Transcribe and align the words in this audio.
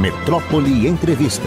Metrópole 0.00 0.86
Entrevista. 0.88 1.46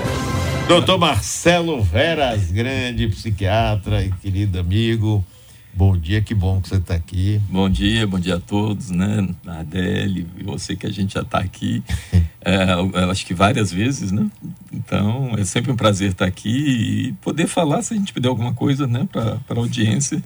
Doutor 0.68 1.00
Marcelo 1.00 1.82
Veras, 1.82 2.52
grande 2.52 3.08
psiquiatra 3.08 4.06
e 4.06 4.12
querido 4.12 4.60
amigo. 4.60 5.26
Bom 5.74 5.98
dia, 5.98 6.22
que 6.22 6.36
bom 6.36 6.62
que 6.62 6.70
você 6.70 6.76
está 6.76 6.94
aqui. 6.94 7.42
Bom 7.50 7.68
dia, 7.68 8.06
bom 8.06 8.20
dia 8.20 8.36
a 8.36 8.40
todos, 8.40 8.92
né? 8.92 9.28
Adele, 9.48 10.28
você 10.44 10.76
que 10.76 10.86
a 10.86 10.92
gente 10.92 11.16
já 11.16 11.22
está 11.22 11.40
aqui, 11.40 11.82
é, 12.46 13.10
acho 13.10 13.26
que 13.26 13.34
várias 13.34 13.72
vezes, 13.72 14.12
né? 14.12 14.30
Então, 14.72 15.32
é 15.36 15.44
sempre 15.46 15.72
um 15.72 15.76
prazer 15.76 16.12
estar 16.12 16.26
aqui 16.26 17.08
e 17.08 17.14
poder 17.24 17.48
falar, 17.48 17.82
se 17.82 17.96
a 17.96 17.98
gente 17.98 18.14
puder 18.14 18.28
alguma 18.28 18.54
coisa, 18.54 18.86
né, 18.86 19.08
para 19.12 19.40
a 19.50 19.56
audiência, 19.58 20.24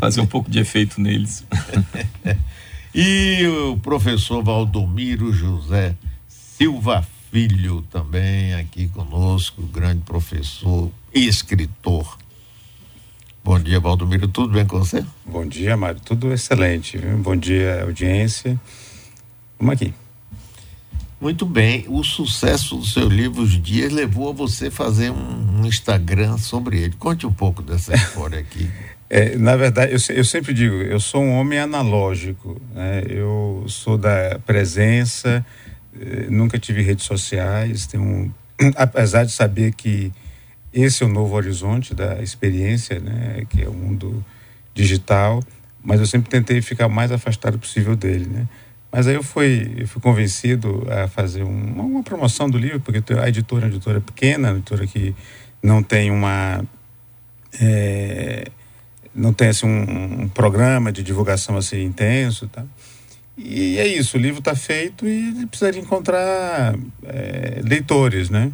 fazer 0.00 0.20
um 0.20 0.26
pouco 0.26 0.50
de 0.50 0.58
efeito 0.58 1.00
neles. 1.00 1.46
e 2.92 3.46
o 3.70 3.76
professor 3.76 4.42
Valdomiro 4.42 5.32
José 5.32 5.94
Silva 6.26 7.06
Filho 7.36 7.84
também 7.90 8.54
aqui 8.54 8.88
conosco, 8.88 9.60
grande 9.60 10.00
professor 10.06 10.90
e 11.14 11.28
escritor. 11.28 12.16
Bom 13.44 13.60
dia, 13.60 13.78
Valdomiro, 13.78 14.26
tudo 14.26 14.54
bem 14.54 14.64
com 14.64 14.78
você? 14.78 15.04
Bom 15.26 15.44
dia, 15.44 15.76
Mário, 15.76 16.00
tudo 16.02 16.32
excelente. 16.32 16.96
Viu? 16.96 17.18
Bom 17.18 17.36
dia, 17.36 17.82
audiência. 17.82 18.58
Vamos 19.58 19.74
aqui. 19.74 19.92
Muito 21.20 21.44
bem, 21.44 21.84
o 21.88 22.02
sucesso 22.02 22.74
do 22.78 22.86
seu 22.86 23.06
livro 23.06 23.42
Os 23.42 23.62
Dias 23.62 23.92
levou 23.92 24.30
a 24.30 24.32
você 24.32 24.70
fazer 24.70 25.10
um, 25.10 25.60
um 25.60 25.66
Instagram 25.66 26.38
sobre 26.38 26.84
ele. 26.84 26.94
Conte 26.98 27.26
um 27.26 27.32
pouco 27.34 27.60
dessa 27.60 27.92
história 28.00 28.38
aqui. 28.38 28.70
É, 29.10 29.36
na 29.36 29.56
verdade, 29.56 29.92
eu, 29.92 30.16
eu, 30.16 30.24
sempre 30.24 30.54
digo, 30.54 30.76
eu 30.76 30.98
sou 30.98 31.22
um 31.22 31.32
homem 31.32 31.58
analógico. 31.58 32.58
Né? 32.74 33.02
Eu 33.06 33.66
sou 33.68 33.98
da 33.98 34.38
presença, 34.46 35.44
nunca 36.30 36.58
tive 36.58 36.82
redes 36.82 37.04
sociais, 37.04 37.86
tenho, 37.86 38.34
apesar 38.76 39.24
de 39.24 39.32
saber 39.32 39.72
que 39.74 40.12
esse 40.72 41.02
é 41.02 41.06
o 41.06 41.08
novo 41.08 41.34
horizonte 41.34 41.94
da 41.94 42.22
experiência, 42.22 43.00
né, 43.00 43.44
que 43.48 43.62
é 43.62 43.68
o 43.68 43.72
mundo 43.72 44.24
digital, 44.74 45.42
mas 45.82 46.00
eu 46.00 46.06
sempre 46.06 46.28
tentei 46.28 46.60
ficar 46.60 46.88
mais 46.88 47.10
afastado 47.10 47.58
possível 47.58 47.96
dele, 47.96 48.26
né? 48.26 48.48
Mas 48.90 49.06
aí 49.06 49.14
eu 49.14 49.22
fui, 49.22 49.74
eu 49.78 49.88
fui 49.88 50.00
convencido 50.00 50.86
a 50.90 51.06
fazer 51.06 51.42
um, 51.42 51.80
uma 51.80 52.02
promoção 52.02 52.48
do 52.48 52.58
livro, 52.58 52.80
porque 52.80 53.02
a 53.14 53.28
editora 53.28 53.64
é 53.64 53.68
uma 53.68 53.74
editora 53.74 54.00
pequena, 54.00 54.50
uma 54.50 54.58
editora 54.58 54.86
que 54.86 55.14
não 55.62 55.82
tem 55.82 56.10
uma 56.10 56.64
é, 57.60 58.48
não 59.14 59.32
tem 59.32 59.48
assim, 59.48 59.66
um, 59.66 60.22
um, 60.22 60.28
programa 60.28 60.92
de 60.92 61.02
divulgação 61.02 61.56
assim 61.56 61.82
intenso, 61.82 62.48
tá? 62.48 62.64
E 63.36 63.78
é 63.78 63.86
isso, 63.86 64.16
o 64.16 64.20
livro 64.20 64.38
está 64.38 64.54
feito 64.54 65.06
e 65.06 65.28
ele 65.28 65.46
precisa 65.46 65.70
de 65.70 65.78
encontrar 65.78 66.74
é, 67.04 67.60
leitores, 67.62 68.30
né? 68.30 68.50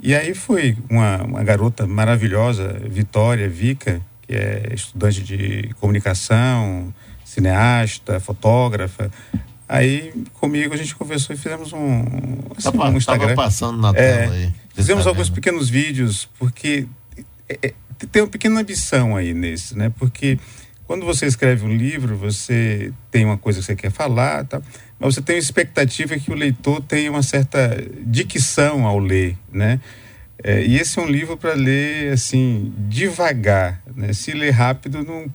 E 0.00 0.14
aí 0.14 0.34
foi 0.34 0.76
uma, 0.88 1.24
uma 1.24 1.42
garota 1.42 1.86
maravilhosa, 1.86 2.80
Vitória 2.88 3.48
Vica, 3.48 4.00
que 4.22 4.34
é 4.34 4.72
estudante 4.72 5.22
de 5.22 5.70
comunicação, 5.80 6.92
cineasta, 7.24 8.18
fotógrafa. 8.18 9.10
Aí 9.68 10.14
comigo 10.34 10.72
a 10.72 10.76
gente 10.76 10.94
conversou 10.94 11.34
e 11.34 11.38
fizemos 11.38 11.72
um, 11.74 12.04
assim, 12.56 12.78
um 12.78 12.96
Instagram. 12.96 13.34
passando 13.34 13.78
na 13.78 13.90
é, 13.90 13.92
tela 13.92 14.34
aí. 14.34 14.52
Fizemos 14.74 15.04
tá 15.04 15.10
alguns 15.10 15.28
pequenos 15.28 15.68
vídeos, 15.68 16.28
porque 16.38 16.86
é, 17.48 17.58
é, 17.62 17.74
tem 18.10 18.22
uma 18.22 18.28
pequena 18.28 18.60
ambição 18.60 19.16
aí 19.16 19.34
nesse, 19.34 19.76
né? 19.76 19.92
Porque 19.98 20.38
quando 20.88 21.04
você 21.04 21.26
escreve 21.26 21.66
um 21.66 21.76
livro, 21.76 22.16
você 22.16 22.94
tem 23.10 23.22
uma 23.22 23.36
coisa 23.36 23.60
que 23.60 23.66
você 23.66 23.76
quer 23.76 23.90
falar, 23.90 24.46
tá? 24.46 24.62
mas 24.98 25.14
você 25.14 25.20
tem 25.20 25.36
a 25.36 25.38
expectativa 25.38 26.18
que 26.18 26.32
o 26.32 26.34
leitor 26.34 26.80
tenha 26.80 27.10
uma 27.10 27.22
certa 27.22 27.76
dicção 28.00 28.86
ao 28.86 28.98
ler, 28.98 29.36
né? 29.52 29.78
É, 30.42 30.64
e 30.64 30.78
esse 30.78 30.98
é 30.98 31.02
um 31.02 31.06
livro 31.06 31.36
para 31.36 31.52
ler 31.52 32.14
assim 32.14 32.72
devagar, 32.88 33.82
né? 33.94 34.14
Se 34.14 34.32
ler 34.32 34.52
rápido 34.52 35.04
não 35.04 35.26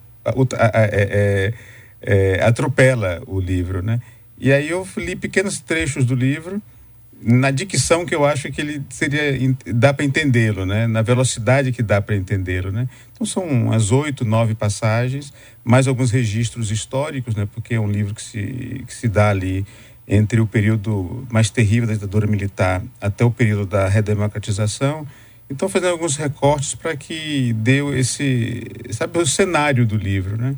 é, 0.74 0.90
é, 0.92 1.54
é, 2.02 2.44
atropela 2.44 3.22
o 3.28 3.40
livro, 3.40 3.84
né? 3.84 4.02
E 4.40 4.52
aí 4.52 4.70
eu 4.70 4.88
li 4.98 5.16
pequenos 5.16 5.60
trechos 5.60 6.04
do 6.04 6.16
livro 6.16 6.60
na 7.26 7.52
dicção 7.52 8.06
que 8.06 8.14
eu 8.14 8.26
acho 8.26 8.52
que 8.52 8.60
ele 8.60 8.84
seria 8.90 9.34
dá 9.68 9.94
para 9.94 10.06
entendê-lo, 10.06 10.66
né? 10.66 10.88
Na 10.88 11.02
velocidade 11.02 11.72
que 11.72 11.82
dá 11.82 12.02
para 12.02 12.16
entendê-lo, 12.16 12.72
né? 12.72 12.88
Então 13.12 13.26
são 13.26 13.44
umas 13.44 13.92
oito, 13.92 14.26
nove 14.26 14.56
passagens, 14.56 15.34
mais 15.64 15.88
alguns 15.88 16.12
registros 16.12 16.72
históricos, 16.72 17.36
né? 17.36 17.48
Porque 17.54 17.76
é 17.76 17.80
um 17.80 17.90
livro 17.90 18.14
que 18.14 18.22
se 18.22 18.84
que 18.86 18.94
se 18.94 19.08
dá 19.08 19.30
ali 19.30 19.66
entre 20.08 20.42
o 20.42 20.48
período 20.48 21.26
mais 21.32 21.50
terrível 21.50 21.88
da 21.88 21.94
ditadura 21.94 22.28
militar 22.28 22.84
até 23.00 23.24
o 23.24 23.32
período 23.32 23.66
da 23.66 23.88
redemocratização. 23.88 25.08
Então 25.50 25.70
fazendo 25.70 25.92
alguns 25.92 26.18
recortes 26.18 26.76
para 26.76 26.96
que 26.96 27.54
deu 27.54 27.96
esse, 27.96 28.64
sabe, 28.92 29.20
o 29.20 29.26
cenário 29.26 29.86
do 29.86 29.96
livro, 29.96 30.36
né? 30.38 30.56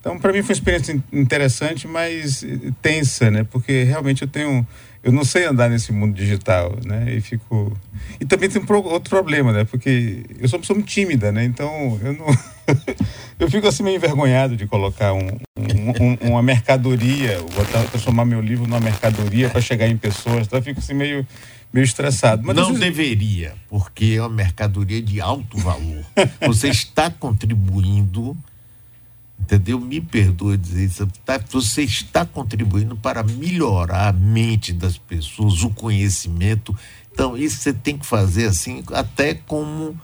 Então 0.00 0.18
para 0.18 0.32
mim 0.32 0.42
foi 0.42 0.54
uma 0.54 0.58
experiência 0.58 1.02
interessante, 1.12 1.86
mas 1.86 2.44
tensa, 2.80 3.30
né? 3.30 3.44
Porque 3.44 3.82
realmente 3.82 4.22
eu 4.22 4.28
tenho 4.28 4.66
eu 5.02 5.12
não 5.12 5.24
sei 5.24 5.46
andar 5.46 5.70
nesse 5.70 5.92
mundo 5.92 6.14
digital, 6.14 6.76
né? 6.84 7.14
E 7.14 7.20
fico 7.20 7.76
e 8.20 8.24
também 8.24 8.48
tem 8.48 8.60
um 8.60 8.74
outro 8.86 9.10
problema, 9.10 9.52
né? 9.52 9.64
Porque 9.64 10.24
eu 10.38 10.48
sou 10.48 10.58
uma 10.58 10.60
pessoa 10.60 10.76
muito 10.76 10.88
tímida, 10.88 11.32
né? 11.32 11.44
Então 11.44 11.98
eu 12.02 12.12
não 12.12 12.26
eu 13.38 13.50
fico 13.50 13.66
assim 13.66 13.82
meio 13.82 13.96
envergonhado 13.96 14.56
de 14.56 14.66
colocar 14.66 15.12
um, 15.12 15.28
um, 15.56 16.18
um, 16.26 16.30
uma 16.30 16.42
mercadoria, 16.42 17.40
botar, 17.54 17.84
transformar 17.84 18.24
meu 18.24 18.40
livro 18.40 18.66
numa 18.66 18.80
mercadoria 18.80 19.48
para 19.48 19.60
chegar 19.60 19.88
em 19.88 19.96
pessoas. 19.96 20.46
Então 20.46 20.58
eu 20.58 20.62
fico 20.62 20.80
assim 20.80 20.94
meio 20.94 21.26
meio 21.72 21.84
estressado. 21.84 22.42
Mas 22.44 22.56
não 22.56 22.72
deveria, 22.72 23.54
porque 23.68 24.14
é 24.16 24.20
uma 24.20 24.28
mercadoria 24.28 25.02
de 25.02 25.20
alto 25.20 25.58
valor. 25.58 26.04
Você 26.46 26.68
está 26.68 27.10
contribuindo 27.10 28.36
entendeu? 29.38 29.80
Me 29.80 30.00
perdoe 30.00 30.56
dizer 30.56 30.84
isso, 30.84 31.08
tá? 31.24 31.40
você 31.50 31.82
está 31.82 32.24
contribuindo 32.24 32.96
para 32.96 33.22
melhorar 33.22 34.08
a 34.08 34.12
mente 34.12 34.72
das 34.72 34.98
pessoas, 34.98 35.62
o 35.62 35.70
conhecimento. 35.70 36.76
Então, 37.12 37.36
isso 37.36 37.58
você 37.58 37.72
tem 37.72 37.96
que 37.96 38.06
fazer 38.06 38.46
assim, 38.46 38.82
até 38.92 39.34
como 39.34 39.98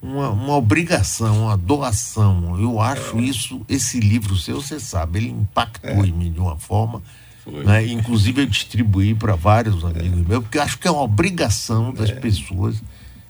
uma, 0.00 0.30
uma 0.30 0.56
obrigação, 0.56 1.44
uma 1.44 1.56
doação. 1.56 2.58
Eu 2.60 2.80
acho 2.80 3.18
isso, 3.18 3.64
esse 3.68 4.00
livro 4.00 4.36
seu, 4.36 4.60
você 4.60 4.80
sabe, 4.80 5.18
ele 5.18 5.30
impactou 5.30 6.04
é. 6.04 6.08
em 6.08 6.12
mim 6.12 6.32
de 6.32 6.40
uma 6.40 6.56
forma. 6.56 7.02
Né? 7.46 7.86
Inclusive, 7.86 8.42
eu 8.42 8.46
distribuí 8.46 9.14
para 9.14 9.34
vários 9.34 9.84
amigos 9.84 10.26
meus, 10.26 10.42
porque 10.42 10.58
eu 10.58 10.62
acho 10.62 10.78
que 10.78 10.86
é 10.86 10.90
uma 10.90 11.02
obrigação 11.02 11.92
das 11.92 12.10
é. 12.10 12.14
pessoas 12.14 12.82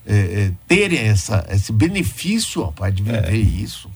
é, 0.04 0.16
é 0.16 0.52
terem 0.66 0.98
essa, 0.98 1.46
esse 1.50 1.72
benefício 1.72 2.64
rapaz, 2.64 2.94
de 2.94 3.02
viver 3.02 3.32
é. 3.32 3.36
isso. 3.36 3.88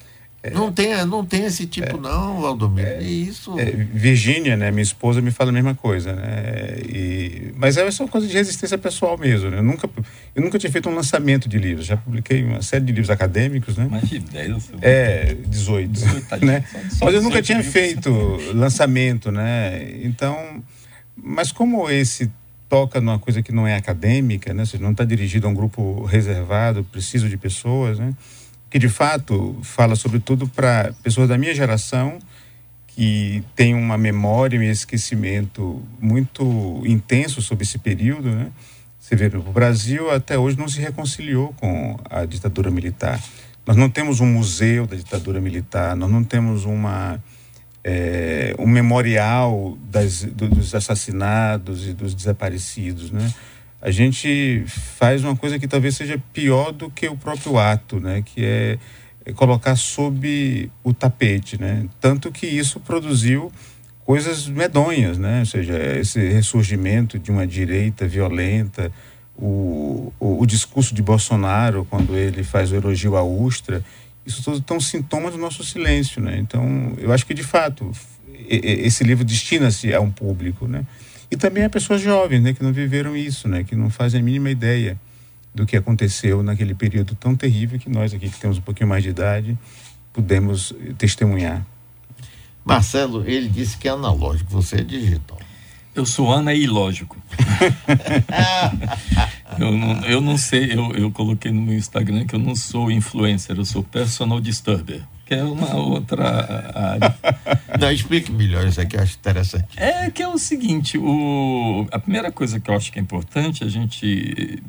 É. 0.42 0.50
Não 0.50 0.72
tem, 0.72 1.04
não 1.06 1.25
tem 1.25 1.44
esse 1.44 1.66
tipo, 1.66 1.97
é, 1.97 2.00
não, 2.00 2.41
Valdomiro. 2.41 2.88
É, 2.88 2.97
é 2.97 3.03
isso. 3.03 3.56
É, 3.60 3.70
Virgínia, 3.70 4.56
né, 4.56 4.72
minha 4.72 4.82
esposa, 4.82 5.20
me 5.20 5.30
fala 5.30 5.50
a 5.50 5.53
mesma 5.53 5.72
coisa, 5.72 6.14
né? 6.14 6.78
E, 6.88 7.53
mas 7.56 7.76
é 7.76 7.88
só 7.92 8.08
coisa 8.08 8.26
de 8.26 8.34
resistência 8.34 8.76
pessoal 8.76 9.16
mesmo. 9.16 9.50
Né? 9.50 9.58
Eu, 9.58 9.62
nunca, 9.62 9.88
eu 10.34 10.42
nunca 10.42 10.58
tinha 10.58 10.72
feito 10.72 10.88
um 10.88 10.94
lançamento 10.94 11.48
de 11.48 11.58
livros. 11.58 11.86
Já 11.86 11.97
publiquei 11.97 12.42
uma 12.42 12.60
série 12.60 12.84
de 12.84 12.91
livros 12.91 13.08
acadêmicos, 13.10 13.76
né? 13.76 13.86
Mais 13.88 14.08
de 14.08 14.19
10, 14.19 14.72
É, 14.80 15.36
18. 15.47 15.91
18 15.91 16.36
né? 16.44 16.64
Só, 16.91 17.04
mas 17.04 17.14
eu 17.14 17.22
nunca 17.22 17.41
tinha 17.41 17.62
feito 17.62 18.10
lançamento, 18.53 19.30
né? 19.30 20.00
Então, 20.03 20.60
mas 21.16 21.53
como 21.53 21.88
esse 21.88 22.28
toca 22.69 23.00
numa 23.00 23.19
coisa 23.19 23.42
que 23.42 23.53
não 23.53 23.64
é 23.64 23.76
acadêmica, 23.76 24.53
né? 24.53 24.62
Ou 24.62 24.66
seja, 24.66 24.82
não 24.82 24.91
está 24.91 25.04
dirigido 25.04 25.47
a 25.47 25.50
um 25.50 25.54
grupo 25.54 26.04
reservado, 26.04 26.82
preciso 26.82 27.28
de 27.28 27.36
pessoas, 27.36 28.00
né? 28.00 28.12
Que 28.72 28.78
de 28.78 28.88
fato 28.88 29.55
fala 29.62 29.94
sobretudo 29.94 30.49
para 30.49 30.94
pessoas 31.03 31.28
da 31.28 31.37
minha 31.37 31.55
geração 31.55 32.19
que 32.87 33.44
têm 33.55 33.75
uma 33.75 33.99
memória 33.99 34.56
e 34.56 34.60
um 34.60 34.62
esquecimento 34.62 35.83
muito 36.00 36.83
intenso 36.87 37.43
sobre 37.43 37.65
esse 37.65 37.77
período, 37.77 38.31
né? 38.31 38.51
Você 38.98 39.15
vê, 39.15 39.27
o 39.27 39.42
Brasil 39.42 40.10
até 40.10 40.39
hoje 40.39 40.57
não 40.57 40.69
se 40.69 40.80
reconciliou 40.80 41.53
com 41.60 41.98
a 42.09 42.24
ditadura 42.24 42.71
militar. 42.71 43.21
Nós 43.66 43.77
não 43.77 43.91
temos 43.91 44.21
um 44.21 44.27
museu 44.27 44.86
da 44.86 44.97
ditadura 44.97 45.39
militar, 45.39 45.95
nós 45.95 46.10
não 46.10 46.25
temos 46.25 46.65
uma 46.65 47.22
é, 47.84 48.54
um 48.59 48.66
memorial 48.66 49.77
das, 49.91 50.22
dos 50.25 50.75
assassinados 50.75 51.86
e 51.86 51.92
dos 51.92 52.15
desaparecidos, 52.15 53.10
né? 53.10 53.30
A 53.82 53.90
gente 53.90 54.62
faz 54.96 55.24
uma 55.24 55.34
coisa 55.34 55.58
que 55.58 55.66
talvez 55.66 55.96
seja 55.96 56.16
pior 56.32 56.70
do 56.70 56.88
que 56.88 57.08
o 57.08 57.16
próprio 57.16 57.58
ato, 57.58 57.98
né? 57.98 58.22
Que 58.24 58.44
é, 58.44 58.78
é 59.26 59.32
colocar 59.32 59.74
sob 59.74 60.70
o 60.84 60.94
tapete, 60.94 61.60
né? 61.60 61.88
Tanto 62.00 62.30
que 62.30 62.46
isso 62.46 62.78
produziu 62.78 63.50
coisas 64.04 64.46
medonhas, 64.46 65.18
né? 65.18 65.40
Ou 65.40 65.46
seja, 65.46 65.76
esse 65.98 66.20
ressurgimento 66.28 67.18
de 67.18 67.32
uma 67.32 67.44
direita 67.44 68.06
violenta, 68.06 68.92
o, 69.36 70.12
o, 70.20 70.40
o 70.40 70.46
discurso 70.46 70.94
de 70.94 71.02
Bolsonaro 71.02 71.84
quando 71.90 72.16
ele 72.16 72.44
faz 72.44 72.70
o 72.70 72.76
elogio 72.76 73.16
à 73.16 73.24
Ustra, 73.24 73.84
isso 74.24 74.44
tudo 74.44 74.64
são 74.64 74.78
sintomas 74.78 75.32
do 75.32 75.40
nosso 75.40 75.64
silêncio, 75.64 76.22
né? 76.22 76.38
Então, 76.38 76.94
eu 76.98 77.12
acho 77.12 77.26
que 77.26 77.34
de 77.34 77.42
fato 77.42 77.90
esse 78.48 79.02
livro 79.02 79.24
destina-se 79.24 79.92
a 79.92 80.00
um 80.00 80.10
público, 80.10 80.68
né? 80.68 80.84
E 81.32 81.36
também 81.36 81.64
há 81.64 81.70
pessoas 81.70 82.02
jovens, 82.02 82.42
né, 82.42 82.52
que 82.52 82.62
não 82.62 82.74
viveram 82.74 83.16
isso, 83.16 83.48
né, 83.48 83.64
que 83.64 83.74
não 83.74 83.88
fazem 83.88 84.20
a 84.20 84.22
mínima 84.22 84.50
ideia 84.50 85.00
do 85.54 85.64
que 85.64 85.78
aconteceu 85.78 86.42
naquele 86.42 86.74
período 86.74 87.14
tão 87.14 87.34
terrível 87.34 87.78
que 87.78 87.88
nós 87.88 88.12
aqui 88.12 88.28
que 88.28 88.38
temos 88.38 88.58
um 88.58 88.60
pouquinho 88.60 88.86
mais 88.86 89.02
de 89.02 89.08
idade 89.08 89.56
pudemos 90.12 90.74
testemunhar. 90.98 91.64
Marcelo, 92.62 93.26
ele 93.26 93.48
disse 93.48 93.78
que 93.78 93.88
é 93.88 93.92
analógico, 93.92 94.50
você 94.50 94.76
é 94.76 94.84
digital. 94.84 95.38
Eu 95.94 96.04
sou 96.04 96.30
analógico. 96.30 97.16
eu, 99.58 99.72
não, 99.72 100.04
eu 100.04 100.20
não 100.20 100.36
sei, 100.36 100.74
eu, 100.74 100.92
eu 100.92 101.10
coloquei 101.10 101.50
no 101.50 101.62
meu 101.62 101.78
Instagram 101.78 102.26
que 102.26 102.34
eu 102.34 102.38
não 102.38 102.54
sou 102.54 102.90
influencer, 102.90 103.56
eu 103.56 103.64
sou 103.64 103.82
personal 103.82 104.38
disturber 104.38 105.00
que 105.32 105.34
é 105.34 105.42
uma 105.42 105.74
outra 105.76 106.68
área. 106.74 107.16
Não, 107.80 107.90
explique 107.90 108.30
melhor 108.30 108.66
isso 108.66 108.80
aqui, 108.80 108.96
eu 108.96 109.00
acho 109.00 109.16
interessante. 109.16 109.80
É 109.80 110.10
que 110.10 110.22
é 110.22 110.28
o 110.28 110.36
seguinte, 110.36 110.98
o, 110.98 111.86
a 111.90 111.98
primeira 111.98 112.30
coisa 112.30 112.60
que 112.60 112.70
eu 112.70 112.74
acho 112.74 112.92
que 112.92 112.98
é 112.98 113.02
importante 113.02 113.64
é 113.64 113.66
a 113.66 113.70
gente 113.70 114.62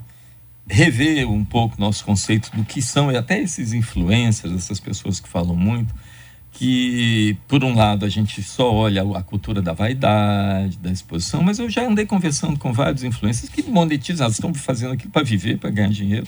rever 0.65 1.29
um 1.29 1.43
pouco 1.43 1.75
nosso 1.77 2.05
conceito 2.05 2.49
do 2.55 2.63
que 2.63 2.81
são, 2.81 3.11
e 3.11 3.17
até 3.17 3.41
esses 3.41 3.73
influencers, 3.73 4.53
essas 4.53 4.79
pessoas 4.79 5.19
que 5.19 5.27
falam 5.27 5.53
muito, 5.53 5.93
que, 6.53 7.35
por 7.47 7.61
um 7.63 7.75
lado, 7.75 8.05
a 8.05 8.09
gente 8.09 8.41
só 8.41 8.71
olha 8.71 9.03
a 9.17 9.21
cultura 9.21 9.61
da 9.61 9.73
vaidade, 9.73 10.77
da 10.77 10.91
exposição, 10.91 11.43
mas 11.43 11.59
eu 11.59 11.69
já 11.69 11.85
andei 11.85 12.05
conversando 12.05 12.57
com 12.57 12.71
vários 12.71 13.03
influencers 13.03 13.49
que 13.49 13.63
monetizam, 13.63 14.29
estão 14.29 14.53
fazendo 14.53 14.93
aquilo 14.93 15.11
para 15.11 15.23
viver, 15.23 15.57
para 15.57 15.71
ganhar 15.71 15.89
dinheiro. 15.89 16.27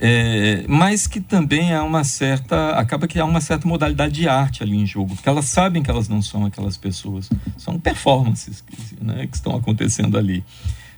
É, 0.00 0.64
mas 0.68 1.06
que 1.06 1.20
também 1.20 1.72
há 1.72 1.82
uma 1.84 2.04
certa. 2.04 2.70
acaba 2.70 3.06
que 3.06 3.18
há 3.18 3.24
uma 3.24 3.40
certa 3.40 3.66
modalidade 3.66 4.12
de 4.12 4.28
arte 4.28 4.62
ali 4.62 4.76
em 4.76 4.86
jogo, 4.86 5.14
porque 5.14 5.28
elas 5.28 5.46
sabem 5.46 5.82
que 5.82 5.90
elas 5.90 6.08
não 6.08 6.20
são 6.20 6.44
aquelas 6.44 6.76
pessoas, 6.76 7.30
são 7.56 7.78
performances 7.78 8.64
né, 9.00 9.26
que 9.26 9.36
estão 9.36 9.54
acontecendo 9.54 10.18
ali. 10.18 10.44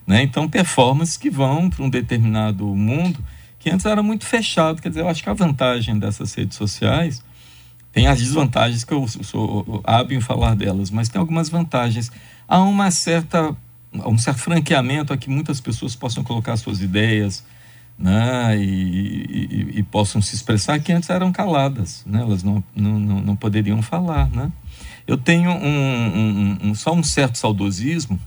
Né? 0.06 0.22
Então, 0.22 0.48
performances 0.48 1.16
que 1.16 1.30
vão 1.30 1.68
para 1.68 1.84
um 1.84 1.90
determinado 1.90 2.64
mundo 2.66 3.18
que 3.64 3.70
antes 3.70 3.86
era 3.86 4.02
muito 4.02 4.26
fechado. 4.26 4.82
Quer 4.82 4.90
dizer, 4.90 5.00
eu 5.00 5.08
acho 5.08 5.22
que 5.22 5.30
a 5.30 5.32
vantagem 5.32 5.98
dessas 5.98 6.34
redes 6.34 6.56
sociais 6.56 7.24
tem 7.92 8.06
as 8.06 8.18
desvantagens 8.18 8.84
que 8.84 8.92
eu 8.92 9.06
sou 9.08 9.80
hábil 9.84 10.18
em 10.18 10.20
falar 10.20 10.54
delas, 10.54 10.90
mas 10.90 11.08
tem 11.08 11.18
algumas 11.18 11.48
vantagens. 11.48 12.12
Há 12.46 12.60
uma 12.60 12.90
certa, 12.90 13.56
um 13.92 14.18
certo 14.18 14.40
franqueamento 14.40 15.12
a 15.12 15.16
que 15.16 15.30
muitas 15.30 15.60
pessoas 15.60 15.96
possam 15.96 16.22
colocar 16.22 16.56
suas 16.56 16.82
ideias, 16.82 17.42
né, 17.98 18.58
e, 18.58 18.64
e, 18.64 19.78
e, 19.78 19.82
possam 19.84 20.20
se 20.20 20.34
expressar 20.34 20.80
que 20.80 20.92
antes 20.92 21.08
eram 21.10 21.30
caladas, 21.30 22.02
né, 22.04 22.20
elas 22.20 22.42
não, 22.42 22.62
não, 22.74 22.98
não 22.98 23.36
poderiam 23.36 23.80
falar. 23.80 24.28
Né. 24.30 24.50
Eu 25.06 25.16
tenho 25.16 25.50
um, 25.50 25.56
um, 25.56 26.58
um, 26.62 26.74
só 26.74 26.92
um 26.92 27.02
certo 27.02 27.38
saudosismo, 27.38 28.18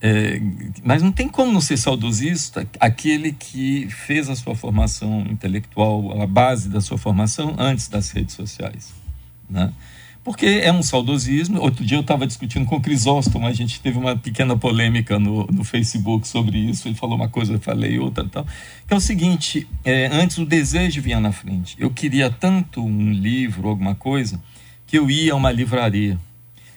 é, 0.00 0.40
mas 0.82 1.00
não 1.00 1.12
tem 1.12 1.28
como 1.28 1.52
não 1.52 1.60
ser 1.60 1.76
saudosista 1.76 2.66
aquele 2.80 3.32
que 3.32 3.88
fez 3.88 4.28
a 4.28 4.34
sua 4.34 4.54
formação 4.54 5.20
intelectual, 5.30 6.20
a 6.20 6.26
base 6.26 6.68
da 6.68 6.80
sua 6.80 6.98
formação 6.98 7.54
antes 7.58 7.88
das 7.88 8.10
redes 8.10 8.34
sociais. 8.34 8.92
Né? 9.48 9.72
Porque 10.24 10.46
é 10.46 10.72
um 10.72 10.82
saudosismo. 10.82 11.60
Outro 11.60 11.84
dia 11.84 11.96
eu 11.96 12.02
estava 12.02 12.26
discutindo 12.26 12.64
com 12.66 12.76
o 12.76 12.80
Crisóstomo, 12.80 13.46
a 13.46 13.52
gente 13.52 13.80
teve 13.80 13.98
uma 13.98 14.16
pequena 14.16 14.56
polêmica 14.56 15.18
no, 15.18 15.46
no 15.46 15.64
Facebook 15.64 16.26
sobre 16.28 16.58
isso. 16.58 16.86
Ele 16.86 16.94
falou 16.94 17.16
uma 17.16 17.28
coisa, 17.28 17.54
eu 17.54 17.60
falei 17.60 17.98
outra 17.98 18.24
tal. 18.28 18.46
Que 18.86 18.94
é 18.94 18.96
o 18.96 19.00
seguinte: 19.00 19.66
é, 19.84 20.06
antes 20.06 20.38
o 20.38 20.46
desejo 20.46 21.02
vinha 21.02 21.18
na 21.18 21.32
frente. 21.32 21.76
Eu 21.78 21.90
queria 21.90 22.30
tanto 22.30 22.84
um 22.84 23.10
livro, 23.10 23.68
alguma 23.68 23.94
coisa, 23.94 24.40
que 24.86 24.96
eu 24.98 25.10
ia 25.10 25.32
a 25.32 25.36
uma 25.36 25.50
livraria. 25.50 26.18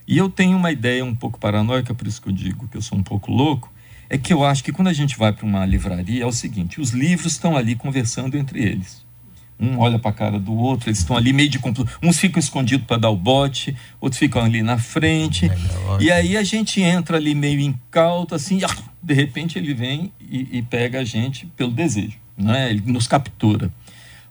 E 0.08 0.18
eu 0.18 0.30
tenho 0.30 0.58
uma 0.58 0.72
ideia 0.72 1.04
um 1.04 1.16
pouco 1.16 1.40
paranoica, 1.40 1.94
por 1.94 2.06
isso 2.06 2.22
que 2.22 2.30
eu 2.30 2.34
digo 2.34 2.68
que 2.68 2.78
eu 2.78 2.82
sou 2.82 2.98
um 2.98 3.04
pouco 3.04 3.32
louco. 3.32 3.72
É 4.08 4.18
que 4.18 4.32
eu 4.32 4.44
acho 4.44 4.64
que 4.64 4.72
quando 4.72 4.88
a 4.88 4.94
gente 4.94 5.18
vai 5.18 5.34
para 5.34 5.46
uma 5.46 5.66
livraria, 5.66 6.24
é 6.24 6.26
o 6.26 6.32
seguinte: 6.32 6.82
os 6.82 6.92
livros 6.92 7.34
estão 7.34 7.56
ali 7.56 7.76
conversando 7.76 8.38
entre 8.38 8.64
eles. 8.64 9.05
Um 9.60 9.80
olha 9.80 9.98
para 9.98 10.12
a 10.12 10.14
cara 10.14 10.40
do 10.40 10.54
outro, 10.54 10.90
eles 10.90 11.00
estão 11.00 11.16
ali 11.16 11.32
meio 11.32 11.50
de 11.50 11.60
Uns 12.04 12.20
ficam 12.20 12.40
escondidos 12.40 12.86
para 12.86 12.98
dar 12.98 13.10
o 13.10 13.16
bote, 13.16 13.76
outros 14.02 14.20
ficam 14.20 14.44
ali 14.44 14.62
na 14.62 14.78
frente. 14.78 15.46
É 15.46 16.04
e 16.04 16.12
aí 16.12 16.36
a 16.36 16.44
gente 16.44 16.82
entra 16.82 17.18
ali 17.18 17.34
meio 17.34 17.62
incauto, 17.62 18.36
assim, 18.36 18.60
e, 18.60 18.66
de 19.02 19.14
repente 19.14 19.58
ele 19.58 19.74
vem 19.74 20.12
e, 20.20 20.58
e, 20.58 20.62
pega 20.62 21.00
a 21.00 21.04
gente 21.06 21.46
pelo 21.56 21.72
desejo, 21.72 22.18
né? 22.38 22.70
ele 22.70 22.84
nos 22.86 23.08
captura. 23.08 23.72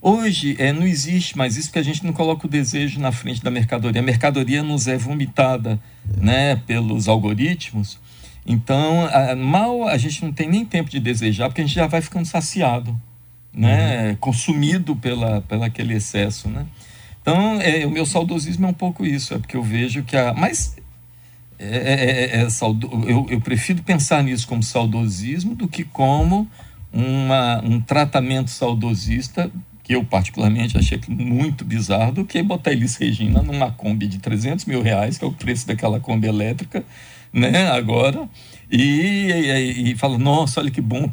Hoje 0.01 0.55
é, 0.59 0.71
não 0.71 0.87
existe 0.87 1.39
mais 1.39 1.57
isso 1.57 1.69
porque 1.69 1.79
a 1.79 1.83
gente 1.83 2.05
não 2.05 2.13
coloca 2.13 2.47
o 2.47 2.51
desejo 2.51 3.01
na 3.01 3.11
frente 3.11 3.43
da 3.43 3.51
mercadoria. 3.51 4.03
A 4.03 4.05
mercadoria 4.05 4.63
nos 4.63 4.87
é 4.87 4.99
vomitada 4.99 5.81
né, 6.19 6.57
pelos 6.67 7.09
algoritmos. 7.09 7.99
Então, 8.47 9.07
a, 9.07 9.35
mal 9.35 9.89
a 9.89 9.97
gente 9.97 10.23
não 10.23 10.31
tem 10.31 10.47
nem 10.47 10.67
tempo 10.67 10.91
de 10.91 11.01
desejar 11.01 11.49
porque 11.49 11.63
a 11.63 11.65
gente 11.65 11.75
já 11.75 11.87
vai 11.87 12.03
ficando 12.03 12.27
saciado 12.27 12.95
né, 13.55 14.11
uhum. 14.11 14.17
consumido 14.17 14.97
pela, 14.97 15.41
pela 15.43 15.67
aquele 15.67 15.95
excesso, 15.95 16.49
né? 16.49 16.67
Então, 17.23 17.61
é, 17.61 17.87
o 17.87 17.91
meu 17.91 18.05
saudosismo 18.05 18.67
é 18.67 18.69
um 18.69 18.75
pouco 18.75 19.07
isso, 19.07 19.33
é 19.33 19.39
porque 19.39 19.57
eu 19.57 19.63
vejo 19.63 20.03
que 20.03 20.17
a... 20.17 20.35
Mas 20.35 20.77
é, 21.59 21.77
é, 21.77 22.41
é, 22.41 22.43
é 22.43 22.51
saudo, 22.51 22.91
eu, 23.09 23.27
eu 23.31 23.41
prefiro 23.41 23.83
pensar 23.83 24.23
nisso 24.23 24.47
como 24.47 24.63
saudosismo 24.63 25.55
do 25.55 25.69
que 25.69 25.85
como 25.85 26.49
uma, 26.93 27.63
um 27.65 27.81
tratamento 27.81 28.51
saudosista 28.51 29.51
que 29.83 29.95
eu 29.95 30.05
particularmente 30.05 30.79
achei 30.79 30.99
muito 31.09 31.65
bizarro, 31.65 32.13
do 32.13 32.25
que 32.25 32.43
botar 32.43 32.73
Elis 32.73 32.97
Regina 32.97 33.43
numa 33.43 33.71
Kombi 33.71 34.07
de 34.07 34.19
300 34.19 34.65
mil 34.65 34.81
reais, 34.81 35.19
que 35.19 35.25
é 35.25 35.29
o 35.29 35.33
preço 35.33 35.67
daquela 35.67 36.01
Kombi 36.01 36.27
elétrica, 36.27 36.83
né, 37.31 37.71
agora, 37.71 38.27
e, 38.77 39.31
e, 39.31 39.93
e 39.93 39.97
fala, 39.97 40.19
nossa, 40.19 40.61
olha 40.61 40.71
que 40.71 40.81
bom, 40.81 41.09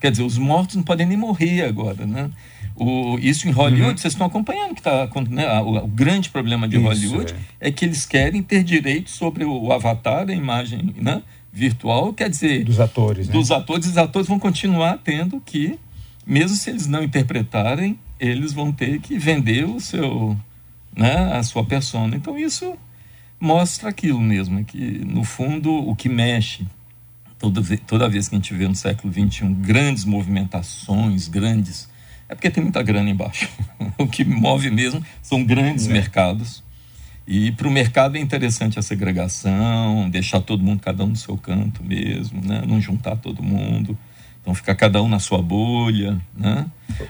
quer 0.00 0.10
dizer, 0.10 0.22
os 0.22 0.38
mortos 0.38 0.76
não 0.76 0.82
podem 0.82 1.06
nem 1.06 1.16
morrer 1.16 1.62
agora, 1.62 2.06
né? 2.06 2.30
O, 2.76 3.18
isso 3.18 3.48
em 3.48 3.50
Hollywood, 3.50 3.90
uhum. 3.90 3.96
vocês 3.98 4.14
estão 4.14 4.26
acompanhando 4.26 4.74
que 4.74 4.80
está 4.80 5.08
né, 5.28 5.60
o, 5.60 5.84
o, 5.84 5.88
grande 5.88 6.30
problema 6.30 6.68
de 6.68 6.76
isso, 6.76 6.84
Hollywood 6.86 7.34
é. 7.60 7.68
é. 7.68 7.72
que 7.72 7.84
eles 7.84 8.06
querem 8.06 8.42
ter 8.42 8.62
direito 8.62 9.10
sobre 9.10 9.44
o, 9.44 9.64
o 9.64 9.72
avatar, 9.72 10.28
a 10.28 10.32
imagem 10.32 10.94
né, 10.96 11.22
virtual, 11.52 12.12
quer 12.12 12.30
dizer... 12.30 12.64
Dos 12.64 12.80
atores, 12.80 13.26
né? 13.26 13.32
Dos 13.32 13.50
atores, 13.50 13.86
os 13.86 13.98
atores 13.98 14.28
vão 14.28 14.38
continuar 14.38 14.98
tendo 15.02 15.40
que, 15.40 15.78
mesmo 16.24 16.56
se 16.56 16.70
eles 16.70 16.86
não 16.86 17.02
interpretarem, 17.02 17.98
eles 18.20 18.52
vão 18.52 18.70
ter 18.70 19.00
que 19.00 19.18
vender 19.18 19.64
o 19.64 19.80
seu, 19.80 20.36
né, 20.96 21.34
a 21.34 21.42
sua 21.42 21.64
persona. 21.64 22.14
Então 22.14 22.38
isso 22.38 22.74
mostra 23.38 23.88
aquilo 23.88 24.20
mesmo, 24.20 24.64
que 24.64 25.04
no 25.04 25.24
fundo 25.24 25.72
o 25.72 25.96
que 25.96 26.08
mexe 26.08 26.66
toda, 27.40 27.62
toda 27.78 28.08
vez 28.08 28.28
que 28.28 28.36
a 28.36 28.38
gente 28.38 28.54
vê 28.54 28.68
no 28.68 28.74
século 28.76 29.12
XXI 29.12 29.48
grandes 29.54 30.04
movimentações, 30.04 31.26
grandes. 31.26 31.88
É 32.28 32.34
porque 32.34 32.50
tem 32.50 32.62
muita 32.62 32.82
grana 32.82 33.10
embaixo. 33.10 33.48
o 33.98 34.06
que 34.06 34.24
move 34.24 34.70
mesmo 34.70 35.02
são 35.22 35.42
grandes 35.42 35.88
é. 35.88 35.92
mercados. 35.92 36.62
E 37.26 37.50
para 37.52 37.66
o 37.66 37.70
mercado 37.70 38.16
é 38.16 38.20
interessante 38.20 38.78
a 38.78 38.82
segregação, 38.82 40.08
deixar 40.10 40.40
todo 40.40 40.62
mundo, 40.62 40.80
cada 40.80 41.04
um 41.04 41.08
no 41.08 41.16
seu 41.16 41.36
canto 41.36 41.82
mesmo, 41.82 42.40
né? 42.44 42.62
não 42.66 42.80
juntar 42.80 43.16
todo 43.16 43.42
mundo. 43.42 43.96
Então 44.40 44.54
ficar 44.54 44.74
cada 44.74 45.02
um 45.02 45.08
na 45.08 45.18
sua 45.18 45.40
bolha. 45.40 46.20
Né? 46.36 46.66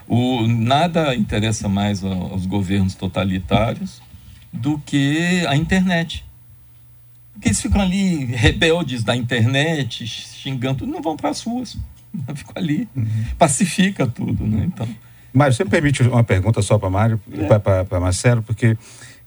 O, 0.06 0.46
nada 0.46 1.14
interessa 1.14 1.68
mais 1.68 2.04
aos 2.04 2.46
governos 2.46 2.94
totalitários 2.94 4.00
do 4.52 4.78
que 4.78 5.44
a 5.48 5.56
internet. 5.56 6.24
Porque 7.40 7.48
eles 7.48 7.60
ficam 7.62 7.80
ali 7.80 8.26
rebeldes 8.26 9.02
da 9.02 9.16
internet, 9.16 10.06
xingando, 10.06 10.86
não 10.86 11.00
vão 11.00 11.16
para 11.16 11.30
as 11.30 11.42
ruas. 11.42 11.78
Ficam 12.34 12.52
ali, 12.54 12.86
uhum. 12.94 13.24
pacifica 13.38 14.06
tudo, 14.06 14.46
né? 14.46 14.64
Então. 14.66 14.86
Mário, 15.32 15.54
você 15.54 15.64
me 15.64 15.70
permite 15.70 16.02
uma 16.02 16.22
pergunta 16.22 16.60
só 16.60 16.76
para 16.76 16.90
Mário, 16.90 17.18
é. 17.32 17.58
para 17.58 17.98
Marcelo, 17.98 18.42
porque 18.42 18.76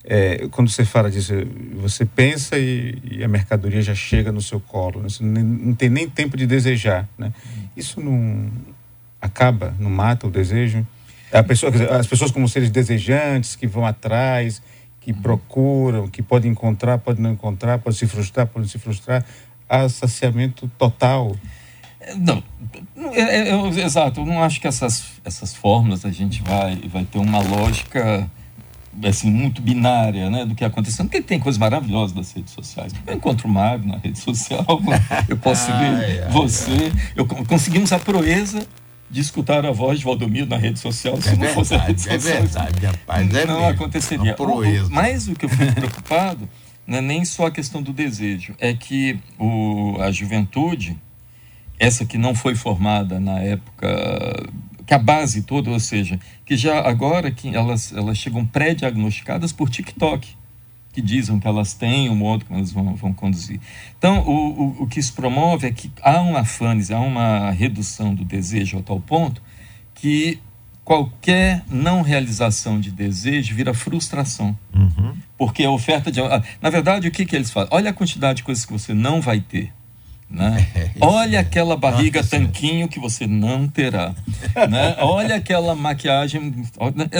é, 0.03 0.47
quando 0.51 0.69
você 0.69 0.85
fala 0.85 1.09
disso, 1.09 1.33
você 1.81 2.05
pensa 2.05 2.59
e, 2.59 2.99
e, 3.03 3.23
a 3.23 3.27
mercadoria 3.27 3.81
já 3.81 3.95
chega 3.95 4.31
no 4.31 4.41
seu 4.41 4.59
colo, 4.59 5.01
né? 5.01 5.09
você 5.09 5.23
não, 5.23 5.41
não, 5.41 5.73
tem 5.73 5.89
nem 5.89 6.07
tempo 6.07 6.37
de 6.37 6.45
desejar, 6.45 7.09
né? 7.17 7.33
Isso 7.75 7.99
não 7.99 8.47
acaba, 9.19 9.73
não 9.79 9.89
mata 9.89 10.27
o 10.27 10.29
desejo? 10.29 10.85
A 11.31 11.41
pessoa, 11.41 11.71
as 11.97 12.05
pessoas 12.05 12.29
como 12.29 12.47
seres 12.47 12.69
desejantes 12.69 13.55
que 13.55 13.65
vão 13.65 13.85
atrás, 13.87 14.61
que 15.03 15.11
procuram, 15.11 16.07
que 16.07 16.21
podem 16.21 16.51
encontrar, 16.51 16.97
podem 16.97 17.21
não 17.21 17.31
encontrar, 17.31 17.77
podem 17.79 17.97
se 17.97 18.07
frustrar, 18.07 18.47
podem 18.47 18.67
se 18.67 18.79
frustrar, 18.79 19.23
há 19.67 19.87
saciamento 19.89 20.69
total. 20.77 21.35
Não, 22.17 22.41
é, 23.13 23.21
é, 23.21 23.49
é, 23.49 23.83
exato. 23.83 24.21
Eu 24.21 24.25
não 24.25 24.41
acho 24.41 24.61
que 24.61 24.67
essas, 24.67 25.05
essas 25.25 25.53
fórmulas 25.53 26.05
a 26.05 26.11
gente 26.11 26.41
vai, 26.41 26.75
vai 26.87 27.03
ter 27.03 27.17
uma 27.17 27.39
lógica 27.39 28.29
assim, 29.05 29.29
muito 29.29 29.61
binária 29.61 30.29
né, 30.29 30.45
do 30.45 30.55
que 30.55 30.63
acontecendo, 30.63 31.07
porque 31.07 31.21
tem 31.21 31.39
coisas 31.39 31.57
maravilhosas 31.57 32.15
das 32.15 32.31
redes 32.31 32.53
sociais. 32.53 32.93
Eu 33.05 33.15
encontro 33.15 33.47
o 33.47 33.51
Mário 33.51 33.85
na 33.85 33.97
rede 33.97 34.19
social, 34.19 34.65
eu 35.27 35.37
posso 35.37 35.71
ver 35.77 36.29
você. 36.29 36.91
Eu, 37.15 37.25
conseguimos 37.25 37.91
a 37.91 37.99
proeza 37.99 38.65
de 39.13 39.21
escutar 39.21 39.63
a 39.63 39.71
voz 39.71 39.99
de 39.99 40.05
Valdomiro 40.05 40.47
na 40.47 40.57
rede 40.57 40.79
social. 40.79 41.15
Se 41.21 41.29
é 41.29 41.31
não 41.33 41.37
verdade, 41.37 41.53
fosse 41.53 41.75
a 41.75 41.77
rede 41.77 42.09
é 42.09 42.19
social, 42.19 42.37
é 42.37 42.41
verdade, 42.41 42.85
rapaz. 42.85 43.33
É 43.35 43.45
não 43.45 43.59
mesmo, 43.59 43.69
aconteceria. 43.69 44.35
Mas 44.89 45.27
o 45.27 45.35
que 45.35 45.45
eu 45.45 45.49
fico 45.49 45.71
preocupado 45.71 46.49
não 46.87 46.97
é 46.97 47.01
nem 47.01 47.23
só 47.23 47.45
a 47.45 47.51
questão 47.51 47.81
do 47.81 47.93
desejo, 47.93 48.55
é 48.59 48.73
que 48.73 49.19
o, 49.37 49.97
a 50.01 50.11
juventude, 50.11 50.97
essa 51.79 52.05
que 52.05 52.17
não 52.17 52.33
foi 52.33 52.55
formada 52.55 53.19
na 53.19 53.39
época, 53.39 54.49
que 54.85 54.93
a 54.95 54.97
base 54.97 55.43
toda, 55.43 55.69
ou 55.69 55.79
seja, 55.79 56.19
que 56.43 56.57
já 56.57 56.79
agora 56.79 57.29
que 57.29 57.55
elas, 57.55 57.93
elas 57.93 58.17
chegam 58.17 58.43
pré-diagnosticadas 58.43 59.53
por 59.53 59.69
TikTok, 59.69 60.27
que 60.93 61.01
dizem 61.01 61.39
que 61.39 61.47
elas 61.47 61.73
têm 61.73 62.07
o 62.07 62.15
modo 62.15 62.45
que 62.45 62.53
elas 62.53 62.71
vão, 62.71 62.95
vão 62.95 63.11
conduzir. 63.11 63.59
Então, 63.97 64.19
o, 64.19 64.61
o, 64.61 64.83
o 64.83 64.87
que 64.87 65.01
se 65.01 65.11
promove 65.11 65.67
é 65.67 65.71
que 65.71 65.91
há 66.01 66.21
uma 66.21 66.45
fânise, 66.45 66.93
há 66.93 66.99
uma 66.99 67.49
redução 67.51 68.13
do 68.13 68.23
desejo 68.23 68.77
a 68.77 68.81
tal 68.83 68.99
ponto 68.99 69.41
que 69.95 70.39
qualquer 70.85 71.63
não 71.69 72.01
realização 72.01 72.79
de 72.79 72.91
desejo 72.91 73.55
vira 73.55 73.73
frustração. 73.73 74.57
Uhum. 74.73 75.15
Porque 75.37 75.63
a 75.63 75.71
oferta 75.71 76.11
de. 76.11 76.19
Na 76.61 76.69
verdade, 76.69 77.07
o 77.07 77.11
que, 77.11 77.25
que 77.25 77.35
eles 77.35 77.49
fazem? 77.49 77.69
Olha 77.71 77.89
a 77.89 77.93
quantidade 77.93 78.37
de 78.37 78.43
coisas 78.43 78.65
que 78.65 78.71
você 78.71 78.93
não 78.93 79.19
vai 79.19 79.39
ter. 79.39 79.71
Né? 80.29 80.67
É, 80.75 80.89
Olha 80.99 81.39
aquela 81.39 81.77
barriga 81.77 82.21
Nossa, 82.21 82.31
tanquinho 82.31 82.87
que 82.87 82.99
você 82.99 83.27
não 83.27 83.67
terá. 83.67 84.13
né? 84.69 84.95
Olha 85.01 85.35
aquela 85.35 85.75
maquiagem. 85.75 86.65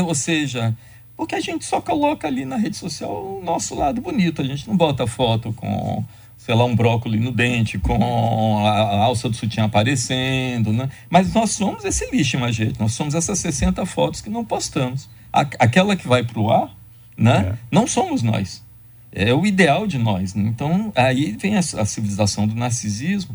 Ou 0.06 0.16
seja, 0.16 0.76
porque 1.24 1.36
a 1.36 1.40
gente 1.40 1.64
só 1.64 1.80
coloca 1.80 2.28
ali 2.28 2.44
na 2.44 2.58
rede 2.58 2.76
social 2.76 3.40
o 3.40 3.42
nosso 3.42 3.74
lado 3.76 4.02
bonito. 4.02 4.42
A 4.42 4.46
gente 4.46 4.68
não 4.68 4.76
bota 4.76 5.08
foto 5.08 5.54
com 5.54 6.04
sei 6.38 6.54
lá, 6.54 6.66
um 6.66 6.76
brócolis 6.76 7.22
no 7.22 7.32
dente, 7.32 7.80
com 7.80 8.68
a, 8.68 9.06
alça 9.06 9.30
do 9.30 9.36
sutiã 9.38 9.64
aparecendo, 9.64 10.74
né? 10.74 10.90
Mas 11.10 11.34
nós 11.34 11.52
somos 11.52 11.86
esse 11.86 12.12
lixo, 12.12 12.38
mas 12.38 12.54
gente, 12.54 12.78
nós 12.78 12.92
somos 12.92 13.16
essas 13.16 13.40
60 13.40 13.86
fotos 13.86 14.20
que 14.20 14.30
não 14.30 14.44
postamos. 14.44 15.10
Aquela 15.32 15.96
que 15.96 16.06
vai 16.06 16.22
para 16.26 16.38
o 16.38 16.52
ar, 16.52 16.76
né? 17.18 17.54
É. 17.54 17.58
Não 17.72 17.88
somos 17.88 18.22
nós. 18.22 18.62
É 19.10 19.34
o 19.34 19.46
ideal 19.46 19.88
de 19.88 19.98
nós. 19.98 20.36
Então, 20.36 20.92
aí 20.94 21.38
vem 21.40 21.56
a, 21.56 21.60
a 21.60 21.86
civilização 21.86 22.46
do 22.46 22.56
narcisismo 22.56 23.34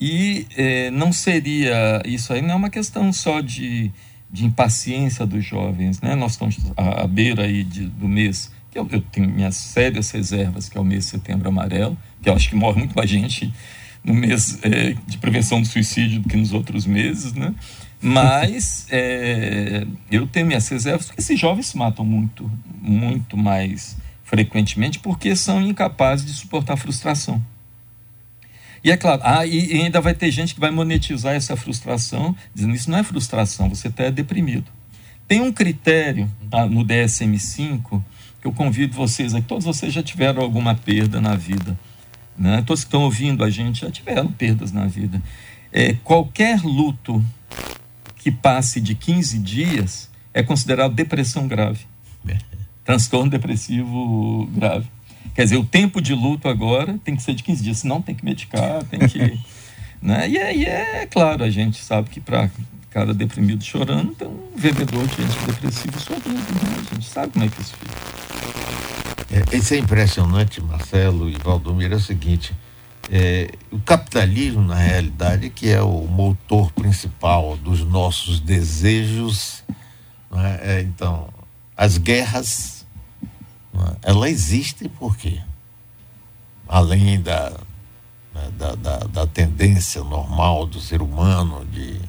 e 0.00 0.46
é, 0.56 0.92
não 0.92 1.12
seria, 1.12 2.00
isso 2.04 2.32
aí 2.32 2.40
não 2.40 2.52
é 2.52 2.54
uma 2.54 2.70
questão 2.70 3.12
só 3.12 3.40
de, 3.40 3.90
de 4.34 4.44
impaciência 4.44 5.24
dos 5.24 5.44
jovens, 5.44 6.00
né? 6.00 6.16
Nós 6.16 6.32
estamos 6.32 6.58
à, 6.76 7.04
à 7.04 7.06
beira 7.06 7.44
aí 7.44 7.62
de, 7.62 7.86
do 7.86 8.08
mês 8.08 8.50
que 8.68 8.76
eu, 8.76 8.88
eu, 8.90 9.00
tenho 9.00 9.28
minhas 9.28 9.54
sérias 9.54 10.10
reservas, 10.10 10.68
que 10.68 10.76
é 10.76 10.80
o 10.80 10.84
mês 10.84 11.04
de 11.04 11.10
setembro 11.12 11.48
amarelo, 11.48 11.96
que 12.20 12.28
eu 12.28 12.34
acho 12.34 12.48
que 12.48 12.56
morre 12.56 12.80
muito 12.80 12.96
mais 12.96 13.08
gente 13.08 13.54
no 14.02 14.12
mês 14.12 14.58
é, 14.62 14.96
de 15.06 15.18
prevenção 15.18 15.62
do 15.62 15.68
suicídio 15.68 16.20
do 16.20 16.28
que 16.28 16.36
nos 16.36 16.52
outros 16.52 16.84
meses, 16.84 17.32
né? 17.32 17.54
Mas 18.02 18.88
é, 18.90 19.86
eu 20.10 20.26
tenho 20.26 20.46
minhas 20.46 20.68
reservas 20.68 21.06
porque 21.06 21.20
esses 21.20 21.38
jovens 21.38 21.66
se 21.66 21.78
matam 21.78 22.04
muito, 22.04 22.50
muito 22.82 23.36
mais 23.36 23.96
frequentemente 24.24 24.98
porque 24.98 25.36
são 25.36 25.62
incapazes 25.62 26.26
de 26.26 26.32
suportar 26.32 26.72
a 26.72 26.76
frustração. 26.76 27.40
E 28.84 28.90
é 28.90 28.96
claro, 28.98 29.22
ah, 29.24 29.46
e, 29.46 29.72
e 29.72 29.80
ainda 29.80 29.98
vai 29.98 30.12
ter 30.12 30.30
gente 30.30 30.54
que 30.54 30.60
vai 30.60 30.70
monetizar 30.70 31.34
essa 31.34 31.56
frustração, 31.56 32.36
dizendo 32.54 32.74
isso 32.74 32.90
não 32.90 32.98
é 32.98 33.02
frustração, 33.02 33.70
você 33.70 33.88
está 33.88 34.10
deprimido. 34.10 34.70
Tem 35.26 35.40
um 35.40 35.50
critério 35.50 36.30
tá, 36.50 36.66
no 36.66 36.84
DSM-5 36.84 38.02
eu 38.44 38.52
convido 38.52 38.94
vocês 38.94 39.34
aqui, 39.34 39.46
todos 39.46 39.64
vocês 39.64 39.90
já 39.90 40.02
tiveram 40.02 40.42
alguma 40.42 40.74
perda 40.74 41.18
na 41.18 41.34
vida. 41.34 41.78
Né? 42.36 42.62
Todos 42.66 42.84
que 42.84 42.88
estão 42.88 43.04
ouvindo 43.04 43.42
a 43.42 43.48
gente 43.48 43.80
já 43.80 43.90
tiveram 43.90 44.30
perdas 44.30 44.70
na 44.70 44.86
vida. 44.86 45.22
É, 45.72 45.94
qualquer 46.04 46.60
luto 46.62 47.24
que 48.16 48.30
passe 48.30 48.82
de 48.82 48.94
15 48.94 49.38
dias 49.38 50.10
é 50.34 50.42
considerado 50.42 50.94
depressão 50.94 51.48
grave. 51.48 51.86
Transtorno 52.84 53.30
depressivo 53.30 54.46
grave. 54.52 54.86
Quer 55.34 55.44
dizer, 55.44 55.56
o 55.56 55.64
tempo 55.64 56.00
de 56.00 56.14
luto 56.14 56.48
agora 56.48 56.98
tem 57.04 57.16
que 57.16 57.22
ser 57.22 57.34
de 57.34 57.42
15 57.42 57.62
dias, 57.62 57.78
senão 57.78 58.00
tem 58.00 58.14
que 58.14 58.24
medicar, 58.24 58.84
tem 58.84 59.00
que. 59.00 59.38
né? 60.00 60.28
E 60.28 60.38
aí 60.38 60.64
é, 60.64 61.02
é 61.02 61.06
claro, 61.06 61.42
a 61.42 61.50
gente 61.50 61.82
sabe 61.82 62.10
que 62.10 62.20
para 62.20 62.48
cara 62.90 63.12
deprimido 63.12 63.64
chorando, 63.64 64.14
tem 64.14 64.28
um 64.28 64.50
vendedor 64.54 65.04
de 65.08 65.22
antidepressivo 65.22 65.98
sorrindo. 65.98 66.30
Né? 66.30 66.86
A 66.90 66.94
gente 66.94 67.08
sabe 67.08 67.32
como 67.32 67.44
é 67.44 67.48
que 67.48 67.60
isso 67.60 67.74
fica. 67.76 67.94
É, 69.52 69.56
isso 69.56 69.74
é 69.74 69.78
impressionante, 69.78 70.60
Marcelo 70.60 71.28
e 71.28 71.36
Valdomiro, 71.42 71.94
é 71.94 71.96
o 71.96 72.00
seguinte. 72.00 72.54
É, 73.10 73.50
o 73.72 73.80
capitalismo, 73.80 74.62
na 74.62 74.76
realidade, 74.76 75.50
que 75.50 75.68
é 75.68 75.82
o 75.82 76.06
motor 76.06 76.70
principal 76.72 77.56
dos 77.56 77.84
nossos 77.84 78.38
desejos, 78.38 79.64
é? 80.36 80.78
É, 80.78 80.80
então, 80.80 81.28
as 81.76 81.98
guerras, 81.98 82.83
elas 84.02 84.30
existem 84.30 84.88
por 84.88 85.16
quê? 85.16 85.40
Além 86.68 87.20
da, 87.20 87.50
né, 88.34 88.50
da, 88.56 88.74
da, 88.74 88.98
da 88.98 89.26
tendência 89.26 90.02
normal 90.02 90.66
do 90.66 90.80
ser 90.80 91.02
humano 91.02 91.64
de 91.66 92.00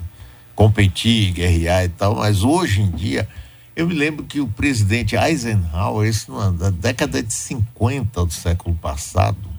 competir, 0.56 1.32
guerrear 1.32 1.84
e 1.84 1.90
tal, 1.90 2.16
mas 2.16 2.44
hoje 2.44 2.82
em 2.82 2.90
dia, 2.92 3.28
eu 3.76 3.88
me 3.88 3.94
lembro 3.94 4.26
que 4.26 4.40
o 4.40 4.48
presidente 4.48 5.16
Eisenhower, 5.16 6.08
isso 6.08 6.32
na 6.32 6.70
década 6.70 7.22
de 7.22 7.34
50 7.34 8.26
do 8.26 8.34
século 8.34 8.74
passado, 8.76 9.56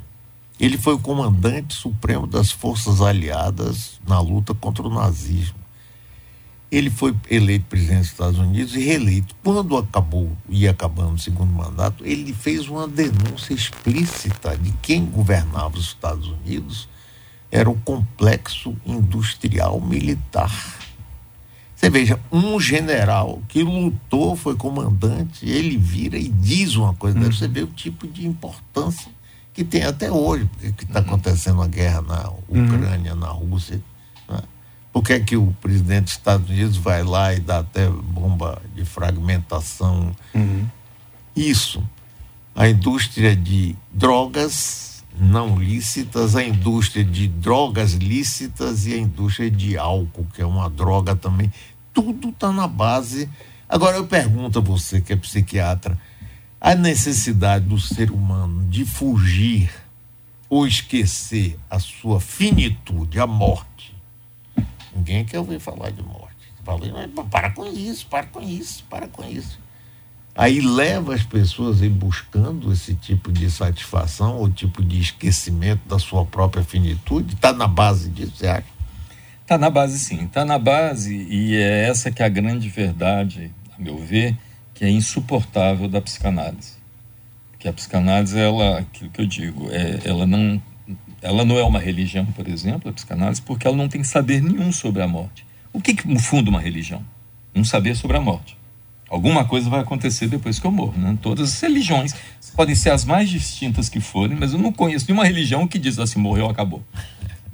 ele 0.59 0.79
foi 0.79 0.95
o 0.95 0.99
comandante 0.99 1.75
supremo 1.75 2.27
das 2.27 2.51
forças 2.51 3.03
aliadas 3.03 4.01
na 4.07 4.19
luta 4.21 4.55
contra 4.55 4.87
o 4.87 4.95
nazismo. 4.95 5.66
Ele 6.77 6.91
foi 6.91 7.15
eleito 7.31 7.67
presidente 7.67 8.01
dos 8.01 8.11
Estados 8.11 8.39
Unidos 8.39 8.75
e 8.75 8.81
reeleito. 8.81 9.35
Quando 9.43 9.77
acabou, 9.77 10.31
ia 10.49 10.71
acabando 10.71 11.15
o 11.15 11.19
segundo 11.19 11.53
mandato, 11.53 12.05
ele 12.05 12.33
fez 12.33 12.69
uma 12.69 12.87
denúncia 12.87 13.55
explícita 13.55 14.57
de 14.57 14.73
quem 14.83 15.05
governava 15.05 15.77
os 15.77 15.87
Estados 15.87 16.29
Unidos 16.29 16.89
era 17.51 17.71
o 17.71 17.77
complexo 17.77 18.77
industrial 18.85 19.81
militar 19.81 20.51
você 21.77 21.91
veja, 21.91 22.19
um 22.33 22.59
general 22.59 23.43
que 23.49 23.63
lutou, 23.63 24.35
foi 24.35 24.57
comandante, 24.57 25.47
ele 25.47 25.77
vira 25.77 26.17
e 26.17 26.27
diz 26.27 26.75
uma 26.75 26.95
coisa, 26.95 27.19
hum. 27.19 27.31
você 27.31 27.47
vê 27.47 27.63
o 27.63 27.67
tipo 27.67 28.09
de 28.09 28.27
importância 28.27 29.13
que 29.53 29.63
tem 29.63 29.83
até 29.83 30.11
hoje, 30.11 30.49
porque 30.59 30.85
está 30.85 31.01
uhum. 31.01 31.07
acontecendo 31.07 31.63
a 31.63 31.67
guerra 31.67 32.03
na 32.03 32.31
Ucrânia, 32.49 33.15
uhum. 33.15 33.21
na 33.21 33.29
Rússia. 33.29 33.81
Por 34.97 35.03
que, 35.03 35.13
é 35.13 35.21
que 35.21 35.37
o 35.37 35.55
presidente 35.61 36.05
dos 36.05 36.13
Estados 36.13 36.49
Unidos 36.49 36.79
vai 36.79 37.03
lá 37.03 37.35
e 37.35 37.39
dá 37.39 37.59
até 37.59 37.87
bomba 37.87 38.63
de 38.75 38.83
fragmentação? 38.83 40.17
Uhum. 40.35 40.67
Isso. 41.37 41.87
A 42.55 42.67
indústria 42.67 43.37
de 43.37 43.77
drogas 43.93 45.05
não 45.21 45.59
lícitas, 45.59 46.35
a 46.35 46.43
indústria 46.43 47.05
de 47.05 47.29
drogas 47.29 47.93
lícitas 47.93 48.87
e 48.87 48.95
a 48.95 48.97
indústria 48.97 49.51
de 49.51 49.77
álcool, 49.77 50.27
que 50.33 50.41
é 50.41 50.47
uma 50.47 50.71
droga 50.71 51.15
também 51.15 51.53
tudo 51.93 52.31
está 52.31 52.51
na 52.51 52.67
base. 52.67 53.29
Agora 53.69 53.99
eu 53.99 54.07
pergunto 54.07 54.61
a 54.61 54.63
você 54.63 55.03
que 55.03 55.13
é 55.13 55.17
psiquiatra, 55.17 56.01
a 56.59 56.75
necessidade 56.75 57.67
do 57.67 57.79
ser 57.79 58.11
humano 58.11 58.65
de 58.71 58.87
fugir 58.87 59.71
ou 60.49 60.67
esquecer 60.67 61.59
a 61.69 61.79
sua 61.79 62.19
finitude, 62.19 63.21
a 63.21 63.27
morte. 63.27 63.96
Ninguém 64.97 65.25
quer 65.25 65.39
ouvir 65.39 65.61
falar 65.61 65.91
de 65.91 66.03
morte. 66.03 66.35
Falei, 66.65 66.91
para 67.31 67.51
com 67.51 67.67
isso, 67.67 68.07
para 68.07 68.27
com 68.27 68.41
isso, 68.41 68.85
para 68.91 69.07
com 69.07 69.25
isso. 69.25 69.59
Aí 70.35 70.61
leva 70.61 71.15
as 71.15 71.23
pessoas 71.23 71.81
em 71.83 71.89
buscando 71.89 72.73
esse 72.73 72.95
tipo 72.95 73.31
de 73.31 73.51
satisfação 73.51 74.37
ou 74.37 74.51
tipo 74.51 74.83
de 74.83 75.01
esquecimento 75.01 75.89
da 75.89 75.99
sua 75.99 76.27
própria 76.27 76.63
finitude. 76.63 77.35
Está 77.35 77.53
na 77.53 77.67
base 77.67 78.11
disso, 78.11 78.33
você 78.37 78.49
acha? 78.49 78.67
Está 79.43 79.57
na 79.57 79.71
base, 79.71 79.99
sim. 79.99 80.25
Está 80.25 80.45
na 80.45 80.59
base 80.59 81.15
e 81.15 81.55
é 81.55 81.89
essa 81.89 82.11
que 82.11 82.21
é 82.21 82.27
a 82.27 82.29
grande 82.29 82.69
verdade, 82.69 83.53
a 83.79 83.81
meu 83.81 83.97
ver, 83.97 84.37
que 84.75 84.85
é 84.85 84.91
insuportável 84.91 85.89
da 85.89 86.03
psicanálise. 86.03 86.75
Que 87.59 87.69
a 87.69 87.73
psicanálise, 87.73 88.39
ela, 88.39 88.81
aquilo 88.81 89.11
que 89.11 89.21
eu 89.21 89.27
digo, 89.27 89.71
é, 89.71 90.01
ela 90.05 90.27
não 90.27 90.61
ela 91.23 91.45
não 91.45 91.59
é 91.59 91.65
uma 91.65 91.79
religião, 91.79 92.27
por 92.27 92.49
exemplo, 92.49 92.91
a 92.91 92.93
psicanálise, 92.93 93.43
porque 93.43 93.67
ela 93.67 93.77
não 93.77 93.89
tem 93.89 94.03
saber 94.05 94.43
nenhum 94.43 94.71
sobre 94.73 95.03
a 95.03 95.09
morte. 95.09 95.47
O 95.73 95.81
que, 95.81 95.95
que 95.95 96.19
funda 96.19 96.51
uma 96.51 96.61
religião? 96.61 97.03
Um 97.55 97.65
saber 97.65 97.97
sobre 97.97 98.17
a 98.17 98.21
morte. 98.21 98.57
Alguma 99.09 99.45
coisa 99.45 99.71
vai 99.71 99.81
acontecer 99.81 100.27
depois 100.29 100.59
que 100.59 100.67
eu 100.67 100.71
morro. 100.71 100.99
Né? 100.99 101.17
Todas 101.23 101.53
as 101.53 101.61
religiões 101.61 102.15
podem 102.57 102.75
ser 102.75 102.91
as 102.91 103.05
mais 103.05 103.29
distintas 103.29 103.89
que 103.89 104.01
forem, 104.01 104.37
mas 104.37 104.53
eu 104.53 104.59
não 104.59 104.73
conheço 104.73 105.07
nenhuma 105.09 105.25
religião 105.25 105.67
que 105.67 105.79
diz 105.79 105.99
assim: 105.99 106.19
morreu, 106.19 106.49
acabou 106.49 106.83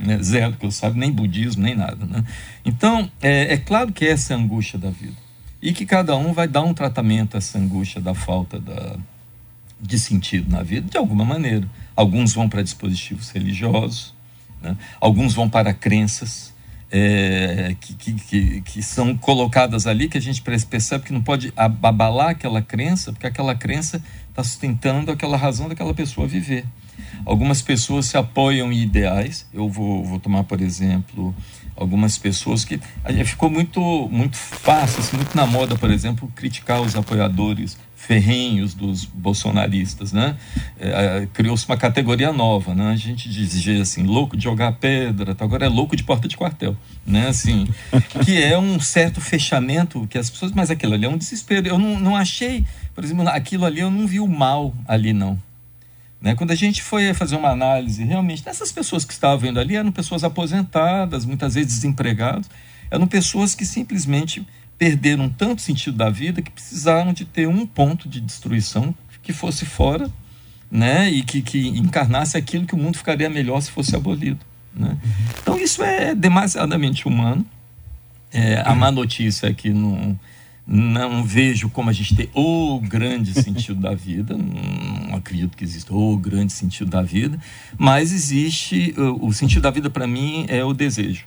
né? 0.02 0.20
zero 0.22 0.54
que 0.54 0.66
eu 0.66 0.70
saiba, 0.70 0.96
nem 0.96 1.10
budismo, 1.10 1.62
nem 1.62 1.74
nada. 1.74 2.04
Né? 2.04 2.24
Então, 2.64 3.10
é, 3.20 3.54
é 3.54 3.56
claro 3.56 3.92
que 3.92 4.04
essa 4.04 4.34
é 4.34 4.36
a 4.36 4.38
angústia 4.38 4.78
da 4.78 4.90
vida. 4.90 5.16
E 5.60 5.72
que 5.72 5.86
cada 5.86 6.16
um 6.16 6.32
vai 6.32 6.48
dar 6.48 6.62
um 6.62 6.74
tratamento 6.74 7.36
a 7.36 7.38
essa 7.38 7.56
angústia 7.56 8.00
da 8.00 8.14
falta 8.14 8.58
da, 8.58 8.96
de 9.80 9.98
sentido 9.98 10.50
na 10.50 10.62
vida, 10.62 10.90
de 10.90 10.98
alguma 10.98 11.24
maneira. 11.24 11.68
Alguns 11.94 12.32
vão 12.32 12.48
para 12.48 12.62
dispositivos 12.62 13.30
religiosos, 13.30 14.14
né? 14.60 14.76
alguns 15.00 15.34
vão 15.34 15.48
para 15.48 15.72
crenças. 15.72 16.52
é, 16.94 17.74
que, 17.80 17.94
que, 17.94 18.12
que, 18.12 18.60
que, 18.60 18.82
são 18.82 19.16
colocadas 19.16 19.86
ali, 19.86 20.10
que 20.10 20.18
a 20.18 20.20
gente 20.20 20.42
percebe 20.42 21.04
que 21.04 21.12
não 21.12 21.22
pode 21.22 21.50
abalar 21.56 22.30
aquela 22.30 22.60
crença, 22.60 23.12
porque 23.12 23.26
aquela 23.26 23.54
crença 23.54 24.02
está 24.28 24.44
sustentando 24.44 25.10
aquela 25.10 25.38
razão 25.38 25.70
daquela 25.70 25.94
pessoa 25.94 26.26
viver. 26.26 26.66
Algumas 27.24 27.62
pessoas 27.62 28.06
se 28.06 28.16
apoiam 28.16 28.72
em 28.72 28.82
ideais. 28.82 29.46
Eu 29.54 29.68
vou, 29.68 30.04
vou 30.04 30.18
tomar, 30.18 30.44
por 30.44 30.60
exemplo, 30.60 31.34
algumas 31.76 32.18
pessoas 32.18 32.64
que 32.64 32.78
ficou 33.24 33.50
muito 33.50 33.80
muito 34.10 34.36
fácil, 34.36 35.00
assim, 35.00 35.16
muito 35.16 35.34
na 35.36 35.46
moda, 35.46 35.76
por 35.76 35.90
exemplo, 35.90 36.30
criticar 36.34 36.80
os 36.80 36.94
apoiadores 36.94 37.78
ferrenhos 38.02 38.74
dos 38.74 39.04
bolsonaristas, 39.04 40.12
né? 40.12 40.36
É, 40.78 41.28
Criou-se 41.32 41.64
uma 41.66 41.76
categoria 41.76 42.32
nova, 42.32 42.74
né? 42.74 42.90
A 42.90 42.96
gente 42.96 43.28
dizia 43.28 43.80
assim, 43.80 44.02
louco 44.02 44.36
de 44.36 44.42
jogar 44.42 44.72
pedra, 44.72 45.36
tá? 45.36 45.44
agora 45.44 45.66
é 45.66 45.68
louco 45.68 45.94
de 45.94 46.02
porta 46.02 46.26
de 46.26 46.36
quartel, 46.36 46.76
né? 47.06 47.28
Assim, 47.28 47.68
que 48.24 48.42
é 48.42 48.58
um 48.58 48.80
certo 48.80 49.20
fechamento 49.20 50.04
que 50.08 50.18
as 50.18 50.28
pessoas, 50.28 50.50
mas 50.50 50.68
aquilo 50.68 50.94
ali 50.94 51.04
é 51.04 51.08
um 51.08 51.16
desespero. 51.16 51.68
Eu 51.68 51.78
não, 51.78 51.98
não 52.00 52.16
achei, 52.16 52.64
por 52.92 53.04
exemplo, 53.04 53.28
aquilo 53.28 53.64
ali 53.64 53.78
eu 53.78 53.90
não 53.90 54.04
vi 54.04 54.18
o 54.18 54.26
mal 54.26 54.74
ali 54.88 55.12
não. 55.12 55.40
Né? 56.20 56.34
Quando 56.34 56.50
a 56.50 56.56
gente 56.56 56.82
foi 56.82 57.14
fazer 57.14 57.36
uma 57.36 57.50
análise, 57.50 58.02
realmente, 58.02 58.44
dessas 58.44 58.72
pessoas 58.72 59.04
que 59.04 59.12
estavam 59.12 59.38
vendo 59.38 59.60
ali 59.60 59.76
eram 59.76 59.92
pessoas 59.92 60.24
aposentadas, 60.24 61.24
muitas 61.24 61.54
vezes 61.54 61.74
desempregados, 61.74 62.50
eram 62.90 63.06
pessoas 63.06 63.54
que 63.54 63.64
simplesmente 63.64 64.44
perderam 64.82 65.28
tanto 65.28 65.62
sentido 65.62 65.96
da 65.96 66.10
vida 66.10 66.42
que 66.42 66.50
precisaram 66.50 67.12
de 67.12 67.24
ter 67.24 67.46
um 67.46 67.64
ponto 67.64 68.08
de 68.08 68.20
destruição 68.20 68.92
que 69.22 69.32
fosse 69.32 69.64
fora 69.64 70.10
né? 70.68 71.08
e 71.08 71.22
que, 71.22 71.40
que 71.40 71.68
encarnasse 71.68 72.36
aquilo 72.36 72.66
que 72.66 72.74
o 72.74 72.76
mundo 72.76 72.98
ficaria 72.98 73.30
melhor 73.30 73.60
se 73.60 73.70
fosse 73.70 73.94
abolido. 73.94 74.40
Né? 74.74 74.98
Então, 75.40 75.56
isso 75.56 75.84
é 75.84 76.16
demasiadamente 76.16 77.06
humano. 77.06 77.46
É, 78.32 78.60
a 78.66 78.74
má 78.74 78.90
notícia 78.90 79.46
é 79.46 79.52
que 79.52 79.70
não 79.70 80.18
não 80.64 81.24
vejo 81.24 81.68
como 81.68 81.90
a 81.90 81.92
gente 81.92 82.14
tem 82.14 82.30
o 82.34 82.80
grande 82.80 83.34
sentido 83.34 83.80
da 83.80 83.94
vida, 83.94 84.36
não 84.36 85.16
acredito 85.16 85.56
que 85.56 85.64
exista 85.64 85.92
o 85.92 86.16
grande 86.16 86.52
sentido 86.52 86.88
da 86.88 87.02
vida, 87.02 87.36
mas 87.76 88.12
existe 88.12 88.94
o, 89.20 89.32
sentido 89.32 89.62
da 89.62 89.72
vida 89.72 89.90
para 89.90 90.06
mim 90.06 90.46
é 90.48 90.64
o 90.64 90.72
desejo. 90.72 91.26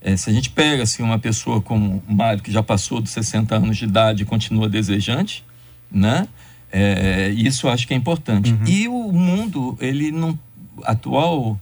É, 0.00 0.16
se 0.16 0.30
a 0.30 0.32
gente 0.32 0.50
pega 0.50 0.84
assim 0.84 1.02
uma 1.02 1.18
pessoa 1.18 1.60
como 1.60 2.02
o 2.08 2.14
Mário 2.14 2.42
que 2.42 2.52
já 2.52 2.62
passou 2.62 3.00
dos 3.00 3.10
60 3.10 3.56
anos 3.56 3.76
de 3.76 3.84
idade 3.84 4.22
e 4.22 4.26
continua 4.26 4.68
desejante, 4.68 5.44
né? 5.90 6.28
É, 6.70 7.30
isso 7.30 7.68
acho 7.68 7.86
que 7.86 7.94
é 7.94 7.96
importante. 7.96 8.52
Uhum. 8.52 8.64
E 8.66 8.88
o 8.88 9.12
mundo 9.12 9.76
ele 9.80 10.12
não 10.12 10.38
atual, 10.84 11.58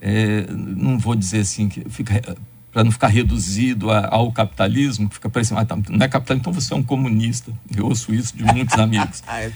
é, 0.00 0.46
não 0.50 0.98
vou 0.98 1.14
dizer 1.14 1.40
assim 1.40 1.68
que 1.68 1.88
fica 1.90 2.36
para 2.74 2.82
não 2.82 2.90
ficar 2.90 3.06
reduzido 3.06 3.92
a, 3.92 4.08
ao 4.08 4.32
capitalismo, 4.32 5.08
que 5.08 5.14
fica 5.14 5.30
parecendo, 5.30 5.60
ah, 5.60 5.64
tá, 5.64 5.76
não 5.76 6.04
é 6.04 6.08
capitalismo, 6.08 6.40
então 6.40 6.52
você 6.52 6.74
é 6.74 6.76
um 6.76 6.82
comunista. 6.82 7.52
Eu 7.74 7.86
ouço 7.86 8.12
isso 8.12 8.36
de 8.36 8.42
muitos 8.42 8.76
amigos. 8.76 9.22
ah, 9.28 9.46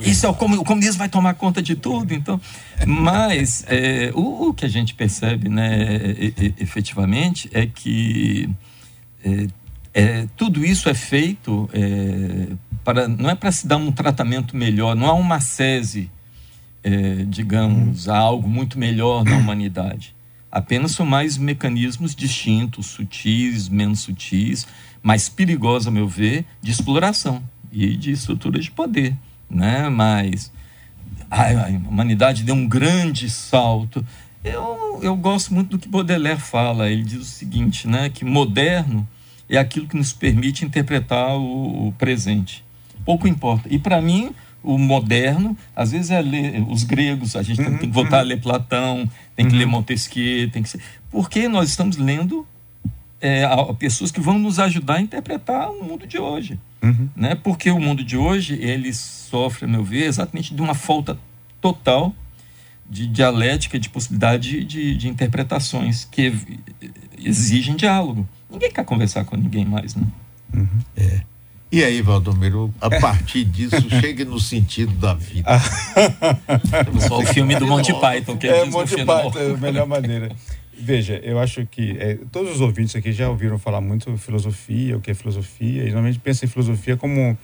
isso 0.00 0.24
é 0.24 0.28
o, 0.28 0.32
o, 0.32 0.64
comunismo 0.64 0.98
vai 0.98 1.08
tomar 1.08 1.34
conta 1.34 1.60
de 1.60 1.74
tudo, 1.74 2.14
então. 2.14 2.40
Mas 2.86 3.64
é, 3.66 4.12
o, 4.14 4.50
o, 4.50 4.54
que 4.54 4.64
a 4.64 4.68
gente 4.68 4.94
percebe, 4.94 5.48
né, 5.48 6.14
e, 6.16 6.34
e, 6.38 6.54
efetivamente, 6.60 7.50
é 7.52 7.66
que 7.66 8.48
é, 9.24 9.48
é, 9.92 10.28
tudo 10.36 10.64
isso 10.64 10.88
é 10.88 10.94
feito 10.94 11.68
é, 11.72 12.46
para, 12.84 13.08
não 13.08 13.28
é 13.28 13.34
para 13.34 13.50
se 13.50 13.66
dar 13.66 13.76
um 13.76 13.90
tratamento 13.90 14.56
melhor, 14.56 14.94
não 14.94 15.08
há 15.08 15.14
uma 15.14 15.40
sese, 15.40 16.08
é, 16.84 17.24
digamos, 17.26 18.08
há 18.08 18.16
algo 18.16 18.48
muito 18.48 18.78
melhor 18.78 19.24
na 19.24 19.36
humanidade. 19.36 20.14
Apenas 20.50 20.92
são 20.92 21.04
mais 21.04 21.36
mecanismos 21.36 22.14
distintos, 22.14 22.86
sutis, 22.86 23.68
menos 23.68 24.00
sutis, 24.00 24.66
mais 25.02 25.28
perigosos, 25.28 25.88
a 25.88 25.90
meu 25.90 26.08
ver, 26.08 26.44
de 26.62 26.70
exploração 26.70 27.42
e 27.70 27.96
de 27.96 28.12
estruturas 28.12 28.64
de 28.64 28.70
poder. 28.70 29.14
Né? 29.48 29.88
Mas 29.88 30.50
a, 31.30 31.66
a 31.66 31.68
humanidade 31.68 32.44
deu 32.44 32.54
um 32.54 32.66
grande 32.66 33.28
salto. 33.28 34.04
Eu, 34.42 35.00
eu 35.02 35.16
gosto 35.16 35.52
muito 35.52 35.70
do 35.70 35.78
que 35.78 35.88
Baudelaire 35.88 36.40
fala. 36.40 36.88
Ele 36.88 37.02
diz 37.02 37.20
o 37.20 37.24
seguinte, 37.24 37.86
né? 37.86 38.08
que 38.08 38.24
moderno 38.24 39.06
é 39.48 39.58
aquilo 39.58 39.86
que 39.86 39.96
nos 39.96 40.12
permite 40.12 40.64
interpretar 40.64 41.36
o, 41.36 41.88
o 41.88 41.92
presente. 41.92 42.64
Pouco 43.04 43.28
importa. 43.28 43.68
E 43.70 43.78
para 43.78 44.00
mim, 44.00 44.34
o 44.68 44.76
moderno, 44.76 45.56
às 45.74 45.92
vezes 45.92 46.10
é 46.10 46.20
ler 46.20 46.62
os 46.68 46.84
gregos, 46.84 47.34
a 47.34 47.42
gente 47.42 47.58
uhum, 47.58 47.78
tem 47.78 47.78
que 47.78 47.86
voltar 47.86 48.16
uhum. 48.16 48.22
a 48.22 48.24
ler 48.24 48.40
Platão, 48.40 49.10
tem 49.34 49.46
que 49.46 49.52
uhum. 49.52 49.58
ler 49.60 49.66
Montesquieu, 49.66 50.50
tem 50.50 50.62
que 50.62 50.68
ser. 50.68 50.80
Porque 51.10 51.48
nós 51.48 51.70
estamos 51.70 51.96
lendo 51.96 52.46
é, 53.18 53.44
pessoas 53.78 54.10
que 54.10 54.20
vão 54.20 54.38
nos 54.38 54.58
ajudar 54.58 54.96
a 54.96 55.00
interpretar 55.00 55.70
o 55.70 55.82
mundo 55.82 56.06
de 56.06 56.18
hoje. 56.18 56.60
Uhum. 56.82 57.08
Né? 57.16 57.34
Porque 57.34 57.70
o 57.70 57.80
mundo 57.80 58.04
de 58.04 58.18
hoje, 58.18 58.58
ele 58.60 58.92
sofre, 58.92 59.64
a 59.64 59.68
meu 59.68 59.82
ver, 59.82 60.04
exatamente 60.04 60.54
de 60.54 60.60
uma 60.60 60.74
falta 60.74 61.18
total 61.62 62.14
de 62.88 63.06
dialética, 63.06 63.78
de 63.78 63.88
possibilidade 63.88 64.64
de, 64.64 64.94
de 64.94 65.08
interpretações 65.08 66.04
que 66.04 66.30
exigem 67.18 67.74
diálogo. 67.74 68.28
Ninguém 68.50 68.70
quer 68.70 68.84
conversar 68.84 69.24
com 69.24 69.34
ninguém 69.34 69.64
mais, 69.64 69.94
né? 69.94 70.06
Uhum. 70.54 70.68
É. 70.94 71.22
E 71.70 71.84
aí, 71.84 72.00
Valdomiro, 72.00 72.72
a 72.80 72.88
partir 72.88 73.44
disso, 73.44 73.76
chegue 74.00 74.24
no 74.24 74.40
sentido 74.40 74.92
da 74.94 75.14
vida. 75.14 75.48
O 77.10 77.26
filme 77.26 77.56
do 77.56 77.66
Monty 77.66 77.92
Python, 77.92 78.36
que 78.36 78.46
é 78.46 78.64
diz 78.64 78.72
Monty 78.72 78.96
Python, 78.96 79.38
é 79.38 79.50
a 79.50 79.56
melhor 79.56 79.86
maneira. 79.86 80.30
Veja, 80.80 81.20
eu 81.22 81.38
acho 81.38 81.66
que 81.66 81.96
é, 81.98 82.18
todos 82.30 82.52
os 82.52 82.60
ouvintes 82.60 82.94
aqui 82.96 83.12
já 83.12 83.28
ouviram 83.28 83.58
falar 83.58 83.80
muito 83.80 84.04
sobre 84.04 84.18
filosofia, 84.18 84.96
o 84.96 85.00
que 85.00 85.10
é 85.10 85.14
filosofia, 85.14 85.82
e 85.82 85.86
normalmente 85.86 86.18
pensam 86.18 86.46
em 86.46 86.50
filosofia 86.50 86.96
como 86.96 87.36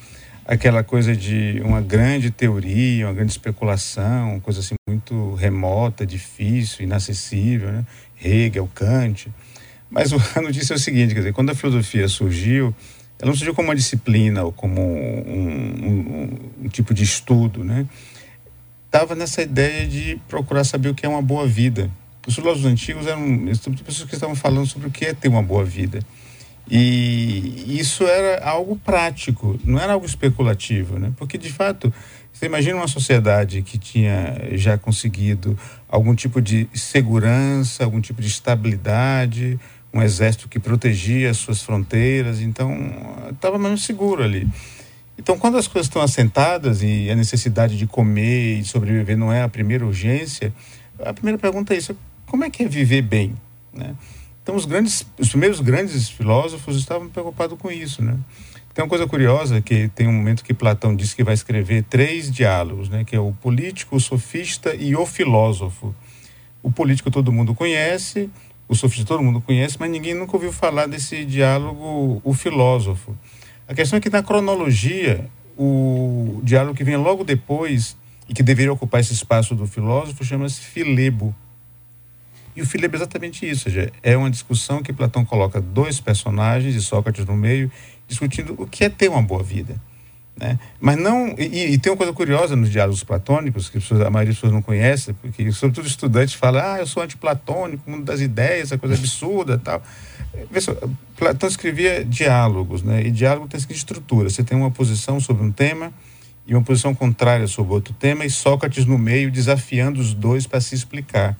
aquela 0.46 0.82
coisa 0.84 1.16
de 1.16 1.60
uma 1.64 1.80
grande 1.80 2.30
teoria, 2.30 3.06
uma 3.06 3.14
grande 3.14 3.32
especulação, 3.32 4.32
uma 4.32 4.40
coisa 4.40 4.60
assim 4.60 4.74
muito 4.88 5.34
remota, 5.34 6.06
difícil, 6.06 6.84
inacessível, 6.84 7.72
né? 7.72 7.84
Hegel, 8.22 8.70
Kant. 8.74 9.28
Mas 9.90 10.12
a 10.36 10.40
notícia 10.40 10.74
é 10.74 10.76
o 10.76 10.80
seguinte, 10.80 11.12
quer 11.12 11.20
dizer, 11.20 11.32
quando 11.32 11.50
a 11.50 11.54
filosofia 11.54 12.06
surgiu, 12.08 12.74
ela 13.24 13.30
não 13.30 13.34
surgiu 13.34 13.54
como 13.54 13.68
uma 13.68 13.74
disciplina 13.74 14.44
ou 14.44 14.52
como 14.52 14.82
um, 14.82 15.80
um, 15.82 16.64
um 16.64 16.68
tipo 16.68 16.92
de 16.92 17.02
estudo, 17.02 17.64
né? 17.64 17.86
Estava 18.84 19.14
nessa 19.14 19.40
ideia 19.40 19.86
de 19.88 20.20
procurar 20.28 20.62
saber 20.62 20.90
o 20.90 20.94
que 20.94 21.06
é 21.06 21.08
uma 21.08 21.22
boa 21.22 21.46
vida. 21.46 21.90
Os 22.26 22.34
filósofos 22.34 22.66
antigos 22.66 23.06
eram 23.06 23.46
pessoas 23.82 24.06
que 24.06 24.14
estavam 24.14 24.36
falando 24.36 24.66
sobre 24.66 24.88
o 24.88 24.90
que 24.90 25.06
é 25.06 25.14
ter 25.14 25.28
uma 25.28 25.42
boa 25.42 25.64
vida. 25.64 26.00
E 26.70 27.78
isso 27.78 28.04
era 28.04 28.44
algo 28.44 28.76
prático, 28.76 29.58
não 29.64 29.80
era 29.80 29.94
algo 29.94 30.04
especulativo, 30.04 30.98
né? 30.98 31.10
Porque 31.16 31.38
de 31.38 31.50
fato, 31.50 31.90
você 32.30 32.44
imagina 32.44 32.76
uma 32.76 32.88
sociedade 32.88 33.62
que 33.62 33.78
tinha 33.78 34.50
já 34.52 34.76
conseguido 34.76 35.58
algum 35.88 36.14
tipo 36.14 36.42
de 36.42 36.68
segurança, 36.74 37.84
algum 37.84 38.02
tipo 38.02 38.20
de 38.20 38.28
estabilidade, 38.28 39.58
um 39.94 40.02
exército 40.02 40.48
que 40.48 40.58
protegia 40.58 41.30
as 41.30 41.36
suas 41.36 41.62
fronteiras, 41.62 42.40
então 42.40 42.70
estava 43.30 43.56
mais 43.58 43.82
seguro 43.82 44.24
ali. 44.24 44.48
Então, 45.16 45.38
quando 45.38 45.56
as 45.56 45.68
coisas 45.68 45.86
estão 45.86 46.02
assentadas 46.02 46.82
e 46.82 47.08
a 47.08 47.14
necessidade 47.14 47.78
de 47.78 47.86
comer 47.86 48.58
e 48.58 48.64
sobreviver 48.64 49.16
não 49.16 49.32
é 49.32 49.42
a 49.42 49.48
primeira 49.48 49.86
urgência, 49.86 50.52
a 50.98 51.12
primeira 51.12 51.38
pergunta 51.38 51.72
é 51.72 51.76
isso: 51.76 51.96
como 52.26 52.44
é 52.44 52.50
que 52.50 52.64
é 52.64 52.68
viver 52.68 53.02
bem? 53.02 53.34
Né? 53.72 53.94
Então, 54.42 54.56
os 54.56 54.64
grandes, 54.64 55.06
os 55.18 55.28
primeiros 55.28 55.60
grandes 55.60 56.08
filósofos 56.08 56.76
estavam 56.76 57.08
preocupados 57.08 57.56
com 57.58 57.70
isso, 57.70 58.02
né? 58.02 58.18
Tem 58.74 58.82
uma 58.82 58.88
coisa 58.88 59.06
curiosa 59.06 59.62
que 59.62 59.88
tem 59.94 60.08
um 60.08 60.12
momento 60.12 60.42
que 60.42 60.52
Platão 60.52 60.96
disse 60.96 61.14
que 61.14 61.22
vai 61.22 61.32
escrever 61.32 61.84
três 61.84 62.28
diálogos, 62.30 62.88
né? 62.88 63.04
Que 63.04 63.14
é 63.14 63.20
o 63.20 63.32
político, 63.32 63.94
o 63.94 64.00
sofista 64.00 64.74
e 64.74 64.96
o 64.96 65.06
filósofo. 65.06 65.94
O 66.60 66.72
político 66.72 67.08
todo 67.08 67.30
mundo 67.30 67.54
conhece, 67.54 68.28
o 68.68 68.74
sofista 68.74 69.06
todo 69.06 69.22
mundo 69.22 69.40
conhece, 69.40 69.76
mas 69.78 69.90
ninguém 69.90 70.14
nunca 70.14 70.36
ouviu 70.36 70.52
falar 70.52 70.86
desse 70.86 71.24
diálogo, 71.24 72.20
o 72.24 72.34
filósofo. 72.34 73.16
A 73.68 73.74
questão 73.74 73.96
é 73.96 74.00
que 74.00 74.10
na 74.10 74.22
cronologia, 74.22 75.28
o 75.56 76.40
diálogo 76.42 76.76
que 76.76 76.84
vem 76.84 76.96
logo 76.96 77.24
depois 77.24 77.96
e 78.28 78.34
que 78.34 78.42
deveria 78.42 78.72
ocupar 78.72 79.00
esse 79.00 79.12
espaço 79.12 79.54
do 79.54 79.66
filósofo 79.66 80.24
chama-se 80.24 80.60
Filebo. 80.60 81.34
E 82.56 82.62
o 82.62 82.66
Filebo 82.66 82.94
é 82.94 82.98
exatamente 82.98 83.48
isso, 83.48 83.64
seja, 83.64 83.92
é 84.02 84.16
uma 84.16 84.30
discussão 84.30 84.82
que 84.82 84.92
Platão 84.92 85.24
coloca 85.24 85.60
dois 85.60 86.00
personagens 86.00 86.74
e 86.74 86.80
Sócrates 86.80 87.24
no 87.26 87.36
meio, 87.36 87.70
discutindo 88.06 88.54
o 88.56 88.66
que 88.66 88.84
é 88.84 88.88
ter 88.88 89.08
uma 89.08 89.22
boa 89.22 89.42
vida. 89.42 89.80
Né? 90.36 90.58
Mas 90.80 90.96
não. 90.96 91.28
E, 91.38 91.74
e, 91.74 91.78
tem 91.78 91.92
uma 91.92 91.96
coisa 91.96 92.12
curiosa 92.12 92.56
nos 92.56 92.70
diálogos 92.70 93.04
platônicos, 93.04 93.68
que 93.68 93.78
a 93.78 94.10
maioria 94.10 94.32
das 94.32 94.36
pessoas 94.36 94.52
não 94.52 94.62
conhece, 94.62 95.12
porque, 95.14 95.50
sobretudo, 95.52 95.86
estudantes 95.86 96.34
falam: 96.34 96.62
ah, 96.64 96.78
eu 96.80 96.86
sou 96.86 97.02
antiplatônico, 97.02 97.88
mundo 97.88 98.04
das 98.04 98.20
ideias, 98.20 98.64
essa 98.64 98.78
coisa 98.78 98.96
absurda 98.96 99.58
tal. 99.58 99.80
Só, 100.60 100.76
Platão 101.16 101.48
escrevia 101.48 102.04
diálogos, 102.04 102.82
né? 102.82 103.02
e 103.06 103.10
diálogo 103.12 103.46
tem 103.46 103.60
seguinte 103.60 103.78
estrutura: 103.78 104.28
você 104.28 104.42
tem 104.42 104.58
uma 104.58 104.70
posição 104.70 105.20
sobre 105.20 105.44
um 105.44 105.52
tema 105.52 105.92
e 106.46 106.54
uma 106.54 106.62
posição 106.62 106.94
contrária 106.94 107.46
sobre 107.46 107.72
outro 107.72 107.94
tema, 107.94 108.24
e 108.24 108.30
Sócrates 108.30 108.84
no 108.84 108.98
meio 108.98 109.30
desafiando 109.30 110.00
os 110.00 110.12
dois 110.12 110.46
para 110.46 110.60
se 110.60 110.74
explicar. 110.74 111.36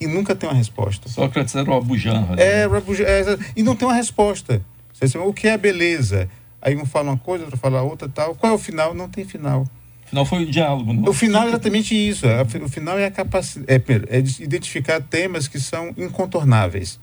e 0.00 0.06
nunca 0.06 0.34
tem 0.34 0.48
uma 0.48 0.56
resposta. 0.56 1.10
Sócrates 1.10 1.54
era 1.54 1.70
o 1.70 1.74
Abujanra. 1.74 2.34
Né? 2.34 2.42
É, 2.42 2.64
é, 2.64 3.38
e 3.54 3.62
não 3.62 3.76
tem 3.76 3.86
uma 3.86 3.94
resposta. 3.94 4.62
O 5.24 5.32
que 5.32 5.46
é 5.46 5.52
a 5.54 5.58
beleza? 5.58 6.28
Aí 6.60 6.76
um 6.76 6.84
fala 6.84 7.10
uma 7.10 7.18
coisa, 7.18 7.44
outro 7.44 7.58
fala 7.58 7.82
outra 7.82 8.08
tal. 8.08 8.34
Qual 8.34 8.52
é 8.52 8.54
o 8.54 8.58
final? 8.58 8.94
Não 8.94 9.08
tem 9.08 9.24
final. 9.24 9.62
O 9.62 10.08
final 10.08 10.26
foi 10.26 10.42
o 10.42 10.46
diálogo. 10.50 10.92
Não? 10.92 11.08
O 11.08 11.12
final 11.12 11.44
é 11.44 11.48
exatamente 11.48 11.94
isso. 11.94 12.26
O 12.62 12.68
final 12.68 12.98
é 12.98 13.06
a 13.06 13.10
capacidade, 13.10 13.70
é, 13.70 14.16
é 14.16 14.18
identificar 14.18 15.00
temas 15.00 15.48
que 15.48 15.60
são 15.60 15.94
incontornáveis. 15.96 16.98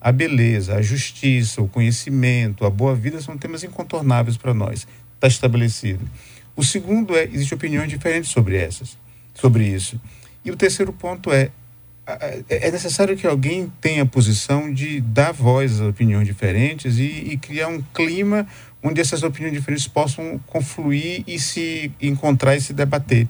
A 0.00 0.10
beleza, 0.10 0.74
a 0.74 0.82
justiça, 0.82 1.60
o 1.60 1.68
conhecimento, 1.68 2.64
a 2.64 2.70
boa 2.70 2.94
vida 2.94 3.20
são 3.20 3.36
temas 3.36 3.62
incontornáveis 3.62 4.36
para 4.36 4.54
nós. 4.54 4.86
Está 5.14 5.28
estabelecido. 5.28 6.08
O 6.56 6.64
segundo 6.64 7.16
é, 7.16 7.24
existem 7.24 7.56
opiniões 7.56 7.88
diferentes 7.88 8.30
sobre 8.30 8.56
essas, 8.56 8.98
sobre 9.34 9.64
isso. 9.66 10.00
E 10.44 10.50
o 10.50 10.56
terceiro 10.56 10.92
ponto 10.92 11.30
é, 11.32 11.50
é 12.48 12.70
necessário 12.70 13.16
que 13.16 13.26
alguém 13.26 13.70
tenha 13.80 14.02
a 14.02 14.06
posição 14.06 14.72
de 14.72 15.00
dar 15.00 15.32
voz 15.32 15.80
às 15.80 15.88
opiniões 15.88 16.26
diferentes 16.26 16.98
e, 16.98 17.04
e, 17.32 17.36
criar 17.36 17.68
um 17.68 17.80
clima 17.94 18.46
onde 18.82 19.00
essas 19.00 19.22
opiniões 19.22 19.54
diferentes 19.54 19.86
possam 19.86 20.40
confluir 20.46 21.22
e 21.26 21.38
se 21.38 21.92
encontrar 22.00 22.56
e 22.56 22.60
se 22.60 22.72
debater. 22.72 23.28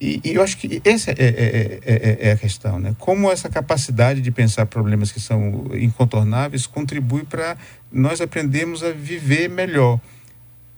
E, 0.00 0.20
e 0.24 0.34
eu 0.34 0.42
acho 0.42 0.58
que 0.58 0.82
essa 0.84 1.12
é, 1.12 1.14
é, 1.18 1.80
é, 1.84 2.28
é, 2.28 2.32
a 2.32 2.36
questão, 2.36 2.78
né? 2.78 2.94
Como 2.98 3.30
essa 3.30 3.48
capacidade 3.48 4.20
de 4.20 4.30
pensar 4.30 4.66
problemas 4.66 5.10
que 5.10 5.20
são 5.20 5.66
incontornáveis 5.74 6.66
contribui 6.66 7.24
para 7.24 7.56
nós 7.90 8.20
aprendermos 8.20 8.82
a 8.82 8.90
viver 8.90 9.48
melhor, 9.48 9.98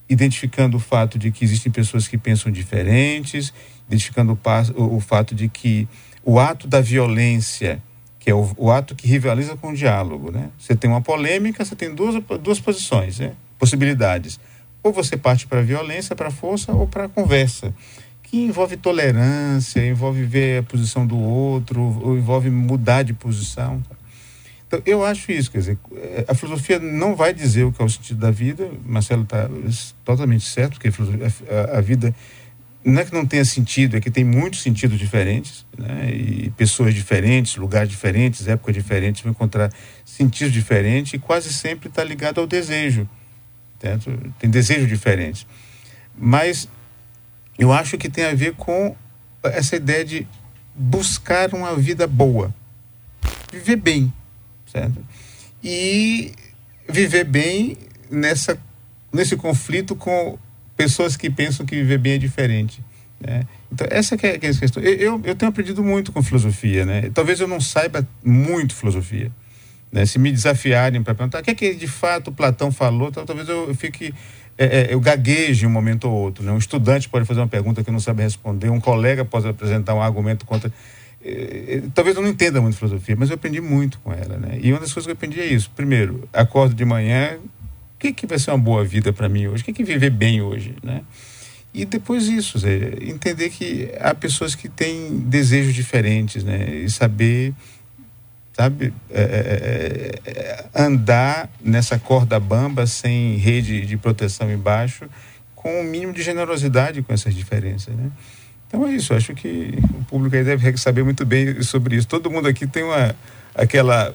identificando 0.08 0.76
o 0.76 0.80
fato 0.80 1.18
de 1.18 1.32
que 1.32 1.44
existem 1.44 1.72
pessoas 1.72 2.06
que 2.06 2.16
pensam 2.16 2.52
diferentes, 2.52 3.52
identificando 3.88 4.38
o, 4.76 4.96
o 4.96 5.00
fato 5.00 5.34
de 5.34 5.48
que 5.48 5.88
o 6.22 6.38
ato 6.38 6.68
da 6.68 6.80
violência, 6.80 7.82
que 8.20 8.30
é 8.30 8.34
o, 8.34 8.48
o, 8.56 8.70
ato 8.70 8.94
que 8.94 9.08
rivaliza 9.08 9.56
com 9.56 9.70
o 9.70 9.74
diálogo, 9.74 10.30
né? 10.30 10.50
Você 10.58 10.76
tem 10.76 10.88
uma 10.90 11.00
polêmica, 11.00 11.64
você 11.64 11.74
tem 11.74 11.92
duas, 11.92 12.22
duas 12.40 12.60
posições, 12.60 13.18
né? 13.18 13.32
Possibilidades. 13.58 14.38
Ou 14.82 14.92
você 14.92 15.16
parte 15.16 15.46
para 15.46 15.60
a 15.60 15.62
violência, 15.62 16.14
para 16.14 16.28
a 16.28 16.30
força, 16.30 16.72
ou 16.72 16.86
para 16.86 17.04
a 17.04 17.08
conversa 17.08 17.74
que 18.26 18.38
envolve 18.38 18.76
tolerância, 18.76 19.86
envolve 19.86 20.24
ver 20.24 20.58
a 20.58 20.62
posição 20.62 21.06
do 21.06 21.16
outro, 21.16 21.80
ou 21.80 22.16
envolve 22.18 22.50
mudar 22.50 23.02
de 23.04 23.12
posição. 23.12 23.82
Então, 24.66 24.82
eu 24.84 25.04
acho 25.04 25.30
isso, 25.30 25.48
quer 25.50 25.58
dizer, 25.58 25.78
a 26.26 26.34
filosofia 26.34 26.80
não 26.80 27.14
vai 27.14 27.32
dizer 27.32 27.62
o 27.62 27.72
que 27.72 27.80
é 27.80 27.84
o 27.84 27.88
sentido 27.88 28.18
da 28.18 28.32
vida, 28.32 28.68
Marcelo 28.84 29.22
está 29.22 29.48
totalmente 30.04 30.44
certo, 30.44 30.72
porque 30.80 30.88
a, 30.88 31.78
a, 31.78 31.80
vida 31.80 32.12
não 32.84 33.00
é 33.00 33.04
que 33.04 33.14
não 33.14 33.24
tenha 33.24 33.44
sentido, 33.44 33.96
é 33.96 34.00
que 34.00 34.10
tem 34.10 34.24
muitos 34.24 34.60
sentidos 34.62 34.98
diferentes, 34.98 35.64
né? 35.78 36.10
e 36.12 36.50
pessoas 36.56 36.94
diferentes, 36.94 37.54
lugares 37.54 37.88
diferentes, 37.88 38.48
épocas 38.48 38.74
diferentes, 38.74 39.22
vão 39.22 39.30
encontrar 39.30 39.72
sentidos 40.04 40.52
diferentes, 40.52 41.12
e 41.12 41.18
quase 41.18 41.52
sempre 41.52 41.88
está 41.88 42.02
ligado 42.02 42.40
ao 42.40 42.46
desejo, 42.46 43.08
tem 43.78 44.50
desejos 44.50 44.88
diferentes. 44.88 45.46
Mas 46.16 46.68
eu 47.58 47.72
acho 47.72 47.96
que 47.98 48.08
tem 48.08 48.24
a 48.24 48.34
ver 48.34 48.54
com 48.54 48.94
essa 49.42 49.76
ideia 49.76 50.04
de 50.04 50.26
buscar 50.74 51.54
uma 51.54 51.74
vida 51.76 52.06
boa, 52.06 52.54
viver 53.52 53.76
bem, 53.76 54.12
certo? 54.66 55.04
E 55.62 56.32
viver 56.88 57.24
bem 57.24 57.76
nessa 58.10 58.58
nesse 59.12 59.36
conflito 59.36 59.96
com 59.96 60.38
pessoas 60.76 61.16
que 61.16 61.30
pensam 61.30 61.64
que 61.64 61.74
viver 61.76 61.98
bem 61.98 62.12
é 62.14 62.18
diferente. 62.18 62.84
Né? 63.18 63.46
Então, 63.72 63.86
essa 63.90 64.14
é, 64.14 64.18
que 64.18 64.26
é 64.26 64.34
a 64.34 64.38
questão. 64.38 64.82
Eu, 64.82 65.20
eu 65.24 65.34
tenho 65.34 65.48
aprendido 65.48 65.82
muito 65.82 66.12
com 66.12 66.22
filosofia. 66.22 66.84
Né? 66.84 67.10
Talvez 67.14 67.40
eu 67.40 67.48
não 67.48 67.60
saiba 67.60 68.06
muito 68.22 68.74
filosofia. 68.74 69.32
Né? 69.96 70.04
Se 70.04 70.18
me 70.18 70.30
desafiarem 70.30 71.02
para 71.02 71.14
perguntar 71.14 71.40
o 71.40 71.42
que 71.42 71.50
é 71.50 71.54
que 71.54 71.74
de 71.74 71.88
fato 71.88 72.30
Platão 72.30 72.70
falou, 72.70 73.10
talvez 73.10 73.48
eu, 73.48 73.74
fique 73.74 74.12
é, 74.58 74.80
é, 74.80 74.86
eu 74.92 75.00
gagueje 75.00 75.66
um 75.66 75.70
momento 75.70 76.06
ou 76.06 76.12
outro. 76.12 76.44
Né? 76.44 76.52
Um 76.52 76.58
estudante 76.58 77.08
pode 77.08 77.24
fazer 77.24 77.40
uma 77.40 77.48
pergunta 77.48 77.82
que 77.82 77.90
não 77.90 77.98
sabe 77.98 78.22
responder, 78.22 78.68
um 78.68 78.78
colega 78.78 79.24
pode 79.24 79.48
apresentar 79.48 79.94
um 79.94 80.02
argumento 80.02 80.44
contra. 80.44 80.70
É, 81.24 81.30
é, 81.30 81.82
talvez 81.94 82.14
eu 82.14 82.20
não 82.20 82.28
entenda 82.28 82.60
muito 82.60 82.76
filosofia, 82.76 83.16
mas 83.18 83.30
eu 83.30 83.36
aprendi 83.36 83.58
muito 83.58 83.98
com 84.00 84.12
ela. 84.12 84.36
Né? 84.36 84.58
E 84.60 84.70
uma 84.70 84.80
das 84.80 84.92
coisas 84.92 85.06
que 85.06 85.12
eu 85.12 85.14
aprendi 85.14 85.40
é 85.40 85.46
isso. 85.46 85.70
Primeiro, 85.74 86.28
acordo 86.30 86.74
de 86.74 86.84
manhã, 86.84 87.38
o 87.94 87.98
que, 87.98 88.12
que 88.12 88.26
vai 88.26 88.38
ser 88.38 88.50
uma 88.50 88.58
boa 88.58 88.84
vida 88.84 89.14
para 89.14 89.30
mim 89.30 89.46
hoje? 89.46 89.62
O 89.62 89.64
que, 89.64 89.72
que 89.72 89.82
viver 89.82 90.10
bem 90.10 90.42
hoje? 90.42 90.74
Né? 90.82 91.00
E 91.72 91.86
depois 91.86 92.28
isso, 92.28 92.58
entender 93.00 93.48
que 93.48 93.88
há 93.98 94.14
pessoas 94.14 94.54
que 94.54 94.68
têm 94.68 95.20
desejos 95.20 95.74
diferentes 95.74 96.44
né? 96.44 96.82
e 96.84 96.90
saber 96.90 97.54
sabe? 98.56 98.90
É, 99.10 99.20
é, 99.20 100.30
é, 100.30 100.30
é, 100.30 100.64
andar 100.74 101.50
nessa 101.62 101.98
corda 101.98 102.40
bamba 102.40 102.86
sem 102.86 103.36
rede 103.36 103.84
de 103.84 103.98
proteção 103.98 104.50
embaixo, 104.50 105.04
com 105.54 105.68
o 105.68 105.80
um 105.80 105.84
mínimo 105.84 106.14
de 106.14 106.22
generosidade 106.22 107.02
com 107.02 107.12
essas 107.12 107.34
diferenças, 107.34 107.94
né? 107.94 108.10
Então 108.66 108.86
é 108.86 108.92
isso, 108.92 109.12
acho 109.12 109.34
que 109.34 109.78
o 110.00 110.04
público 110.06 110.34
aí 110.34 110.42
deve 110.42 110.76
saber 110.78 111.04
muito 111.04 111.24
bem 111.26 111.62
sobre 111.62 111.96
isso. 111.96 112.08
Todo 112.08 112.30
mundo 112.30 112.48
aqui 112.48 112.66
tem 112.66 112.82
uma, 112.82 113.14
aquela 113.54 114.14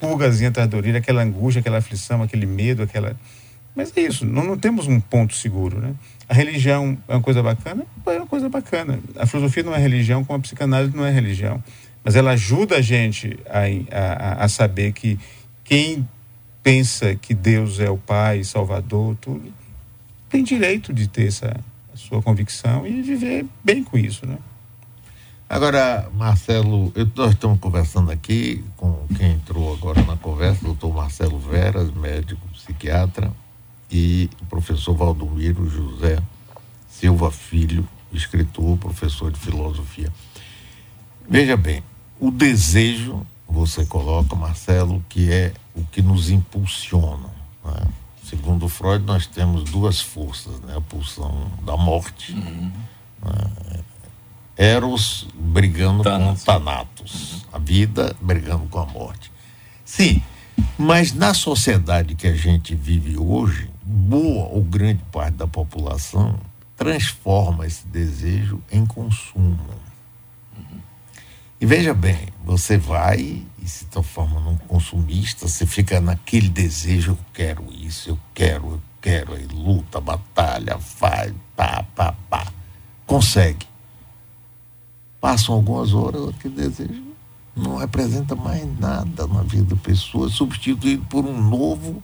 pulgazinha 0.00 0.50
atrás 0.50 0.68
da 0.68 0.76
orelha, 0.76 0.98
aquela 0.98 1.22
angústia, 1.22 1.58
aquela 1.58 1.78
aflição, 1.78 2.22
aquele 2.22 2.46
medo, 2.46 2.84
aquela... 2.84 3.16
Mas 3.74 3.92
é 3.96 4.02
isso, 4.02 4.24
não, 4.24 4.44
não 4.44 4.56
temos 4.56 4.86
um 4.86 5.00
ponto 5.00 5.34
seguro, 5.34 5.80
né? 5.80 5.92
A 6.28 6.34
religião 6.34 6.96
é 7.08 7.14
uma 7.14 7.20
coisa 7.20 7.42
bacana? 7.42 7.84
É 8.06 8.16
uma 8.16 8.26
coisa 8.26 8.48
bacana. 8.48 9.00
A 9.16 9.26
filosofia 9.26 9.62
não 9.64 9.74
é 9.74 9.78
religião, 9.78 10.24
como 10.24 10.38
a 10.38 10.40
psicanálise 10.40 10.96
não 10.96 11.04
é 11.04 11.10
religião 11.10 11.62
mas 12.04 12.16
ela 12.16 12.32
ajuda 12.32 12.76
a 12.76 12.80
gente 12.80 13.38
a, 13.48 14.40
a, 14.40 14.44
a 14.44 14.48
saber 14.48 14.92
que 14.92 15.18
quem 15.64 16.08
pensa 16.62 17.14
que 17.14 17.34
Deus 17.34 17.80
é 17.80 17.90
o 17.90 17.98
Pai, 17.98 18.44
Salvador, 18.44 19.16
tudo, 19.20 19.52
tem 20.28 20.42
direito 20.42 20.92
de 20.92 21.08
ter 21.08 21.28
essa 21.28 21.54
sua 21.94 22.22
convicção 22.22 22.86
e 22.86 23.02
viver 23.02 23.46
bem 23.62 23.84
com 23.84 23.98
isso, 23.98 24.26
né? 24.26 24.38
Agora, 25.48 26.08
Marcelo, 26.14 26.90
eu, 26.94 27.06
nós 27.14 27.32
estamos 27.32 27.60
conversando 27.60 28.10
aqui 28.10 28.64
com 28.76 29.06
quem 29.18 29.32
entrou 29.32 29.74
agora 29.74 30.02
na 30.02 30.16
conversa, 30.16 30.64
doutor 30.64 30.94
Marcelo 30.94 31.38
Veras, 31.38 31.90
médico 31.90 32.40
psiquiatra, 32.54 33.30
e 33.90 34.30
o 34.40 34.46
professor 34.46 34.94
Valdomiro 34.94 35.68
José 35.68 36.18
Silva 36.88 37.30
Filho, 37.30 37.86
escritor, 38.10 38.78
professor 38.78 39.30
de 39.30 39.38
filosofia. 39.38 40.10
Veja 41.28 41.56
bem, 41.56 41.82
o 42.22 42.30
desejo, 42.30 43.26
você 43.48 43.84
coloca, 43.84 44.36
Marcelo, 44.36 45.04
que 45.08 45.32
é 45.32 45.52
o 45.74 45.82
que 45.82 46.00
nos 46.00 46.30
impulsiona. 46.30 47.28
Né? 47.64 47.82
Segundo 48.22 48.68
Freud, 48.68 49.04
nós 49.04 49.26
temos 49.26 49.64
duas 49.64 50.00
forças, 50.00 50.60
né? 50.60 50.76
a 50.76 50.80
pulsão 50.80 51.50
da 51.66 51.76
morte, 51.76 52.32
uhum. 52.32 52.70
né? 53.24 53.80
Eros 54.56 55.26
brigando 55.34 56.04
com 56.04 56.34
Thanatos, 56.36 57.32
uhum. 57.32 57.40
a 57.54 57.58
vida 57.58 58.14
brigando 58.20 58.68
com 58.68 58.78
a 58.78 58.86
morte. 58.86 59.32
Sim, 59.84 60.22
mas 60.78 61.12
na 61.12 61.34
sociedade 61.34 62.14
que 62.14 62.28
a 62.28 62.36
gente 62.36 62.72
vive 62.72 63.18
hoje, 63.18 63.68
boa 63.84 64.46
ou 64.46 64.62
grande 64.62 65.02
parte 65.10 65.34
da 65.34 65.48
população 65.48 66.38
transforma 66.76 67.66
esse 67.66 67.84
desejo 67.88 68.62
em 68.70 68.86
consumo. 68.86 69.58
E 71.62 71.64
veja 71.64 71.94
bem, 71.94 72.26
você 72.44 72.76
vai 72.76 73.40
e 73.62 73.68
se 73.68 73.84
transforma 73.84 74.40
num 74.40 74.56
consumista, 74.56 75.46
você 75.46 75.64
fica 75.64 76.00
naquele 76.00 76.48
desejo, 76.48 77.12
eu 77.12 77.18
quero 77.32 77.64
isso, 77.72 78.10
eu 78.10 78.18
quero, 78.34 78.72
eu 78.72 78.82
quero, 79.00 79.34
aí 79.34 79.46
luta, 79.46 80.00
batalha, 80.00 80.76
faz, 80.80 81.32
pá, 81.54 81.84
pá, 81.94 82.16
pá. 82.28 82.48
Consegue. 83.06 83.64
Passam 85.20 85.54
algumas 85.54 85.94
horas, 85.94 86.30
aquele 86.30 86.56
desejo 86.56 87.04
não 87.54 87.76
representa 87.76 88.34
mais 88.34 88.66
nada 88.80 89.28
na 89.28 89.42
vida 89.44 89.76
da 89.76 89.80
pessoa, 89.80 90.28
substituído 90.28 91.04
por 91.04 91.24
um 91.24 91.40
novo 91.40 92.02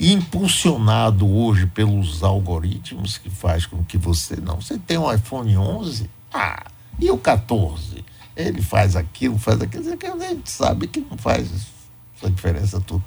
impulsionado 0.00 1.28
hoje 1.28 1.66
pelos 1.66 2.22
algoritmos 2.22 3.18
que 3.18 3.28
faz 3.28 3.66
com 3.66 3.84
que 3.84 3.98
você 3.98 4.36
não, 4.36 4.62
você 4.62 4.78
tem 4.78 4.96
um 4.96 5.12
iPhone 5.12 5.58
11, 5.58 6.08
ah, 6.32 6.64
e 6.98 7.10
o 7.10 7.18
14? 7.18 8.02
Ele 8.38 8.62
faz 8.62 8.94
aquilo, 8.94 9.36
faz 9.36 9.60
aquilo, 9.60 9.84
a 9.90 10.28
gente 10.28 10.50
sabe 10.50 10.86
que 10.86 11.00
não 11.00 11.18
faz 11.18 11.50
essa 12.16 12.30
diferença 12.30 12.80
toda. 12.80 13.02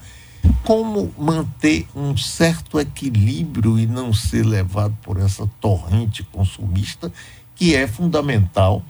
Como 0.63 1.13
manter 1.17 1.87
um 1.95 2.17
certo 2.17 2.79
equilíbrio 2.79 3.79
e 3.79 3.87
não 3.87 4.13
ser 4.13 4.45
levado 4.45 4.95
por 5.01 5.17
essa 5.17 5.47
torrente 5.59 6.23
consumista 6.23 7.11
que 7.55 7.75
é 7.75 7.87
fundamental 7.87 8.83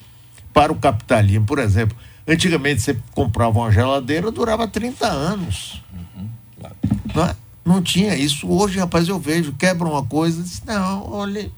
para 0.54 0.71
o 0.71 0.75
capitalismo. 0.75 1.45
Por 1.45 1.60
exemplo, 1.60 1.95
antigamente 2.27 2.82
você 2.82 2.97
comprava 3.12 3.60
uma 3.60 3.71
geladeira, 3.71 4.32
durava 4.32 4.67
30 4.67 5.08
anos. 5.08 5.84
Uhum, 5.93 6.30
claro. 6.60 6.75
não, 7.13 7.25
é? 7.25 7.36
não 7.65 7.82
tinha 7.82 8.15
isso. 8.15 8.47
Hoje, 8.49 8.80
rapaz, 8.80 9.08
eu 9.08 9.19
vejo, 9.19 9.54
quebra 9.54 9.88
uma 9.88 10.04
coisa, 10.04 10.41
diz, 10.41 10.63
não, 10.65 11.12
olha, 11.12 11.51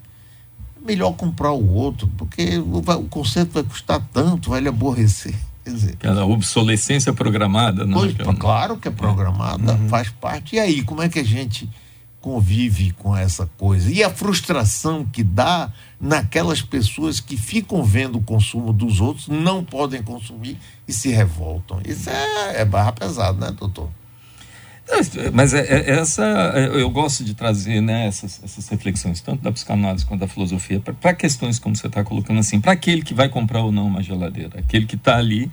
melhor 0.85 1.13
comprar 1.13 1.51
o 1.51 1.73
outro, 1.73 2.07
porque 2.17 2.57
o, 2.57 2.77
o 2.77 3.05
conceito 3.09 3.53
vai 3.53 3.63
custar 3.63 4.01
tanto, 4.11 4.49
vai 4.49 4.61
lhe 4.61 4.67
aborrecer. 4.67 5.35
Quer 5.63 5.73
dizer, 5.73 5.93
Aquela 5.93 6.25
obsolescência 6.25 7.13
programada, 7.13 7.85
não? 7.85 7.99
Pois, 7.99 8.13
Que 8.13 8.21
é 8.21 8.33
claro 8.33 8.77
que 8.77 8.87
é 8.87 8.91
programada, 8.91 9.77
faz 9.87 10.09
parte. 10.09 10.55
E 10.55 10.59
aí, 10.59 10.83
como 10.83 11.01
é 11.01 11.07
que 11.07 11.19
a 11.19 11.23
gente 11.23 11.69
convive 12.19 12.91
com 12.91 13.15
essa 13.15 13.49
coisa? 13.57 13.89
E 13.89 14.03
a 14.03 14.09
frustração 14.09 15.05
que 15.05 15.23
dá 15.23 15.71
naquelas 15.99 16.61
pessoas 16.61 17.21
que 17.21 17.37
ficam 17.37 17.81
vendo 17.83 18.17
o 18.17 18.23
consumo 18.23 18.73
dos 18.73 18.99
outros, 18.99 19.29
não 19.29 19.63
podem 19.63 20.03
consumir 20.03 20.57
e 20.85 20.91
se 20.91 21.09
revoltam. 21.09 21.79
Isso 21.85 22.09
é, 22.09 22.61
é 22.61 22.65
barra 22.65 22.91
pesada, 22.91 23.45
né, 23.45 23.55
doutor? 23.57 23.89
Mas 25.33 25.53
é, 25.53 25.59
é- 25.61 25.89
essa 25.99 26.23
é, 26.55 26.67
eu 26.81 26.89
gosto 26.89 27.23
de 27.23 27.33
trazer 27.33 27.81
né, 27.81 28.05
essas, 28.07 28.41
essas 28.43 28.67
reflexões, 28.67 29.21
tanto 29.21 29.41
da 29.41 29.51
psicanálise 29.51 30.05
quanto 30.05 30.19
da 30.21 30.27
filosofia, 30.27 30.79
para 30.79 31.13
questões 31.13 31.57
como 31.57 31.75
você 31.75 31.87
está 31.87 32.03
colocando 32.03 32.39
assim, 32.39 32.59
para 32.59 32.73
aquele 32.73 33.01
que 33.01 33.13
vai 33.13 33.29
comprar 33.29 33.61
ou 33.61 33.71
não 33.71 33.87
uma 33.87 34.03
geladeira, 34.03 34.59
aquele 34.59 34.85
que 34.85 34.95
está 34.95 35.17
ali. 35.17 35.49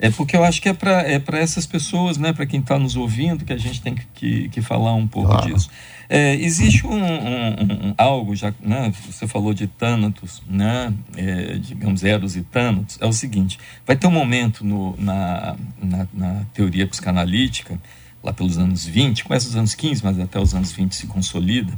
É 0.00 0.10
porque 0.10 0.36
eu 0.36 0.44
acho 0.44 0.62
que 0.62 0.68
é 0.68 0.72
para 0.72 1.02
é 1.02 1.20
essas 1.32 1.66
pessoas, 1.66 2.18
né, 2.18 2.32
para 2.32 2.46
quem 2.46 2.60
está 2.60 2.78
nos 2.78 2.94
ouvindo, 2.94 3.44
que 3.44 3.52
a 3.52 3.56
gente 3.58 3.82
tem 3.82 3.96
que, 3.96 4.06
que, 4.14 4.48
que 4.48 4.62
falar 4.62 4.94
um 4.94 5.08
pouco 5.08 5.28
Claro. 5.30 5.52
disso. 5.52 5.68
É, 6.08 6.36
existe 6.36 6.86
um, 6.86 6.94
um- 6.94 7.62
um- 7.90 7.94
algo, 7.98 8.34
já, 8.36 8.54
né, 8.62 8.92
você 9.10 9.26
falou 9.26 9.52
de 9.52 9.66
Thanatos, 9.66 10.40
né, 10.48 10.94
é, 11.16 11.58
digamos, 11.58 12.04
Eros 12.04 12.36
e 12.36 12.42
Thanatos, 12.42 12.96
é 13.00 13.06
o 13.06 13.12
seguinte: 13.12 13.58
vai 13.84 13.96
ter 13.96 14.06
um 14.06 14.10
momento 14.12 14.64
no, 14.64 14.94
na, 14.98 15.56
na, 15.82 16.06
na 16.14 16.42
teoria 16.54 16.86
psicanalítica 16.86 17.76
lá 18.22 18.32
pelos 18.32 18.58
anos 18.58 18.84
20, 18.84 19.24
começa 19.24 19.46
nos 19.46 19.56
anos 19.56 19.74
15, 19.74 20.04
mas 20.04 20.18
até 20.18 20.40
os 20.40 20.54
anos 20.54 20.72
20 20.72 20.94
se 20.94 21.06
consolida, 21.06 21.72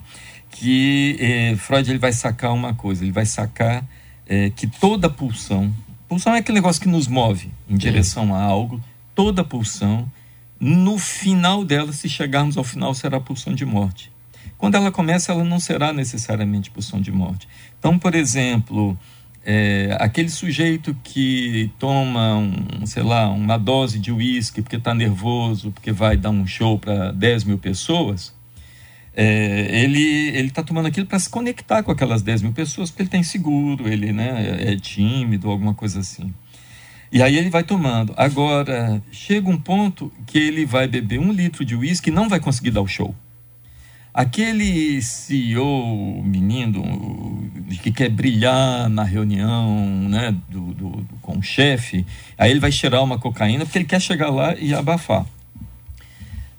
que 0.50 1.16
eh, 1.20 1.56
Freud 1.56 1.90
ele 1.90 1.98
vai 1.98 2.12
sacar 2.12 2.52
uma 2.52 2.74
coisa, 2.74 3.04
ele 3.04 3.12
vai 3.12 3.26
sacar 3.26 3.84
eh, 4.26 4.50
que 4.50 4.66
toda 4.66 5.08
pulsão, 5.08 5.72
pulsão 6.08 6.34
é 6.34 6.38
aquele 6.38 6.56
negócio 6.56 6.80
que 6.80 6.88
nos 6.88 7.06
move 7.06 7.50
em 7.68 7.76
direção 7.76 8.34
a 8.34 8.42
algo, 8.42 8.82
toda 9.14 9.44
pulsão, 9.44 10.10
no 10.58 10.98
final 10.98 11.64
dela, 11.64 11.92
se 11.92 12.08
chegarmos 12.08 12.56
ao 12.56 12.64
final, 12.64 12.94
será 12.94 13.18
pulsão 13.18 13.54
de 13.54 13.64
morte. 13.64 14.12
Quando 14.58 14.74
ela 14.74 14.92
começa, 14.92 15.32
ela 15.32 15.42
não 15.42 15.58
será 15.58 15.90
necessariamente 15.90 16.70
pulsão 16.70 17.00
de 17.00 17.10
morte. 17.10 17.48
Então, 17.78 17.98
por 17.98 18.14
exemplo, 18.14 18.98
é, 19.44 19.96
aquele 19.98 20.28
sujeito 20.28 20.94
que 21.02 21.70
toma, 21.78 22.36
um, 22.36 22.86
sei 22.86 23.02
lá, 23.02 23.28
uma 23.30 23.56
dose 23.56 23.98
de 23.98 24.12
uísque 24.12 24.60
porque 24.60 24.76
está 24.76 24.94
nervoso, 24.94 25.70
porque 25.70 25.92
vai 25.92 26.16
dar 26.16 26.30
um 26.30 26.46
show 26.46 26.78
para 26.78 27.10
10 27.12 27.44
mil 27.44 27.58
pessoas, 27.58 28.34
é, 29.16 29.82
ele 29.82 30.46
está 30.46 30.62
tomando 30.62 30.86
aquilo 30.86 31.06
para 31.06 31.18
se 31.18 31.28
conectar 31.28 31.82
com 31.82 31.90
aquelas 31.90 32.22
10 32.22 32.42
mil 32.42 32.52
pessoas, 32.52 32.90
porque 32.90 33.02
ele 33.02 33.10
tem 33.10 33.22
seguro, 33.22 33.88
ele 33.88 34.12
né, 34.12 34.72
é 34.72 34.76
tímido, 34.76 35.50
alguma 35.50 35.74
coisa 35.74 36.00
assim. 36.00 36.32
E 37.12 37.22
aí 37.22 37.36
ele 37.36 37.50
vai 37.50 37.64
tomando. 37.64 38.14
Agora, 38.16 39.02
chega 39.10 39.48
um 39.48 39.58
ponto 39.58 40.12
que 40.26 40.38
ele 40.38 40.64
vai 40.64 40.86
beber 40.86 41.18
um 41.18 41.32
litro 41.32 41.64
de 41.64 41.74
uísque 41.74 42.08
e 42.08 42.12
não 42.12 42.28
vai 42.28 42.38
conseguir 42.38 42.70
dar 42.70 42.82
o 42.82 42.86
show. 42.86 43.14
Aquele 44.12 45.00
CEO 45.00 46.22
menino 46.24 47.48
que 47.82 47.92
quer 47.92 48.08
brilhar 48.08 48.88
na 48.88 49.04
reunião 49.04 49.86
né, 50.08 50.34
do, 50.48 50.74
do- 50.74 51.06
com 51.22 51.38
o 51.38 51.42
chefe, 51.42 52.04
aí 52.36 52.50
ele 52.50 52.58
vai 52.60 52.72
cheirar 52.72 53.04
uma 53.04 53.18
cocaína 53.18 53.64
porque 53.64 53.78
ele 53.78 53.84
quer 53.84 54.00
chegar 54.00 54.30
lá 54.30 54.54
e 54.58 54.74
abafar. 54.74 55.24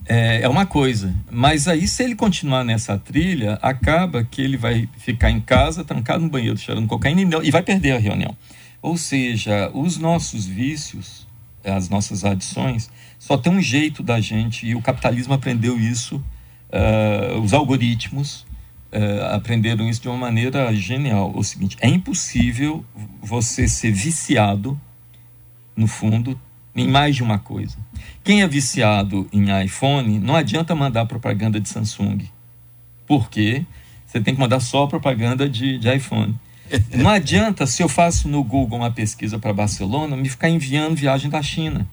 É, 0.05 0.41
é 0.41 0.49
uma 0.49 0.65
coisa, 0.65 1.13
mas 1.29 1.67
aí 1.67 1.87
se 1.87 2.03
ele 2.03 2.15
continuar 2.15 2.63
nessa 2.63 2.97
trilha, 2.97 3.59
acaba 3.61 4.23
que 4.23 4.41
ele 4.41 4.57
vai 4.57 4.89
ficar 4.97 5.29
em 5.29 5.39
casa, 5.39 5.83
trancado 5.83 6.23
no 6.23 6.29
banheiro, 6.29 6.57
cheirando 6.57 6.87
cocaína 6.87 7.21
e, 7.21 7.25
não- 7.25 7.43
e 7.43 7.51
vai 7.51 7.61
perder 7.61 7.91
a 7.91 7.99
reunião. 7.99 8.35
Ou 8.81 8.97
seja, 8.97 9.69
os 9.73 9.97
nossos 9.97 10.45
vícios, 10.45 11.27
as 11.63 11.87
nossas 11.89 12.23
adições, 12.25 12.89
só 13.19 13.37
tem 13.37 13.53
um 13.53 13.61
jeito 13.61 14.01
da 14.01 14.19
gente, 14.19 14.65
e 14.65 14.73
o 14.73 14.81
capitalismo 14.81 15.33
aprendeu 15.33 15.79
isso, 15.79 16.23
ah, 16.71 17.39
os 17.39 17.53
algoritmos 17.53 18.45
ah, 18.91 19.35
aprenderam 19.35 19.89
isso 19.89 20.01
de 20.01 20.07
uma 20.07 20.17
maneira 20.17 20.73
genial. 20.73 21.31
O 21.35 21.43
seguinte, 21.43 21.77
é 21.81 21.87
impossível 21.87 22.85
você 23.21 23.67
ser 23.67 23.91
viciado, 23.91 24.79
no 25.75 25.87
fundo, 25.87 26.39
em 26.75 26.87
mais 26.87 27.15
de 27.15 27.23
uma 27.23 27.39
coisa. 27.39 27.77
Quem 28.23 28.41
é 28.41 28.47
viciado 28.47 29.27
em 29.31 29.63
iPhone, 29.63 30.19
não 30.19 30.35
adianta 30.35 30.75
mandar 30.75 31.05
propaganda 31.05 31.59
de 31.59 31.67
Samsung. 31.67 32.27
Porque 33.07 33.65
você 34.05 34.19
tem 34.19 34.33
que 34.33 34.39
mandar 34.39 34.59
só 34.59 34.87
propaganda 34.87 35.49
de, 35.49 35.77
de 35.77 35.93
iPhone. 35.93 36.37
Não 36.95 37.09
adianta, 37.09 37.65
se 37.65 37.83
eu 37.83 37.89
faço 37.89 38.29
no 38.29 38.41
Google 38.43 38.77
uma 38.77 38.91
pesquisa 38.91 39.37
para 39.37 39.51
Barcelona, 39.51 40.15
me 40.15 40.29
ficar 40.29 40.49
enviando 40.49 40.95
viagem 40.95 41.29
da 41.29 41.41
China. 41.41 41.85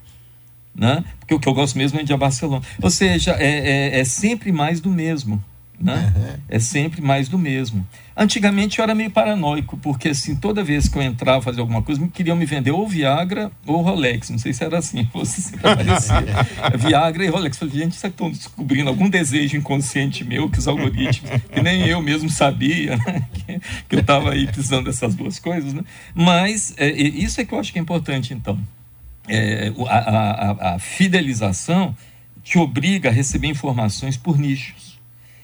Né? 0.74 1.04
Porque 1.18 1.34
o 1.34 1.40
que 1.40 1.48
eu 1.48 1.54
gosto 1.54 1.76
mesmo 1.76 1.98
é 1.98 2.02
de 2.02 2.16
Barcelona. 2.16 2.62
Ou 2.80 2.90
seja, 2.90 3.32
é, 3.38 3.96
é, 3.96 4.00
é 4.00 4.04
sempre 4.04 4.52
mais 4.52 4.80
do 4.80 4.90
mesmo. 4.90 5.42
Né? 5.80 6.12
É 6.48 6.58
sempre 6.58 7.00
mais 7.00 7.28
do 7.28 7.38
mesmo. 7.38 7.86
Antigamente 8.16 8.80
eu 8.80 8.82
era 8.82 8.96
meio 8.96 9.12
paranoico, 9.12 9.76
porque 9.76 10.08
assim, 10.08 10.34
toda 10.34 10.64
vez 10.64 10.88
que 10.88 10.98
eu 10.98 11.02
entrava 11.02 11.40
fazer 11.40 11.60
alguma 11.60 11.82
coisa, 11.82 12.00
me 12.00 12.08
queriam 12.08 12.36
me 12.36 12.44
vender 12.44 12.72
ou 12.72 12.84
Viagra 12.84 13.52
ou 13.64 13.80
Rolex. 13.80 14.30
Não 14.30 14.38
sei 14.38 14.52
se 14.52 14.64
era 14.64 14.78
assim, 14.78 15.08
você 15.14 15.40
sempre 15.40 15.70
aparecia. 15.70 16.16
Viagra 16.76 17.24
e 17.24 17.28
Rolex. 17.28 17.56
Eu 17.56 17.68
Falei, 17.68 17.84
gente, 17.84 17.94
será 17.94 18.10
que 18.10 18.14
estão 18.14 18.28
descobrindo 18.28 18.88
algum 18.88 19.08
desejo 19.08 19.56
inconsciente 19.56 20.24
meu 20.24 20.50
que 20.50 20.58
os 20.58 20.66
algoritmos, 20.66 21.30
que 21.52 21.62
nem 21.62 21.86
eu 21.86 22.02
mesmo 22.02 22.28
sabia, 22.28 22.96
né? 22.96 23.24
que, 23.32 23.60
que 23.88 23.94
eu 23.94 24.00
estava 24.00 24.32
aí 24.32 24.46
precisando 24.48 24.86
dessas 24.86 25.14
duas 25.14 25.38
coisas. 25.38 25.72
Né? 25.72 25.84
Mas 26.12 26.74
é, 26.76 26.90
isso 26.90 27.40
é 27.40 27.44
que 27.44 27.54
eu 27.54 27.60
acho 27.60 27.72
que 27.72 27.78
é 27.78 27.82
importante, 27.82 28.34
então. 28.34 28.58
É, 29.28 29.72
a- 29.88 30.50
a- 30.50 30.74
a 30.74 30.78
fidelização 30.78 31.96
te 32.42 32.58
obriga 32.58 33.10
a 33.10 33.12
receber 33.12 33.48
informações 33.48 34.16
por 34.16 34.38
nichos. 34.38 34.98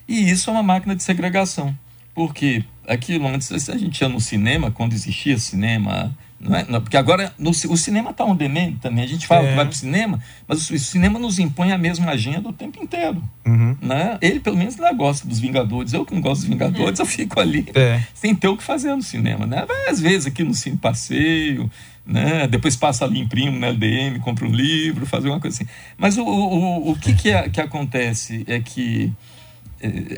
E 0.07 0.29
isso 0.29 0.49
é 0.49 0.53
uma 0.53 0.63
máquina 0.63 0.95
de 0.95 1.03
segregação. 1.03 1.77
Porque 2.13 2.63
aquilo 2.87 3.27
antes, 3.27 3.69
a 3.69 3.77
gente 3.77 3.99
ia 4.01 4.09
no 4.09 4.19
cinema, 4.21 4.71
quando 4.71 4.93
existia 4.93 5.37
cinema. 5.37 6.15
Não 6.39 6.55
é? 6.55 6.65
Não, 6.69 6.81
porque 6.81 6.97
agora 6.97 7.33
no 7.39 7.51
o 7.51 7.77
cinema 7.77 8.11
está 8.11 8.25
on 8.25 8.35
demand 8.35 8.73
também. 8.81 9.03
A 9.03 9.07
gente 9.07 9.25
fala 9.25 9.45
É. 9.45 9.49
que 9.49 9.55
vai 9.55 9.65
para 9.65 9.71
o 9.71 9.75
cinema, 9.75 10.19
mas 10.47 10.69
o, 10.69 10.73
o 10.75 10.79
cinema 10.79 11.17
nos 11.17 11.39
impõe 11.39 11.71
a 11.71 11.77
mesma 11.77 12.11
agenda 12.11 12.49
o 12.49 12.53
tempo 12.53 12.83
inteiro. 12.83 13.23
Uhum. 13.45 13.75
Né? 13.81 14.17
Ele, 14.21 14.39
pelo 14.41 14.57
menos, 14.57 14.75
lá 14.77 14.91
gosta 14.91 15.27
dos 15.27 15.39
Vingadores. 15.39 15.93
Eu 15.93 16.05
que 16.05 16.13
não 16.13 16.21
gosto 16.21 16.41
dos 16.41 16.49
Vingadores, 16.49 16.99
eu 16.99 17.05
fico 17.05 17.39
ali 17.39 17.65
É. 17.73 18.01
sem 18.13 18.35
ter 18.35 18.47
o 18.49 18.57
que 18.57 18.63
fazer 18.63 18.93
no 18.93 19.01
cinema, 19.01 19.45
né? 19.47 19.65
Às 19.89 19.99
vezes 19.99 20.27
aqui 20.27 20.43
no 20.43 20.53
Cine 20.53 20.77
Passeio, 20.77 21.71
né? 22.05 22.45
Depois 22.47 22.75
passa 22.75 23.05
ali, 23.05 23.19
imprimo 23.19 23.57
no 23.57 23.65
LDM, 23.65 24.19
compra 24.19 24.45
um 24.45 24.51
livro, 24.51 25.05
fazer 25.05 25.29
uma 25.29 25.39
coisa 25.39 25.55
assim. 25.63 25.69
Mas 25.97 26.17
o, 26.17 26.23
o, 26.23 26.89
o, 26.89 26.91
o 26.91 26.95
que, 26.99 27.13
que, 27.13 27.29
é- 27.29 27.49
que 27.49 27.61
acontece 27.61 28.43
é 28.45 28.59
que 28.59 29.11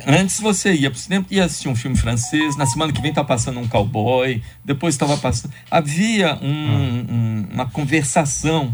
antes 0.06 0.40
você 0.40 0.74
ia 0.74 0.90
para 0.90 0.98
o 0.98 1.00
cinema 1.00 1.26
ia 1.30 1.46
assistir 1.46 1.68
um 1.70 1.76
filme 1.76 1.96
francês, 1.98 2.56
na 2.56 2.66
semana 2.66 2.92
que 2.94 3.02
vem 3.02 3.14
tá 3.14 3.24
passando 3.24 3.60
um 3.60 3.68
cowboy, 3.68 4.42
depois 4.64 4.96
estava 4.96 5.18
passando. 5.18 5.54
Havia 5.70 6.36
um- 6.42 7.06
um- 7.10 7.48
uma 7.54 7.66
conversação 7.70 8.74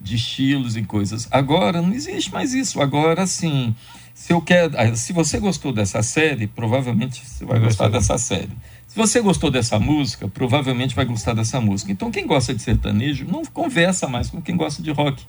de 0.00 0.16
estilos 0.16 0.76
e 0.76 0.82
coisas. 0.82 1.26
Agora 1.30 1.82
não 1.82 1.92
existe 1.92 2.32
mais 2.32 2.54
isso. 2.54 2.80
Agora, 2.80 3.22
assim, 3.22 3.74
se 4.14 4.32
eu 4.32 4.40
quero, 4.40 4.74
ah, 4.78 4.94
se 4.94 5.12
você 5.12 5.38
gostou 5.38 5.72
dessa 5.72 6.02
série, 6.02 6.46
provavelmente 6.46 7.22
você 7.26 7.44
vai 7.44 7.58
gostar 7.58 7.88
dessa 7.88 8.16
série. 8.18 8.50
Se 8.86 8.96
você 8.96 9.20
gostou 9.20 9.50
dessa 9.50 9.78
música, 9.78 10.28
provavelmente 10.28 10.94
vai 10.94 11.04
gostar 11.04 11.34
dessa 11.34 11.60
música. 11.60 11.92
Então, 11.92 12.10
quem 12.10 12.26
gosta 12.26 12.54
de 12.54 12.62
sertanejo 12.62 13.26
não 13.26 13.44
conversa 13.44 14.08
mais 14.08 14.30
com 14.30 14.40
quem 14.40 14.56
gosta 14.56 14.82
de 14.82 14.90
rock. 14.90 15.22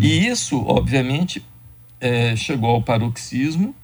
E 0.00 0.26
isso, 0.26 0.60
obviamente, 0.66 1.40
eh, 2.00 2.34
chegou 2.36 2.70
ao 2.70 2.82
paroxismo. 2.82 3.74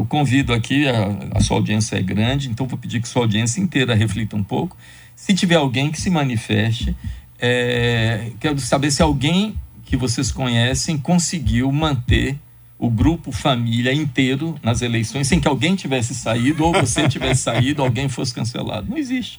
Eu 0.00 0.06
convido 0.06 0.54
aqui, 0.54 0.88
a, 0.88 1.36
a 1.36 1.40
sua 1.40 1.58
audiência 1.58 1.96
é 1.96 2.02
grande, 2.02 2.48
então 2.48 2.66
vou 2.66 2.78
pedir 2.78 3.02
que 3.02 3.08
sua 3.08 3.20
audiência 3.20 3.60
inteira 3.60 3.94
reflita 3.94 4.34
um 4.34 4.42
pouco. 4.42 4.74
Se 5.14 5.34
tiver 5.34 5.56
alguém 5.56 5.90
que 5.90 6.00
se 6.00 6.08
manifeste, 6.08 6.96
eh, 7.38 8.32
quero 8.40 8.58
saber 8.60 8.90
se 8.90 9.02
alguém 9.02 9.54
que 9.84 9.98
vocês 9.98 10.32
conhecem 10.32 10.96
conseguiu 10.96 11.70
manter 11.70 12.38
o 12.78 12.88
grupo 12.88 13.30
família 13.30 13.92
inteiro 13.92 14.58
nas 14.62 14.80
eleições 14.80 15.28
sem 15.28 15.38
que 15.38 15.46
alguém 15.46 15.76
tivesse 15.76 16.14
saído 16.14 16.64
ou 16.64 16.72
você 16.72 17.06
tivesse 17.06 17.42
saído, 17.42 17.82
alguém 17.82 18.08
fosse 18.08 18.32
cancelado. 18.32 18.88
Não 18.88 18.96
existe, 18.96 19.38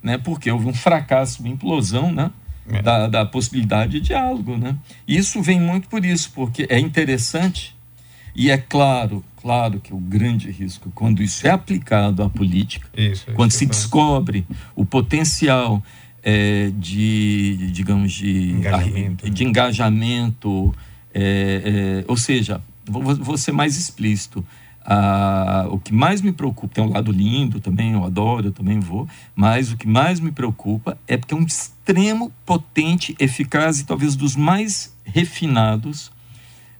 né? 0.00 0.16
Porque 0.18 0.48
houve 0.48 0.68
um 0.68 0.74
fracasso, 0.74 1.40
uma 1.40 1.48
implosão, 1.48 2.12
né? 2.12 2.30
É. 2.68 2.80
Da, 2.80 3.08
da 3.08 3.26
possibilidade 3.26 3.92
de 3.92 4.00
diálogo, 4.00 4.56
né? 4.56 4.76
Isso 5.06 5.42
vem 5.42 5.60
muito 5.60 5.88
por 5.88 6.04
isso, 6.04 6.30
porque 6.32 6.64
é 6.68 6.78
interessante 6.78 7.75
e 8.36 8.50
é 8.50 8.58
claro, 8.58 9.24
claro 9.40 9.80
que 9.80 9.94
o 9.94 9.98
grande 9.98 10.50
risco 10.50 10.90
quando 10.94 11.22
isso 11.22 11.46
é 11.46 11.50
aplicado 11.50 12.22
à 12.22 12.28
política 12.28 12.86
Isso. 12.96 13.26
quando 13.34 13.50
isso 13.50 13.60
se 13.60 13.64
é 13.64 13.68
descobre 13.68 14.46
o 14.74 14.84
potencial 14.84 15.82
eh, 16.22 16.70
de, 16.76 17.70
digamos, 17.72 18.12
de 18.12 18.50
Engajamento, 18.50 19.30
de 19.30 19.44
engajamento, 19.44 20.74
eh, 21.14 21.62
eh, 21.64 22.04
ou 22.06 22.16
seja, 22.16 22.60
vou, 22.84 23.02
vou 23.02 23.38
ser 23.38 23.52
mais 23.52 23.76
explícito, 23.76 24.44
Ah, 24.88 25.66
o 25.68 25.80
que 25.80 25.92
mais 25.92 26.22
me 26.22 26.30
preocupa, 26.30 26.74
tem 26.74 26.84
um 26.84 26.92
lado 26.92 27.10
lindo 27.10 27.58
também, 27.58 27.92
eu 27.92 28.04
adoro, 28.04 28.48
eu 28.48 28.52
também 28.52 28.78
vou, 28.78 29.08
mas 29.34 29.72
o 29.72 29.76
que 29.76 29.88
mais 29.88 30.20
me 30.20 30.30
preocupa 30.30 30.96
é 31.08 31.16
porque 31.16 31.34
é 31.34 31.36
um 31.36 31.42
extremo, 31.42 32.30
potente, 32.44 33.16
eficaz 33.18 33.80
e 33.80 33.84
talvez 33.84 34.14
dos 34.14 34.36
mais 34.36 34.94
refinados 35.04 36.12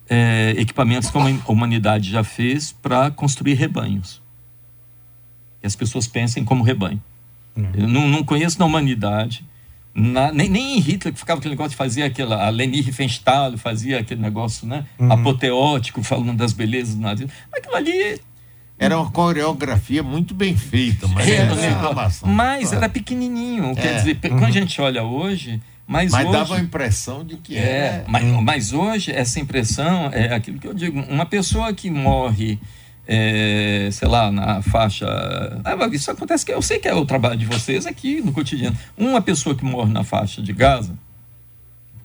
é, 0.09 0.55
equipamentos 0.57 1.11
que 1.11 1.19
a 1.19 1.53
humanidade 1.53 2.11
já 2.11 2.23
fez 2.23 2.73
para 2.73 3.11
construir 3.11 3.55
rebanhos. 3.55 4.23
Que 5.61 5.67
as 5.67 5.77
pessoas 5.77 6.07
pensem 6.07 6.45
como 6.45 6.63
rebanho. 6.63 7.03
Uhum. 7.57 7.71
Eu 7.75 7.89
não, 7.89 8.09
não 8.09 8.25
conheço 8.25 8.59
na 8.59 8.67
humanidade 8.67 9.45
na, 9.97 10.31
nem, 10.31 10.51
nem 10.51 10.79
Hitler 10.79 11.15
que 11.15 11.19
ficava 11.19 11.39
aquele 11.39 11.55
negócio 11.55 11.71
de 11.71 11.77
fazer 11.77 12.03
aquela. 12.03 12.47
A 12.47 12.51
Leni 12.51 12.83
Riefenstahl 12.83 13.57
fazia 13.57 13.99
aquele 13.99 14.21
negócio, 14.21 14.67
né? 14.67 14.85
Uhum. 14.99 15.11
Apoteótico, 15.11 16.03
falando 16.03 16.35
das 16.35 16.53
belezas 16.53 16.95
do 16.95 17.01
nazismo. 17.01 17.33
Aquilo 17.51 17.75
ali. 17.75 18.21
Era 18.79 18.99
uma 19.01 19.11
coreografia 19.11 20.03
muito 20.03 20.35
bem 20.35 20.55
feita, 20.55 21.09
mas, 21.09 21.27
é, 21.27 21.37
é, 21.37 22.27
mas 22.27 22.75
era 22.75 22.91
pequenininho. 22.91 23.71
É. 23.71 23.75
Quer 23.75 23.97
dizer, 23.97 24.19
uhum. 24.23 24.31
quando 24.39 24.45
a 24.45 24.51
gente 24.51 24.79
olha 24.83 25.03
hoje. 25.03 25.63
Mas, 25.87 26.11
mas 26.11 26.25
hoje, 26.25 26.33
dava 26.33 26.57
a 26.57 26.61
impressão 26.61 27.25
de 27.25 27.37
que 27.37 27.57
é. 27.57 28.05
Mas, 28.09 28.25
mas 28.43 28.73
hoje, 28.73 29.13
essa 29.13 29.39
impressão 29.39 30.11
é 30.13 30.35
aquilo 30.35 30.59
que 30.59 30.67
eu 30.67 30.75
digo: 30.75 31.01
uma 31.03 31.25
pessoa 31.25 31.73
que 31.73 31.91
morre 31.91 32.59
é, 33.07 33.89
sei 33.93 34.09
lá, 34.09 34.33
na 34.33 34.61
faixa. 34.63 35.07
Ah, 35.65 35.77
isso 35.93 36.11
acontece 36.11 36.45
que 36.45 36.53
eu 36.53 36.61
sei 36.61 36.79
que 36.79 36.89
é 36.89 36.95
o 36.95 37.07
trabalho 37.07 37.39
de 37.39 37.47
vocês 37.47 37.87
aqui 37.87 38.21
no 38.21 38.33
cotidiano. 38.33 38.77
Uma 38.97 39.23
pessoa 39.23 39.55
que 39.55 39.65
morre 39.65 39.93
na 39.93 40.03
faixa 40.03 40.43
de 40.43 40.53
Gaza, 40.53 40.93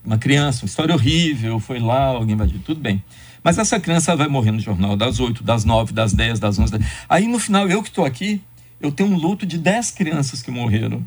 uma 0.06 0.18
criança, 0.18 0.64
uma 0.64 0.68
história 0.68 0.94
horrível, 0.94 1.60
foi 1.60 1.80
lá, 1.80 2.06
alguém 2.06 2.36
invadiu, 2.36 2.60
tudo 2.64 2.80
bem. 2.80 3.04
Mas 3.44 3.58
essa 3.58 3.80
criança 3.80 4.16
vai 4.16 4.28
morrer 4.28 4.52
no 4.52 4.60
jornal 4.60 4.96
das 4.96 5.20
8, 5.20 5.44
das 5.44 5.66
9, 5.66 5.92
das 5.94 6.14
10, 6.14 6.40
das 6.40 6.60
11. 6.60 6.74
Aí 7.10 7.28
no 7.28 7.40
final, 7.40 7.68
eu 7.68 7.82
que 7.82 7.90
estou 7.90 8.06
aqui, 8.06 8.40
eu 8.80 8.92
tenho 8.92 9.10
um 9.10 9.18
luto 9.18 9.46
de 9.46 9.58
10 9.58 9.92
crianças 9.92 10.44
que 10.44 10.52
morreram 10.52 11.06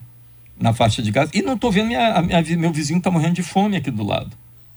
na 0.58 0.72
faixa 0.72 1.02
de 1.02 1.10
Gaza 1.10 1.30
e 1.34 1.42
não 1.42 1.54
estou 1.54 1.70
vendo 1.70 1.88
minha, 1.88 2.22
minha, 2.22 2.42
meu 2.56 2.72
vizinho 2.72 2.98
está 2.98 3.10
morrendo 3.10 3.34
de 3.34 3.42
fome 3.42 3.76
aqui 3.76 3.90
do 3.90 4.04
lado. 4.04 4.36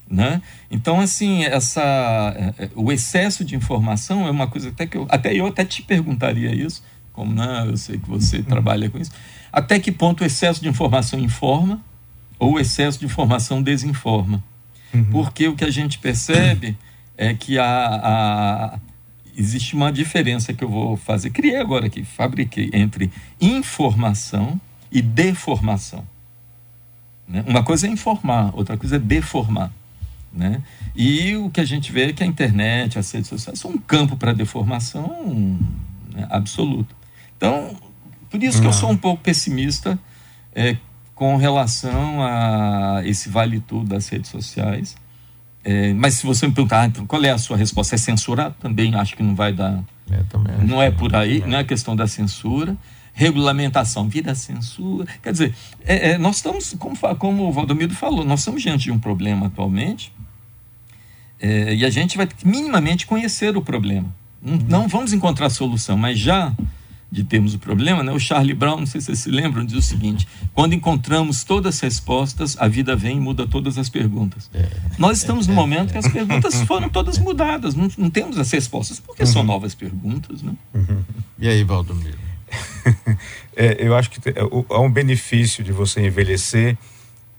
Né? 0.09 0.41
Então, 0.71 1.01
assim, 1.01 1.43
essa, 1.43 2.33
é, 2.37 2.63
é, 2.63 2.69
o 2.75 2.91
excesso 2.91 3.43
de 3.43 3.55
informação 3.55 4.25
é 4.25 4.31
uma 4.31 4.47
coisa 4.47 4.69
até 4.69 4.87
que 4.87 4.97
eu 4.97 5.05
até, 5.09 5.33
eu 5.33 5.45
até 5.45 5.65
te 5.65 5.81
perguntaria 5.83 6.55
isso, 6.55 6.81
como 7.11 7.33
né, 7.33 7.65
eu 7.67 7.75
sei 7.75 7.97
que 7.97 8.07
você 8.07 8.41
trabalha 8.41 8.89
com 8.89 8.97
isso. 8.97 9.11
Até 9.51 9.79
que 9.79 9.91
ponto 9.91 10.23
o 10.23 10.25
excesso 10.25 10.61
de 10.61 10.69
informação 10.69 11.19
informa 11.19 11.81
ou 12.39 12.53
o 12.53 12.59
excesso 12.59 12.99
de 12.99 13.05
informação 13.05 13.61
desinforma? 13.61 14.41
Uhum. 14.93 15.05
Porque 15.11 15.47
o 15.47 15.55
que 15.55 15.65
a 15.65 15.71
gente 15.71 15.99
percebe 15.99 16.77
é 17.17 17.33
que 17.33 17.57
a, 17.59 17.65
a, 17.65 18.79
existe 19.37 19.75
uma 19.75 19.91
diferença 19.91 20.53
que 20.53 20.63
eu 20.63 20.69
vou 20.69 20.95
fazer, 20.95 21.31
criei 21.31 21.57
agora 21.57 21.87
aqui, 21.87 22.05
fabriquei, 22.05 22.69
entre 22.71 23.11
informação 23.41 24.59
e 24.91 25.02
deformação. 25.02 26.06
Né? 27.28 27.43
Uma 27.45 27.63
coisa 27.63 27.88
é 27.88 27.89
informar, 27.89 28.52
outra 28.56 28.78
coisa 28.78 28.95
é 28.95 29.00
deformar. 29.00 29.71
Né? 30.32 30.62
E 30.95 31.36
o 31.36 31.50
que 31.50 31.60
a 31.60 31.65
gente 31.65 31.91
vê 31.91 32.10
é 32.10 32.13
que 32.13 32.23
a 32.23 32.26
internet, 32.26 33.00
as 33.00 33.12
redes 33.12 33.30
sociais 33.30 33.60
são 33.60 33.71
um 33.71 33.78
campo 33.78 34.15
para 34.15 34.34
deformação 34.34 35.58
né, 36.13 36.28
absoluto. 36.30 36.95
Então, 37.36 37.76
por 38.30 38.41
isso 38.41 38.62
que 38.62 38.67
eu 38.67 38.73
sou 38.73 38.89
um 38.89 38.97
pouco 38.97 39.23
pessimista 39.23 39.97
é, 40.54 40.78
com 41.15 41.36
relação 41.38 42.21
a 42.21 43.02
esse 43.06 43.30
vale 43.30 43.60
tudo 43.60 43.89
das 43.89 44.08
redes 44.10 44.30
sociais. 44.30 44.95
É, 45.63 45.93
mas 45.93 46.15
se 46.15 46.26
você 46.26 46.47
me 46.47 46.54
perguntar, 46.54 46.82
ah, 46.82 46.86
então, 46.86 47.06
qual 47.06 47.23
é 47.23 47.30
a 47.30 47.38
sua 47.38 47.58
resposta? 47.58 47.95
É 47.95 47.97
censurar? 47.97 48.54
Também 48.60 48.95
acho 48.95 49.15
que 49.15 49.23
não 49.23 49.36
vai 49.36 49.52
dar. 49.52 49.84
É, 50.10 50.65
não 50.65 50.82
é 50.82 50.89
por 50.89 51.15
aí, 51.15 51.43
não 51.45 51.58
é 51.58 51.63
questão 51.63 51.95
da 51.95 52.08
censura. 52.08 52.76
Regulamentação, 53.17 54.08
vira 54.08 54.36
censura. 54.36 55.08
Quer 55.23 55.32
dizer, 55.32 55.56
é, 55.84 56.12
é, 56.12 56.17
nós 56.19 56.36
estamos, 56.36 56.75
como, 56.77 56.95
como 57.17 57.47
o 57.47 57.51
Valdomiro 57.51 57.95
falou, 57.95 58.23
nós 58.23 58.41
estamos 58.41 58.62
diante 58.62 58.84
de 58.84 58.91
um 58.91 58.99
problema 58.99 59.47
atualmente 59.47 60.13
é, 61.39 61.73
e 61.73 61.84
a 61.84 61.89
gente 61.89 62.15
vai 62.15 62.30
minimamente 62.45 63.08
conhecer 63.08 63.58
o 63.58 63.62
problema. 63.62 64.13
Não, 64.39 64.53
uhum. 64.53 64.65
não 64.69 64.88
vamos 64.88 65.13
encontrar 65.13 65.49
solução, 65.49 65.97
mas 65.97 66.19
já 66.19 66.53
de 67.12 67.23
termos 67.23 67.56
o 67.56 67.60
problema, 67.60 68.03
né? 68.03 68.12
o 68.12 68.19
Charlie 68.19 68.53
Brown, 68.53 68.82
não 68.82 68.86
sei 68.86 69.01
se 69.01 69.08
vocês 69.08 69.19
se 69.19 69.32
lembram, 69.32 69.65
diz 69.65 69.77
o 69.77 69.82
seguinte: 69.82 70.27
quando 70.53 70.73
encontramos 70.73 71.43
todas 71.43 71.75
as 71.75 71.82
respostas, 71.82 72.56
a 72.60 72.67
vida 72.67 72.95
vem 72.95 73.17
e 73.17 73.19
muda 73.19 73.47
todas 73.47 73.80
as 73.80 73.89
perguntas. 73.89 74.47
É, 74.53 74.69
Nós 74.99 75.17
estamos 75.17 75.47
é, 75.47 75.49
no 75.49 75.56
momento 75.56 75.91
que 75.91 75.97
as 75.97 76.08
perguntas 76.08 76.62
foram 76.67 76.88
todas 76.88 77.17
mudadas, 77.17 77.73
não, 77.73 77.89
não 77.97 78.10
temos 78.12 78.38
as 78.38 78.51
respostas, 78.51 78.99
porque 78.99 79.23
uhum. 79.23 79.27
são 79.27 79.43
novas 79.43 79.73
perguntas. 79.73 80.43
Né? 80.43 80.53
Uhum. 80.73 81.01
E 81.39 81.47
aí, 81.47 81.63
Valdomiro? 81.63 82.26
é, 83.55 83.77
eu 83.79 83.95
acho 83.95 84.10
que 84.10 84.19
há 84.69 84.79
um 84.79 84.91
benefício 84.91 85.63
de 85.63 85.71
você 85.71 86.01
envelhecer 86.01 86.77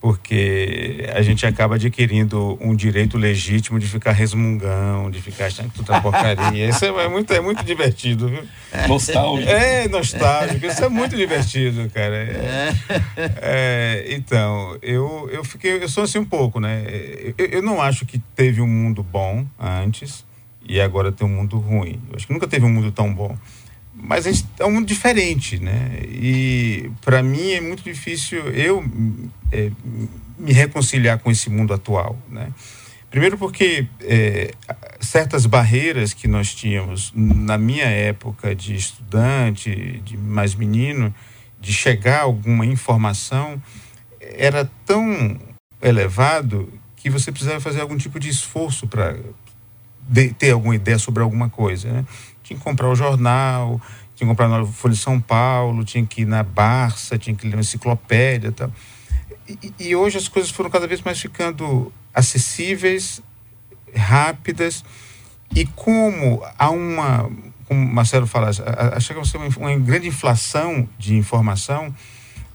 porque 0.00 1.08
a 1.12 1.22
gente 1.22 1.44
acaba 1.44 1.74
adquirindo 1.74 2.56
um 2.60 2.74
direito 2.74 3.18
legítimo 3.18 3.80
de 3.80 3.86
ficar 3.88 4.12
resmungão, 4.12 5.10
de 5.10 5.20
ficar 5.20 5.46
achando 5.46 5.70
que 5.70 5.76
tudo 5.78 5.92
é 5.92 6.00
porcaria. 6.00 6.68
Isso 6.68 6.84
é 6.84 7.08
muito, 7.08 7.32
é 7.32 7.40
muito 7.40 7.64
divertido, 7.64 8.28
viu? 8.28 8.44
Nostálgico. 8.86 9.50
É, 9.50 9.88
nostálgico. 9.88 10.66
Isso 10.66 10.84
é 10.84 10.88
muito 10.88 11.16
divertido, 11.16 11.90
cara. 11.90 12.14
É, 12.14 12.74
é, 13.42 14.06
então, 14.10 14.78
eu, 14.82 15.28
eu 15.32 15.44
fiquei, 15.44 15.82
eu 15.82 15.88
sou 15.88 16.04
assim 16.04 16.18
um 16.18 16.24
pouco, 16.24 16.60
né? 16.60 16.84
Eu, 17.36 17.46
eu 17.46 17.62
não 17.62 17.82
acho 17.82 18.06
que 18.06 18.20
teve 18.36 18.60
um 18.60 18.68
mundo 18.68 19.02
bom 19.02 19.44
antes 19.58 20.24
e 20.68 20.80
agora 20.80 21.10
tem 21.10 21.26
um 21.26 21.30
mundo 21.30 21.58
ruim. 21.58 22.00
Eu 22.08 22.16
acho 22.16 22.26
que 22.26 22.32
nunca 22.32 22.46
teve 22.46 22.64
um 22.64 22.70
mundo 22.70 22.92
tão 22.92 23.12
bom 23.12 23.36
mas 24.00 24.44
é 24.58 24.64
um 24.64 24.70
mundo 24.70 24.86
diferente, 24.86 25.58
né? 25.58 25.98
E 26.04 26.90
para 27.02 27.22
mim 27.22 27.50
é 27.50 27.60
muito 27.60 27.82
difícil 27.82 28.40
eu 28.50 28.84
é, 29.52 29.70
me 30.38 30.52
reconciliar 30.52 31.18
com 31.18 31.30
esse 31.30 31.50
mundo 31.50 31.74
atual, 31.74 32.16
né? 32.30 32.52
Primeiro 33.10 33.38
porque 33.38 33.86
é, 34.02 34.52
certas 35.00 35.46
barreiras 35.46 36.12
que 36.12 36.28
nós 36.28 36.54
tínhamos 36.54 37.10
na 37.14 37.56
minha 37.56 37.86
época 37.86 38.54
de 38.54 38.74
estudante, 38.74 40.00
de 40.04 40.16
mais 40.16 40.54
menino, 40.54 41.14
de 41.60 41.72
chegar 41.72 42.20
a 42.20 42.22
alguma 42.22 42.66
informação, 42.66 43.60
era 44.20 44.70
tão 44.84 45.38
elevado 45.80 46.72
que 46.96 47.08
você 47.08 47.32
precisava 47.32 47.60
fazer 47.60 47.80
algum 47.80 47.96
tipo 47.96 48.20
de 48.20 48.28
esforço 48.28 48.86
para 48.86 49.16
ter 50.38 50.50
alguma 50.50 50.74
ideia 50.74 50.98
sobre 50.98 51.22
alguma 51.22 51.48
coisa, 51.48 51.90
né? 51.90 52.04
Tinha 52.48 52.58
que 52.58 52.64
comprar 52.64 52.88
o 52.88 52.94
jornal, 52.94 53.80
tinha 54.14 54.26
que 54.26 54.34
comprar 54.34 54.48
na 54.48 54.64
Folha 54.64 54.94
de 54.94 55.00
São 55.00 55.20
Paulo, 55.20 55.84
tinha 55.84 56.04
que 56.04 56.22
ir 56.22 56.24
na 56.24 56.42
Barça, 56.42 57.18
tinha 57.18 57.36
que 57.36 57.46
ler 57.46 57.54
uma 57.54 57.60
enciclopédia 57.60 58.50
tal. 58.52 58.72
E, 59.46 59.72
e 59.78 59.96
hoje 59.96 60.16
as 60.16 60.28
coisas 60.28 60.50
foram 60.50 60.70
cada 60.70 60.86
vez 60.86 61.02
mais 61.02 61.20
ficando 61.20 61.92
acessíveis, 62.14 63.22
rápidas, 63.94 64.84
e 65.54 65.66
como 65.66 66.42
há 66.58 66.70
uma, 66.70 67.30
como 67.66 67.82
o 67.82 67.94
Marcelo 67.94 68.26
fala, 68.26 68.50
chega 69.00 69.20
a 69.20 69.24
ser 69.24 69.36
uma, 69.36 69.48
uma 69.48 69.78
grande 69.78 70.08
inflação 70.08 70.88
de 70.98 71.16
informação, 71.16 71.94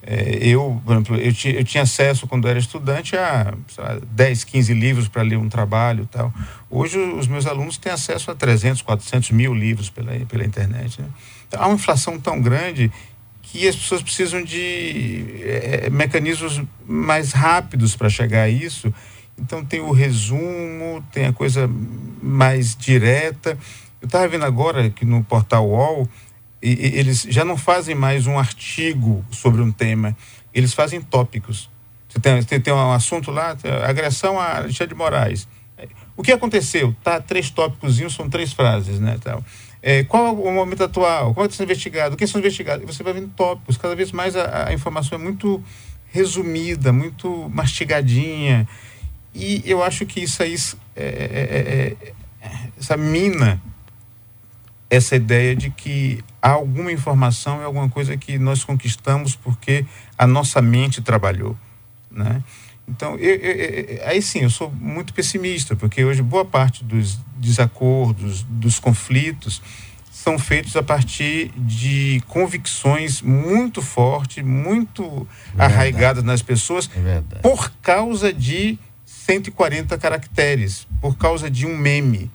é, 0.06 0.40
eu, 0.42 0.82
por 0.86 0.94
exemplo, 0.94 1.16
eu, 1.16 1.34
tinha, 1.34 1.54
eu 1.54 1.64
tinha 1.64 1.84
acesso 1.84 2.28
quando 2.28 2.48
era 2.48 2.60
estudante 2.60 3.16
a 3.16 3.54
lá, 3.78 3.98
10, 4.12 4.44
15 4.44 4.74
livros 4.74 5.08
para 5.08 5.22
ler 5.22 5.38
um 5.38 5.48
trabalho 5.48 6.08
tal. 6.12 6.34
Hoje 6.70 6.98
os 6.98 7.26
meus 7.28 7.46
alunos 7.46 7.78
têm 7.78 7.92
acesso 7.92 8.30
a 8.30 8.36
300, 8.36 8.82
400 8.82 9.32
mil 9.32 9.54
livros 9.54 9.90
pela, 9.90 10.14
pela 10.26 10.44
internet. 10.44 11.02
Né? 11.02 11.08
Então, 11.48 11.62
há 11.62 11.68
uma 11.68 11.76
inflação 11.76 12.20
tão 12.20 12.42
grande 12.42 12.92
que 13.42 13.66
as 13.66 13.76
pessoas 13.76 14.02
precisam 14.02 14.44
de 14.44 15.26
é, 15.42 15.90
mecanismos 15.90 16.62
mais 16.86 17.32
rápidos 17.32 17.96
para 17.96 18.10
chegar 18.10 18.42
a 18.42 18.50
isso. 18.50 18.94
Então 19.38 19.64
tem 19.64 19.80
o 19.80 19.92
resumo, 19.92 21.04
tem 21.14 21.26
a 21.26 21.34
coisa 21.34 21.70
mais 22.22 22.76
direta. 22.76 23.58
Eu 24.02 24.06
estava 24.06 24.28
vendo 24.28 24.44
agora 24.44 24.90
que 24.90 25.06
no 25.06 25.24
portal 25.24 25.70
UOL 25.70 26.10
e, 26.64 26.98
eles 26.98 27.28
já 27.30 27.44
não 27.44 27.58
fazem 27.58 27.94
mais 27.94 28.26
um 28.26 28.40
artigo 28.40 29.24
sobre 29.30 29.62
um 29.62 29.72
tema, 29.72 30.16
eles 30.54 30.74
fazem 30.74 31.02
tópicos. 31.02 31.70
Você 32.08 32.20
tem, 32.20 32.44
tem, 32.44 32.62
tem 32.62 32.74
um 32.74 32.92
assunto 32.92 33.30
lá, 33.32 33.58
agressão 33.88 34.40
a 34.40 34.58
Alexandre 34.58 34.94
de 34.94 34.96
Moraes. 34.96 35.48
O 36.16 36.24
que 36.24 36.32
aconteceu? 36.32 36.96
Tá, 37.04 37.20
três 37.20 37.50
tópicos, 37.50 37.98
são 38.14 38.30
três 38.30 38.54
frases, 38.54 39.00
né? 39.00 39.18
Tal. 39.22 39.44
É, 39.82 40.04
qual 40.04 40.28
é 40.28 40.32
o 40.32 40.54
momento 40.54 40.84
atual? 40.84 41.34
Qual 41.34 41.46
está 41.46 41.58
sendo 41.58 41.66
investigado? 41.66 42.16
O 42.16 42.18
que 42.18 42.26
são 42.26 42.40
investigados? 42.40 42.84
E 42.84 42.86
você 42.86 43.04
vai 43.04 43.12
vendo 43.12 43.30
tópicos. 43.36 43.76
Cada 43.76 43.96
vez 43.96 44.12
mais 44.12 44.36
a, 44.36 44.70
a 44.70 44.74
informação 44.74 45.20
é 45.20 45.22
muito 45.22 45.62
resumida, 46.12 46.94
muito 46.94 47.50
mastigadinha. 47.50 48.66
E 49.34 49.62
eu 49.66 49.84
acho 49.84 50.06
que 50.06 50.22
isso 50.22 50.42
aí, 50.42 50.56
é, 50.96 51.04
é, 51.04 51.98
é, 52.00 52.14
é 52.42 52.70
essa 52.80 52.96
mina 52.96 53.62
essa 54.94 55.16
ideia 55.16 55.56
de 55.56 55.72
que 55.72 56.24
há 56.40 56.52
alguma 56.52 56.92
informação 56.92 57.60
é 57.62 57.66
alguma 57.66 57.90
coisa 57.90 58.16
que 58.16 58.38
nós 58.38 58.64
conquistamos 58.64 59.36
porque 59.36 59.86
a 60.16 60.28
nossa 60.28 60.62
mente 60.62 61.02
trabalhou, 61.02 61.58
né? 62.12 62.44
Então, 62.88 63.16
eu, 63.16 63.36
eu, 63.36 64.08
aí 64.08 64.22
sim, 64.22 64.40
eu 64.40 64.50
sou 64.50 64.70
muito 64.70 65.14
pessimista, 65.14 65.76
porque 65.76 66.04
hoje 66.04 66.22
boa 66.22 66.46
parte 66.46 66.84
dos 66.84 67.18
desacordos, 67.38 68.44
dos 68.44 68.78
conflitos, 68.78 69.62
são 70.12 70.38
feitos 70.38 70.76
a 70.76 70.84
partir 70.84 71.52
de 71.56 72.22
convicções 72.28 73.22
muito 73.22 73.82
fortes, 73.82 74.44
muito 74.44 75.28
é 75.58 75.64
arraigadas 75.64 76.24
nas 76.24 76.44
pessoas, 76.44 76.88
é 76.96 77.40
por 77.42 77.72
causa 77.82 78.32
de 78.32 78.78
140 79.06 79.98
caracteres, 79.98 80.88
por 81.02 81.18
causa 81.18 81.50
de 81.50 81.66
um 81.66 81.76
meme. 81.76 82.30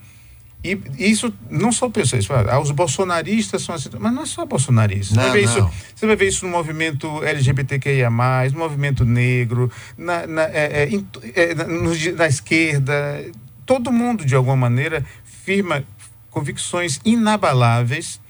E 0.63 0.77
isso 0.99 1.33
não 1.49 1.71
só 1.71 1.89
pessoas, 1.89 2.27
ah, 2.31 2.59
os 2.59 2.73
bolsonaristas 2.73 3.63
são 3.63 3.75
assim, 3.75 3.91
mas 3.99 4.13
não 4.13 4.23
é 4.23 4.27
só 4.27 4.45
bolsonaristas. 4.45 5.17
Não, 5.17 5.23
você, 5.23 5.31
vai 5.31 5.41
ver 5.41 5.45
isso, 5.45 5.71
você 5.95 6.07
vai 6.07 6.17
ver 6.17 6.29
isso 6.29 6.47
no 6.47 6.51
movimento 6.51 7.23
LGBTQIA, 7.23 8.11
no 8.11 8.59
movimento 8.59 9.05
negro, 9.05 9.71
na, 9.97 10.27
na, 10.27 10.43
é, 10.43 10.89
é, 11.35 11.43
é, 11.43 11.55
na 12.13 12.27
esquerda. 12.27 13.25
Todo 13.65 13.93
mundo, 13.93 14.25
de 14.25 14.35
alguma 14.35 14.57
maneira, 14.57 15.05
firma 15.25 15.85
convicções 16.31 17.01
inabaláveis 17.05 18.21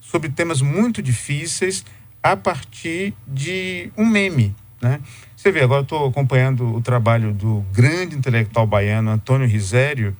sobre 0.00 0.28
temas 0.28 0.60
muito 0.60 1.02
difíceis 1.02 1.84
a 2.22 2.36
partir 2.36 3.14
de 3.26 3.90
um 3.96 4.06
meme. 4.06 4.54
Né? 4.80 5.00
Você 5.36 5.50
vê, 5.50 5.62
agora 5.62 5.82
estou 5.82 6.06
acompanhando 6.06 6.74
o 6.74 6.80
trabalho 6.80 7.32
do 7.32 7.64
grande 7.72 8.16
intelectual 8.16 8.66
baiano 8.66 9.10
Antônio 9.10 9.46
Risério, 9.46 10.16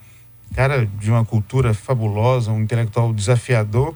cara 0.54 0.86
de 0.86 1.10
uma 1.10 1.24
cultura 1.24 1.72
fabulosa, 1.74 2.50
um 2.50 2.60
intelectual 2.60 3.12
desafiador, 3.12 3.94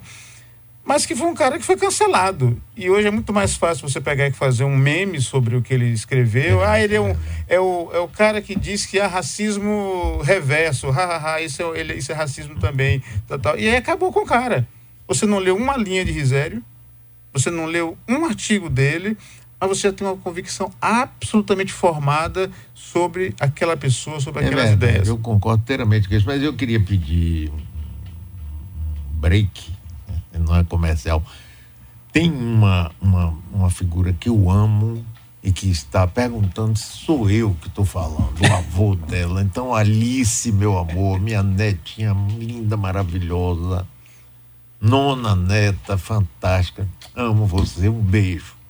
mas 0.85 1.05
que 1.05 1.15
foi 1.15 1.27
um 1.27 1.33
cara 1.33 1.57
que 1.57 1.65
foi 1.65 1.77
cancelado. 1.77 2.61
E 2.75 2.89
hoje 2.89 3.07
é 3.07 3.11
muito 3.11 3.31
mais 3.31 3.55
fácil 3.55 3.87
você 3.87 4.01
pegar 4.01 4.27
e 4.27 4.33
fazer 4.33 4.65
um 4.65 4.75
meme 4.75 5.21
sobre 5.21 5.55
o 5.55 5.61
que 5.61 5.73
ele 5.73 5.87
escreveu. 5.87 6.61
Ah, 6.61 6.79
ele 6.79 6.95
é, 6.95 7.01
um, 7.01 7.15
é, 7.47 7.59
o, 7.59 7.89
é 7.93 7.99
o 7.99 8.07
cara 8.07 8.41
que 8.41 8.53
diz 8.53 8.85
que 8.85 8.99
há 8.99 9.07
racismo 9.07 10.21
reverso. 10.23 10.89
Ha, 10.89 11.35
ha, 11.35 11.41
isso, 11.41 11.61
é, 11.61 11.79
ele, 11.79 11.93
isso 11.93 12.11
é 12.11 12.15
racismo 12.15 12.59
também. 12.59 13.01
Tal, 13.27 13.39
tal. 13.39 13.57
E 13.57 13.69
aí 13.69 13.77
acabou 13.77 14.11
com 14.11 14.21
o 14.21 14.25
cara. 14.25 14.67
Você 15.07 15.25
não 15.25 15.39
leu 15.39 15.55
uma 15.55 15.77
linha 15.77 16.03
de 16.03 16.11
Risério, 16.11 16.61
você 17.31 17.49
não 17.49 17.65
leu 17.65 17.97
um 18.07 18.25
artigo 18.25 18.69
dele, 18.69 19.17
mas 19.63 19.77
você 19.77 19.87
já 19.87 19.93
tem 19.93 20.05
uma 20.05 20.17
convicção 20.17 20.69
absolutamente 20.81 21.71
formada 21.71 22.51
sobre 22.73 23.33
aquela 23.39 23.77
pessoa, 23.77 24.19
sobre 24.19 24.43
é 24.43 24.47
aquelas 24.47 24.69
verdade, 24.71 24.91
ideias. 24.91 25.07
Eu 25.07 25.17
concordo 25.17 25.61
inteiramente 25.61 26.09
com 26.09 26.15
isso, 26.15 26.25
mas 26.25 26.43
eu 26.43 26.53
queria 26.53 26.81
pedir 26.81 27.49
um 27.49 27.59
break, 29.21 29.71
né? 30.05 30.39
não 30.45 30.53
é 30.57 30.65
comercial. 30.65 31.23
Tem 32.11 32.29
uma, 32.29 32.91
uma, 32.99 33.33
uma 33.53 33.69
figura 33.69 34.11
que 34.11 34.27
eu 34.27 34.51
amo 34.51 35.05
e 35.41 35.49
que 35.49 35.69
está 35.69 36.05
perguntando 36.05 36.77
se 36.77 36.97
sou 36.97 37.29
eu 37.29 37.55
que 37.61 37.69
estou 37.69 37.85
falando, 37.85 38.41
o 38.41 38.53
avô 38.53 38.95
dela. 38.95 39.41
Então, 39.41 39.73
Alice, 39.73 40.51
meu 40.51 40.77
amor, 40.77 41.21
minha 41.21 41.41
netinha 41.41 42.13
linda, 42.37 42.75
maravilhosa, 42.75 43.87
nona 44.81 45.37
neta, 45.37 45.97
fantástica, 45.97 46.85
amo 47.15 47.45
você, 47.45 47.87
um 47.87 48.01
beijo. 48.01 48.61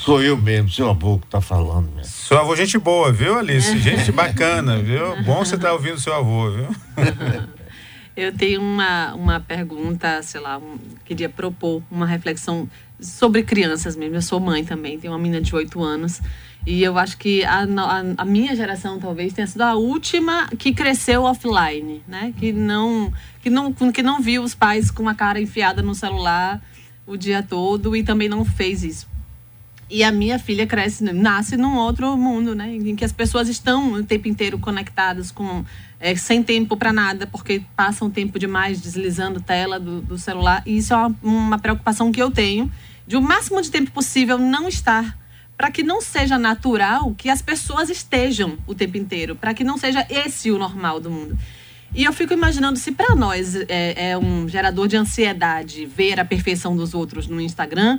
Sou 0.00 0.22
eu 0.22 0.34
mesmo, 0.34 0.70
seu 0.70 0.88
avô 0.88 1.18
que 1.18 1.26
está 1.26 1.42
falando 1.42 1.92
mesmo. 1.92 2.10
Seu 2.10 2.38
avô, 2.38 2.56
gente 2.56 2.78
boa, 2.78 3.12
viu, 3.12 3.38
Alice? 3.38 3.76
Gente 3.78 4.10
bacana, 4.10 4.78
viu? 4.78 5.22
Bom 5.24 5.44
você 5.44 5.56
estar 5.56 5.68
tá 5.68 5.74
ouvindo 5.74 6.00
seu 6.00 6.14
avô, 6.14 6.50
viu? 6.50 6.68
Eu 8.16 8.34
tenho 8.34 8.62
uma, 8.62 9.14
uma 9.14 9.40
pergunta, 9.40 10.22
sei 10.22 10.40
lá, 10.40 10.56
um, 10.56 10.78
queria 11.04 11.28
propor 11.28 11.82
uma 11.90 12.06
reflexão 12.06 12.68
sobre 12.98 13.42
crianças 13.42 13.94
mesmo. 13.94 14.16
Eu 14.16 14.22
sou 14.22 14.40
mãe 14.40 14.64
também, 14.64 14.98
tenho 14.98 15.12
uma 15.12 15.18
menina 15.18 15.40
de 15.40 15.54
8 15.54 15.82
anos. 15.82 16.22
E 16.66 16.82
eu 16.82 16.96
acho 16.96 17.18
que 17.18 17.44
a, 17.44 17.62
a, 17.62 18.02
a, 18.16 18.24
minha 18.24 18.56
geração 18.56 18.98
talvez 18.98 19.34
tenha 19.34 19.46
sido 19.46 19.62
a 19.62 19.74
última 19.74 20.48
que 20.58 20.72
cresceu 20.72 21.24
offline, 21.24 22.02
né? 22.08 22.32
Que 22.38 22.52
não, 22.52 23.12
que 23.42 23.50
não, 23.50 23.72
que 23.72 24.02
não 24.02 24.20
viu 24.20 24.42
os 24.42 24.54
pais 24.54 24.90
com 24.90 25.08
a 25.08 25.14
cara 25.14 25.40
enfiada 25.40 25.82
no 25.82 25.94
celular 25.94 26.60
o 27.06 27.16
dia 27.16 27.42
todo 27.42 27.96
e 27.96 28.02
também 28.02 28.28
não 28.28 28.44
fez 28.44 28.82
isso. 28.82 29.09
E 29.90 30.04
a 30.04 30.12
minha 30.12 30.38
filha 30.38 30.66
cresce, 30.68 31.02
nasce 31.02 31.56
num 31.56 31.76
outro 31.76 32.16
mundo, 32.16 32.54
né? 32.54 32.76
Em 32.76 32.94
que 32.94 33.04
as 33.04 33.12
pessoas 33.12 33.48
estão 33.48 33.94
o 33.94 34.04
tempo 34.04 34.28
inteiro 34.28 34.56
conectadas 34.56 35.32
com 35.32 35.64
é, 35.98 36.14
sem 36.14 36.44
tempo 36.44 36.76
para 36.76 36.92
nada, 36.92 37.26
porque 37.26 37.62
passam 37.74 38.08
tempo 38.08 38.38
demais 38.38 38.80
deslizando 38.80 39.40
tela 39.40 39.80
do, 39.80 40.00
do 40.00 40.16
celular. 40.16 40.62
E 40.64 40.78
isso 40.78 40.94
é 40.94 40.96
uma, 40.96 41.16
uma, 41.22 41.58
preocupação 41.58 42.12
que 42.12 42.22
eu 42.22 42.30
tenho, 42.30 42.70
de 43.04 43.16
o 43.16 43.20
máximo 43.20 43.60
de 43.60 43.68
tempo 43.68 43.90
possível 43.90 44.38
não 44.38 44.68
estar, 44.68 45.18
para 45.56 45.72
que 45.72 45.82
não 45.82 46.00
seja 46.00 46.38
natural 46.38 47.12
que 47.18 47.28
as 47.28 47.42
pessoas 47.42 47.90
estejam 47.90 48.58
o 48.68 48.74
tempo 48.76 48.96
inteiro, 48.96 49.34
para 49.34 49.52
que 49.52 49.64
não 49.64 49.76
seja 49.76 50.06
esse 50.08 50.52
o 50.52 50.58
normal 50.58 51.00
do 51.00 51.10
mundo. 51.10 51.36
E 51.92 52.04
eu 52.04 52.12
fico 52.12 52.32
imaginando 52.32 52.78
se 52.78 52.92
para 52.92 53.16
nós 53.16 53.56
é, 53.68 54.10
é 54.12 54.18
um 54.18 54.48
gerador 54.48 54.86
de 54.86 54.96
ansiedade 54.96 55.84
ver 55.84 56.20
a 56.20 56.24
perfeição 56.24 56.76
dos 56.76 56.94
outros 56.94 57.26
no 57.26 57.40
Instagram 57.40 57.98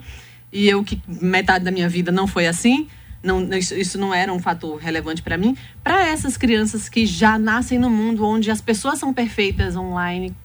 e 0.51 0.67
eu 0.67 0.83
que 0.83 1.01
metade 1.07 1.63
da 1.63 1.71
minha 1.71 1.87
vida 1.87 2.11
não 2.11 2.27
foi 2.27 2.47
assim, 2.47 2.87
não, 3.23 3.47
isso 3.53 3.97
não 3.97 4.13
era 4.13 4.33
um 4.33 4.39
fator 4.39 4.77
relevante 4.77 5.21
para 5.21 5.37
mim. 5.37 5.55
Para 5.83 6.07
essas 6.07 6.35
crianças 6.37 6.89
que 6.89 7.05
já 7.05 7.37
nascem 7.37 7.77
no 7.77 7.89
mundo 7.89 8.25
onde 8.25 8.49
as 8.49 8.61
pessoas 8.61 8.99
são 8.99 9.13
perfeitas 9.13 9.75
online, 9.75 10.35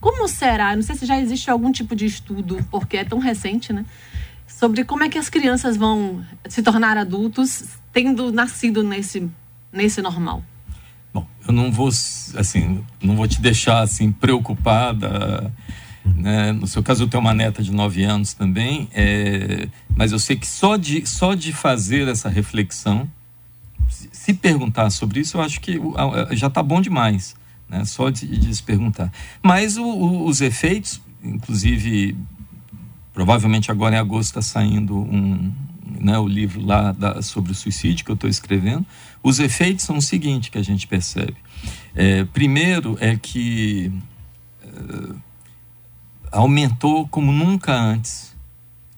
como 0.00 0.28
será? 0.28 0.74
Não 0.74 0.82
sei 0.82 0.96
se 0.96 1.06
já 1.06 1.18
existe 1.18 1.50
algum 1.50 1.72
tipo 1.72 1.94
de 1.94 2.06
estudo, 2.06 2.64
porque 2.70 2.96
é 2.96 3.04
tão 3.04 3.18
recente, 3.18 3.72
né? 3.72 3.84
Sobre 4.46 4.84
como 4.84 5.04
é 5.04 5.08
que 5.08 5.18
as 5.18 5.28
crianças 5.28 5.76
vão 5.76 6.24
se 6.48 6.62
tornar 6.62 6.96
adultos 6.96 7.64
tendo 7.92 8.32
nascido 8.32 8.82
nesse, 8.82 9.28
nesse 9.72 10.02
normal. 10.02 10.44
Bom, 11.12 11.26
eu 11.46 11.52
não 11.52 11.72
vou, 11.72 11.88
assim, 11.88 12.84
não 13.02 13.16
vou 13.16 13.26
te 13.26 13.40
deixar 13.40 13.80
assim 13.80 14.12
preocupada 14.12 15.52
né? 16.14 16.52
No 16.52 16.66
seu 16.66 16.82
caso, 16.82 17.04
eu 17.04 17.08
tenho 17.08 17.20
uma 17.20 17.34
neta 17.34 17.62
de 17.62 17.72
9 17.72 18.04
anos 18.04 18.34
também, 18.34 18.88
é, 18.92 19.68
mas 19.96 20.12
eu 20.12 20.18
sei 20.18 20.36
que 20.36 20.46
só 20.46 20.76
de, 20.76 21.06
só 21.06 21.34
de 21.34 21.52
fazer 21.52 22.08
essa 22.08 22.28
reflexão, 22.28 23.08
se 23.88 24.34
perguntar 24.34 24.90
sobre 24.90 25.20
isso, 25.20 25.36
eu 25.36 25.42
acho 25.42 25.60
que 25.60 25.80
já 26.32 26.48
está 26.48 26.62
bom 26.62 26.80
demais, 26.80 27.34
né? 27.68 27.84
só 27.84 28.10
de, 28.10 28.26
de 28.26 28.54
se 28.54 28.62
perguntar. 28.62 29.12
Mas 29.42 29.76
o, 29.76 29.84
o, 29.84 30.26
os 30.26 30.40
efeitos, 30.40 31.00
inclusive, 31.22 32.16
provavelmente 33.14 33.70
agora 33.70 33.96
em 33.96 33.98
agosto 33.98 34.28
está 34.28 34.42
saindo 34.42 34.96
um, 34.96 35.52
né, 36.00 36.18
o 36.18 36.26
livro 36.26 36.64
lá 36.64 36.92
da, 36.92 37.22
sobre 37.22 37.52
o 37.52 37.54
suicídio 37.54 38.04
que 38.04 38.10
eu 38.10 38.14
estou 38.14 38.28
escrevendo, 38.28 38.84
os 39.22 39.38
efeitos 39.38 39.84
são 39.84 39.96
o 39.96 40.02
seguinte 40.02 40.50
que 40.50 40.58
a 40.58 40.62
gente 40.62 40.86
percebe. 40.86 41.36
É, 41.94 42.24
primeiro 42.24 42.96
é 43.00 43.16
que 43.16 43.92
é, 44.62 45.14
aumentou 46.36 47.08
como 47.08 47.32
nunca 47.32 47.72
antes 47.72 48.36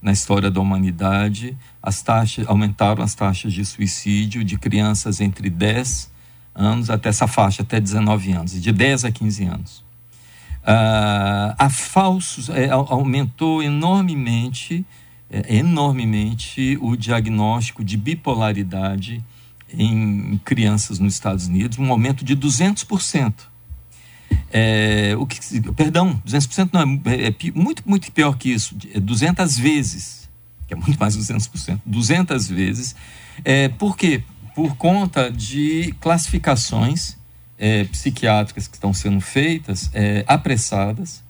na 0.03 0.12
história 0.12 0.51
da 0.51 0.61
humanidade. 0.61 1.57
As 1.82 2.03
taxas 2.03 2.47
aumentaram 2.49 3.03
as 3.03 3.14
taxas 3.14 3.53
de 3.53 3.64
suicídio 3.64 4.45
de 4.45 4.59
crianças 4.59 5.20
entre 5.20 5.49
10 5.49 6.11
anos 6.55 6.91
até 6.91 7.09
essa 7.09 7.26
faixa, 7.26 7.62
até 7.62 7.80
19 7.80 8.32
anos, 8.32 8.61
de 8.61 8.72
10 8.72 9.05
a 9.05 9.12
15 9.12 9.45
anos. 9.45 9.78
Uh, 10.62 11.55
a 11.57 11.70
falsos 11.70 12.51
é, 12.51 12.68
aumentou 12.68 13.62
enormemente, 13.62 14.84
é, 15.30 15.57
enormemente 15.57 16.76
o 16.82 16.97
diagnóstico 16.97 17.82
de 17.84 17.97
bipolaridade 17.97 19.24
em 19.72 20.39
crianças 20.45 20.99
nos 20.99 21.14
Estados 21.14 21.47
Unidos, 21.47 21.78
um 21.78 21.91
aumento 21.91 22.24
de 22.24 22.36
200%. 22.36 23.32
É, 24.51 25.14
o 25.18 25.26
que, 25.26 25.39
perdão, 25.72 26.20
200% 26.26 26.70
não, 26.72 27.01
é, 27.11 27.29
é, 27.29 27.35
muito, 27.55 27.83
muito 27.87 28.11
pior 28.12 28.37
que 28.37 28.51
isso, 28.51 28.76
é 28.95 29.01
200 29.01 29.59
vezes, 29.59 30.29
que 30.66 30.74
é 30.74 30.76
muito 30.76 30.99
mais 30.99 31.14
de 31.14 31.20
200%, 31.20 31.81
200 31.85 32.49
vezes. 32.49 32.97
É, 33.45 33.68
por 33.68 33.97
quê? 33.97 34.22
Por 34.55 34.76
conta 34.76 35.31
de 35.31 35.95
classificações 36.01 37.16
é, 37.59 37.85
psiquiátricas 37.85 38.66
que 38.66 38.76
estão 38.76 38.95
sendo 38.95 39.20
feitas 39.20 39.91
é, 39.93 40.24
apressadas, 40.26 41.22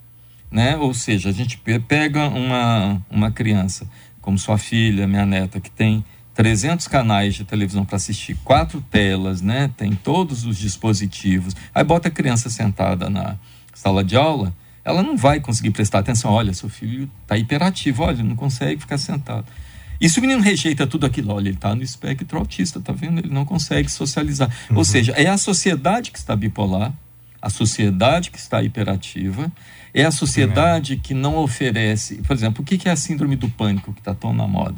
né? 0.50 0.76
ou 0.76 0.94
seja, 0.94 1.28
a 1.28 1.32
gente 1.32 1.58
pega 1.86 2.28
uma, 2.28 3.02
uma 3.10 3.30
criança, 3.30 3.88
como 4.20 4.38
sua 4.38 4.58
filha, 4.58 5.06
minha 5.06 5.26
neta, 5.26 5.60
que 5.60 5.70
tem 5.70 6.04
300 6.38 6.86
canais 6.86 7.34
de 7.34 7.42
televisão 7.42 7.84
para 7.84 7.96
assistir, 7.96 8.36
quatro 8.44 8.80
telas, 8.80 9.42
né? 9.42 9.68
Tem 9.76 9.92
todos 9.92 10.44
os 10.44 10.56
dispositivos. 10.56 11.52
Aí 11.74 11.82
bota 11.82 12.06
a 12.06 12.10
criança 12.12 12.48
sentada 12.48 13.10
na 13.10 13.36
sala 13.74 14.04
de 14.04 14.14
aula, 14.14 14.54
ela 14.84 15.02
não 15.02 15.16
vai 15.16 15.40
conseguir 15.40 15.72
prestar 15.72 15.98
atenção. 15.98 16.30
Olha, 16.30 16.54
seu 16.54 16.68
filho 16.68 17.10
está 17.22 17.36
hiperativo, 17.36 18.04
olha, 18.04 18.22
não 18.22 18.36
consegue 18.36 18.80
ficar 18.80 18.98
sentado. 18.98 19.46
E 20.00 20.08
se 20.08 20.20
o 20.20 20.22
menino 20.22 20.40
rejeita 20.40 20.86
tudo 20.86 21.06
aquilo, 21.06 21.34
olha, 21.34 21.48
ele 21.48 21.56
está 21.56 21.74
no 21.74 21.82
espectro 21.82 22.38
autista, 22.38 22.80
tá 22.80 22.92
vendo? 22.92 23.18
Ele 23.18 23.34
não 23.34 23.44
consegue 23.44 23.90
socializar. 23.90 24.48
Uhum. 24.70 24.76
Ou 24.76 24.84
seja, 24.84 25.10
é 25.16 25.26
a 25.26 25.36
sociedade 25.36 26.12
que 26.12 26.18
está 26.18 26.36
bipolar, 26.36 26.92
a 27.42 27.50
sociedade 27.50 28.30
que 28.30 28.38
está 28.38 28.62
hiperativa, 28.62 29.50
é 29.92 30.04
a 30.04 30.12
sociedade 30.12 30.92
uhum. 30.92 31.00
que 31.00 31.14
não 31.14 31.36
oferece. 31.38 32.22
Por 32.22 32.32
exemplo, 32.32 32.62
o 32.62 32.64
que 32.64 32.88
é 32.88 32.92
a 32.92 32.96
síndrome 32.96 33.34
do 33.34 33.50
pânico 33.50 33.92
que 33.92 33.98
está 33.98 34.14
tão 34.14 34.32
na 34.32 34.46
moda? 34.46 34.76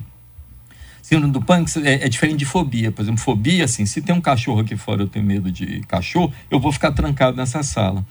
Síndrome 1.10 1.32
do 1.32 1.42
pânico 1.42 1.76
é, 1.80 1.94
é, 1.94 2.08
diferente 2.08 2.38
de 2.38 2.44
fobia. 2.44 2.92
Por 2.92 3.02
exemplo, 3.02 3.20
fobia, 3.20 3.64
assim, 3.64 3.84
se 3.84 4.00
tem 4.00 4.14
um 4.14 4.20
cachorro 4.20 4.60
aqui 4.60 4.76
fora, 4.76 5.02
eu 5.02 5.08
tenho 5.08 5.24
medo 5.24 5.50
de 5.50 5.80
cachorro, 5.88 6.32
eu 6.48 6.60
vou 6.60 6.70
ficar 6.70 6.92
trancado 6.92 7.36
nessa 7.36 7.64
sala. 7.64 8.06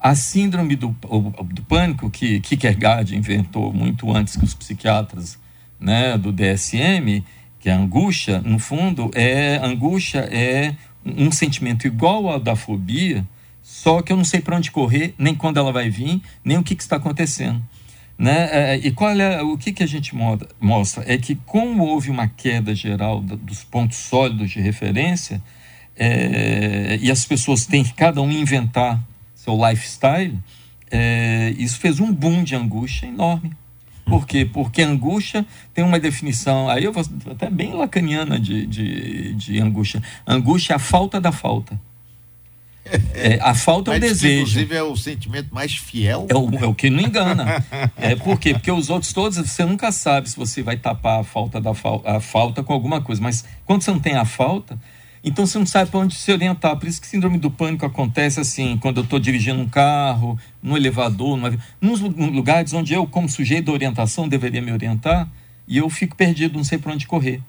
A 0.00 0.14
síndrome 0.14 0.74
do, 0.74 0.96
do 1.52 1.62
pânico, 1.64 2.08
que 2.08 2.40
Kierkegaard 2.40 3.14
inventou 3.14 3.70
muito 3.70 4.10
antes 4.16 4.34
que 4.34 4.46
os 4.46 4.54
psiquiatras 4.54 5.38
né, 5.78 6.16
do 6.16 6.32
DSM, 6.32 7.22
que 7.60 7.68
é 7.68 7.72
a 7.72 7.76
angústia, 7.76 8.40
no 8.40 8.58
fundo, 8.58 9.10
é 9.14 9.58
angústia 9.62 10.20
é 10.20 10.74
um 11.04 11.30
sentimento 11.30 11.86
igual 11.86 12.30
ao 12.30 12.40
da 12.40 12.56
fobia, 12.56 13.26
só 13.62 14.00
que 14.00 14.10
eu 14.10 14.16
não 14.16 14.24
sei 14.24 14.40
para 14.40 14.56
onde 14.56 14.70
correr, 14.70 15.14
nem 15.18 15.34
quando 15.34 15.58
ela 15.58 15.70
vai 15.70 15.90
vir, 15.90 16.22
nem 16.42 16.56
o 16.56 16.62
que, 16.62 16.74
que 16.74 16.82
está 16.82 16.96
acontecendo. 16.96 17.62
Né? 18.18 18.48
É, 18.50 18.76
e 18.76 18.90
qual 18.90 19.12
é 19.12 19.40
o 19.42 19.56
que, 19.56 19.72
que 19.72 19.82
a 19.82 19.86
gente 19.86 20.12
mostra? 20.60 21.04
É 21.06 21.16
que, 21.16 21.36
como 21.46 21.84
houve 21.84 22.10
uma 22.10 22.26
queda 22.26 22.74
geral 22.74 23.20
dos 23.20 23.62
pontos 23.62 23.98
sólidos 23.98 24.50
de 24.50 24.60
referência, 24.60 25.40
é, 25.96 26.98
e 27.00 27.10
as 27.10 27.24
pessoas 27.24 27.64
têm 27.64 27.84
que 27.84 27.92
cada 27.92 28.20
um 28.20 28.30
inventar 28.30 29.00
seu 29.34 29.56
lifestyle, 29.56 30.36
é, 30.90 31.54
isso 31.56 31.78
fez 31.78 32.00
um 32.00 32.12
boom 32.12 32.42
de 32.42 32.56
angústia 32.56 33.06
enorme. 33.06 33.52
Por 34.04 34.26
quê? 34.26 34.44
Porque 34.44 34.82
angústia 34.82 35.46
tem 35.74 35.84
uma 35.84 36.00
definição, 36.00 36.68
aí 36.68 36.84
eu 36.84 36.92
vou 36.92 37.04
até 37.30 37.50
bem 37.50 37.74
lacaniana 37.74 38.40
de, 38.40 38.66
de, 38.66 39.34
de 39.34 39.60
angústia. 39.60 40.02
Angústia 40.26 40.72
é 40.72 40.76
a 40.76 40.78
falta 40.78 41.20
da 41.20 41.30
falta. 41.30 41.78
É, 43.14 43.38
a 43.42 43.54
falta 43.54 43.92
é 43.92 43.96
o 43.96 44.00
desejo. 44.00 44.42
Inclusive 44.42 44.74
é 44.74 44.82
o 44.82 44.96
sentimento 44.96 45.54
mais 45.54 45.76
fiel. 45.76 46.26
É 46.28 46.34
o, 46.34 46.64
é 46.64 46.66
o 46.66 46.74
que 46.74 46.88
não 46.88 47.00
engana. 47.00 47.64
é 47.96 48.14
por 48.16 48.38
quê? 48.38 48.54
Porque 48.54 48.70
os 48.70 48.90
outros 48.90 49.12
todos, 49.12 49.38
você 49.38 49.64
nunca 49.64 49.92
sabe 49.92 50.30
se 50.30 50.36
você 50.36 50.62
vai 50.62 50.76
tapar 50.76 51.20
a 51.20 51.24
falta 51.24 51.60
da 51.60 51.74
fa 51.74 52.00
a 52.04 52.20
falta 52.20 52.62
com 52.62 52.72
alguma 52.72 53.00
coisa. 53.00 53.20
Mas 53.20 53.44
quando 53.64 53.82
você 53.82 53.90
não 53.90 53.98
tem 54.00 54.14
a 54.14 54.24
falta, 54.24 54.78
então 55.22 55.46
você 55.46 55.58
não 55.58 55.66
sabe 55.66 55.90
para 55.90 56.00
onde 56.00 56.14
se 56.14 56.30
orientar. 56.32 56.76
Por 56.76 56.88
isso 56.88 57.00
que 57.00 57.06
síndrome 57.06 57.38
do 57.38 57.50
pânico 57.50 57.84
acontece 57.84 58.40
assim, 58.40 58.76
quando 58.78 58.98
eu 58.98 59.04
estou 59.04 59.18
dirigindo 59.18 59.60
um 59.60 59.68
carro, 59.68 60.38
no 60.62 60.76
elevador, 60.76 61.36
numa... 61.36 61.58
nos 61.80 62.00
lugares 62.00 62.72
onde 62.72 62.94
eu, 62.94 63.06
como 63.06 63.28
sujeito 63.28 63.66
da 63.66 63.72
orientação, 63.72 64.28
deveria 64.28 64.62
me 64.62 64.72
orientar, 64.72 65.28
e 65.66 65.76
eu 65.76 65.90
fico 65.90 66.16
perdido, 66.16 66.56
não 66.56 66.64
sei 66.64 66.78
para 66.78 66.92
onde 66.92 67.06
correr. 67.06 67.42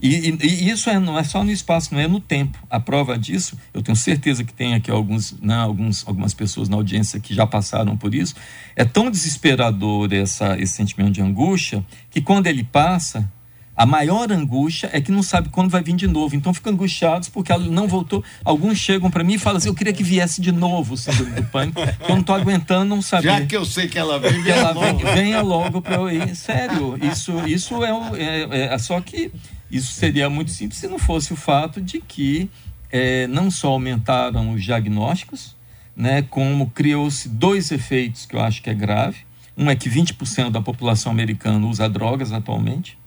E, 0.00 0.28
e, 0.28 0.38
e, 0.42 0.70
isso 0.70 0.90
é, 0.90 0.98
não 0.98 1.18
é 1.18 1.24
só 1.24 1.42
no 1.42 1.50
espaço, 1.50 1.94
não 1.94 2.00
é 2.00 2.06
no 2.06 2.20
tempo. 2.20 2.58
A 2.68 2.78
prova 2.78 3.18
disso, 3.18 3.56
eu 3.72 3.82
tenho 3.82 3.96
certeza 3.96 4.44
que 4.44 4.52
tem 4.52 4.74
aqui 4.74 4.90
alguns, 4.90 5.32
né, 5.40 5.54
alguns, 5.54 6.06
algumas 6.06 6.34
pessoas 6.34 6.68
na 6.68 6.76
audiência 6.76 7.18
que 7.18 7.34
já 7.34 7.46
passaram 7.46 7.96
por 7.96 8.14
isso. 8.14 8.34
É 8.74 8.84
tão 8.84 9.10
desesperador 9.10 10.12
essa, 10.12 10.58
esse 10.58 10.74
sentimento 10.74 11.12
de 11.12 11.22
angústia 11.22 11.84
que 12.10 12.20
quando 12.20 12.46
ele 12.46 12.62
passa, 12.62 13.30
a 13.76 13.84
maior 13.84 14.32
angústia 14.32 14.88
é 14.90 15.02
que 15.02 15.12
não 15.12 15.22
sabe 15.22 15.50
quando 15.50 15.68
vai 15.68 15.82
vir 15.82 15.94
de 15.94 16.06
novo. 16.06 16.34
Então 16.34 16.54
ficam 16.54 16.72
angustiados 16.72 17.28
porque 17.28 17.52
ela 17.52 17.66
não 17.66 17.86
voltou. 17.86 18.24
Alguns 18.42 18.78
chegam 18.78 19.10
para 19.10 19.22
mim 19.22 19.34
e 19.34 19.38
falam 19.38 19.58
assim: 19.58 19.68
Eu 19.68 19.74
queria 19.74 19.92
que 19.92 20.02
viesse 20.02 20.40
de 20.40 20.50
novo 20.50 20.94
o 20.94 20.96
síndrome 20.96 21.32
do 21.32 21.44
pânico. 21.44 21.80
Eu 21.80 22.08
não 22.08 22.20
estou 22.20 22.34
aguentando 22.34 22.86
não 22.86 23.02
saber. 23.02 23.24
Já 23.24 23.44
que 23.44 23.54
eu 23.54 23.66
sei 23.66 23.86
que 23.86 23.98
ela 23.98 24.18
vem, 24.18 24.40
venha 24.42 24.56
ela 24.56 24.72
logo. 24.72 24.98
Vem, 24.98 25.14
venha 25.14 25.42
logo 25.42 25.82
para 25.82 25.96
eu 25.96 26.10
ir. 26.10 26.34
Sério, 26.34 26.98
isso, 27.02 27.46
isso 27.46 27.84
é, 27.84 27.90
é, 28.18 28.74
é, 28.74 28.78
Só 28.78 28.98
que 29.02 29.30
isso 29.70 29.92
seria 29.92 30.28
muito 30.30 30.50
simples 30.50 30.80
se 30.80 30.88
não 30.88 30.98
fosse 30.98 31.32
o 31.32 31.36
fato 31.36 31.80
de 31.80 32.00
que 32.00 32.50
é, 32.90 33.26
não 33.26 33.50
só 33.50 33.68
aumentaram 33.68 34.52
os 34.52 34.62
diagnósticos, 34.62 35.56
né, 35.96 36.22
como 36.22 36.70
criou-se 36.70 37.28
dois 37.28 37.70
efeitos 37.70 38.26
que 38.26 38.36
eu 38.36 38.40
acho 38.40 38.62
que 38.62 38.70
é 38.70 38.74
grave. 38.74 39.18
Um 39.56 39.70
é 39.70 39.74
que 39.74 39.88
20% 39.88 40.50
da 40.50 40.60
população 40.60 41.10
americana 41.10 41.66
usa 41.66 41.88
drogas 41.88 42.32
atualmente 42.32 42.98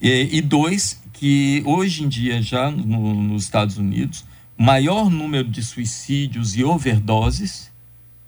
e, 0.00 0.38
e 0.38 0.40
dois, 0.40 1.02
que 1.12 1.62
hoje 1.64 2.04
em 2.04 2.08
dia, 2.08 2.42
já 2.42 2.70
no, 2.70 3.14
nos 3.14 3.44
Estados 3.44 3.78
Unidos, 3.78 4.24
maior 4.56 5.08
número 5.10 5.48
de 5.48 5.62
suicídios 5.62 6.56
e 6.56 6.64
overdoses 6.64 7.72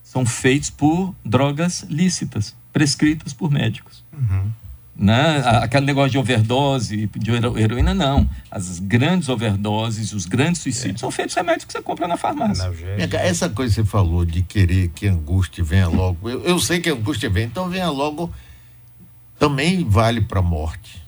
são 0.03 0.25
feitos 0.25 0.71
por 0.71 1.15
drogas 1.25 1.85
lícitas, 1.91 2.57
prescritas 2.73 3.33
por 3.33 3.51
médicos. 3.51 4.05
Uhum. 4.13 4.51
Né? 4.99 5.43
Aquele 5.45 5.85
negócio 5.85 6.13
de 6.13 6.19
overdose, 6.19 7.11
de 7.15 7.31
heroína, 7.31 7.93
não. 7.93 8.29
As 8.51 8.79
grandes 8.79 9.29
overdoses, 9.29 10.15
os 10.15 10.25
grandes 10.25 10.63
suicídios 10.63 10.97
é. 10.97 11.01
são 11.01 11.11
feitos 11.11 11.35
remédios 11.35 11.67
que 11.67 11.73
você 11.73 11.83
compra 11.83 12.09
na 12.09 12.17
farmácia. 12.17 12.73
Essa 13.21 13.51
coisa 13.51 13.75
que 13.75 13.83
você 13.83 13.87
falou 13.87 14.25
de 14.25 14.41
querer 14.41 14.89
que 14.89 15.07
a 15.07 15.13
angústia 15.13 15.63
venha 15.63 15.87
logo, 15.87 16.31
eu, 16.31 16.43
eu 16.45 16.59
sei 16.59 16.81
que 16.81 16.89
a 16.89 16.95
angústia 16.95 17.29
vem, 17.29 17.45
então 17.45 17.69
venha 17.69 17.91
logo, 17.91 18.33
também 19.39 19.85
vale 19.87 20.23
para 20.23 20.39
a 20.39 20.43
morte. 20.43 21.07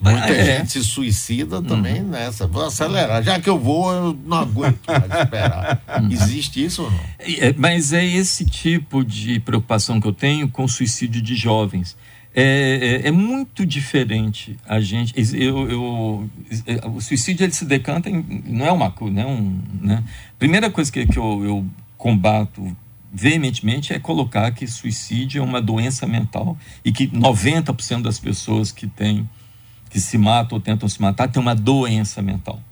Muita 0.00 0.32
é. 0.32 0.58
gente 0.58 0.72
se 0.72 0.84
suicida 0.84 1.60
também 1.60 2.02
uhum. 2.02 2.08
nessa. 2.08 2.46
Vou 2.46 2.64
acelerar. 2.64 3.22
Já 3.22 3.40
que 3.40 3.48
eu 3.48 3.58
vou, 3.58 3.92
eu 3.92 4.18
não 4.24 4.38
aguento 4.38 4.78
mais 4.86 5.04
esperar. 5.22 5.82
Uhum. 6.00 6.12
Existe 6.12 6.64
isso 6.64 6.84
ou 6.84 6.90
não? 6.90 7.00
É, 7.18 7.52
mas 7.56 7.92
é 7.92 8.04
esse 8.04 8.44
tipo 8.44 9.04
de 9.04 9.40
preocupação 9.40 10.00
que 10.00 10.06
eu 10.06 10.12
tenho 10.12 10.48
com 10.48 10.64
o 10.64 10.68
suicídio 10.68 11.20
de 11.20 11.34
jovens. 11.34 11.96
É, 12.34 13.02
é, 13.04 13.08
é 13.08 13.10
muito 13.10 13.64
diferente 13.64 14.56
a 14.66 14.80
gente. 14.80 15.14
Eu, 15.34 15.68
eu, 15.68 16.30
é, 16.66 16.86
o 16.86 17.00
suicídio 17.00 17.44
ele 17.44 17.52
se 17.52 17.64
decanta 17.64 18.08
em, 18.08 18.42
não 18.46 18.66
é 18.66 18.72
uma 18.72 18.90
coisa, 18.90 19.20
é 19.20 19.26
um, 19.26 19.60
né? 19.80 20.04
Primeira 20.38 20.70
coisa 20.70 20.92
que, 20.92 21.06
que 21.06 21.18
eu, 21.18 21.44
eu 21.44 21.66
combato 21.96 22.76
veementemente 23.12 23.92
é 23.92 23.98
colocar 23.98 24.50
que 24.52 24.66
suicídio 24.66 25.40
é 25.40 25.44
uma 25.44 25.60
doença 25.60 26.06
mental 26.06 26.56
e 26.84 26.92
que 26.92 27.08
90% 27.08 28.02
das 28.02 28.18
pessoas 28.18 28.70
que 28.70 28.86
têm 28.86 29.28
que 29.90 29.98
se 29.98 30.18
matam 30.18 30.58
ou 30.58 30.60
tentam 30.62 30.88
se 30.88 31.00
matar 31.00 31.28
têm 31.28 31.40
uma 31.40 31.54
doença 31.54 32.20
mental. 32.20 32.62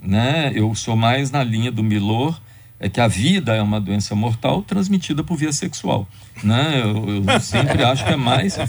Né? 0.00 0.52
Eu 0.54 0.74
sou 0.74 0.96
mais 0.96 1.30
na 1.30 1.42
linha 1.42 1.72
do 1.72 1.82
Milor, 1.82 2.40
é 2.82 2.88
que 2.88 3.00
a 3.00 3.06
vida 3.06 3.54
é 3.54 3.62
uma 3.62 3.80
doença 3.80 4.12
mortal 4.14 4.60
transmitida 4.60 5.22
por 5.22 5.36
via 5.36 5.52
sexual. 5.52 6.06
Né? 6.42 6.82
Eu, 6.82 7.24
eu 7.24 7.40
sempre 7.40 7.84
acho 7.84 8.04
que 8.04 8.12
é 8.12 8.16
mais 8.16 8.58
é 8.58 8.66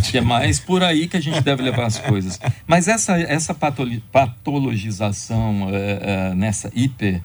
que 0.00 0.16
é 0.16 0.22
mais 0.22 0.58
por 0.58 0.82
aí 0.82 1.06
que 1.06 1.18
a 1.18 1.20
gente 1.20 1.42
deve 1.42 1.62
levar 1.62 1.84
as 1.84 1.98
coisas. 1.98 2.40
Mas 2.66 2.88
essa, 2.88 3.18
essa 3.18 3.54
patologização 3.54 5.68
é, 5.70 6.30
é, 6.30 6.34
nessa 6.34 6.72
hiper 6.74 7.20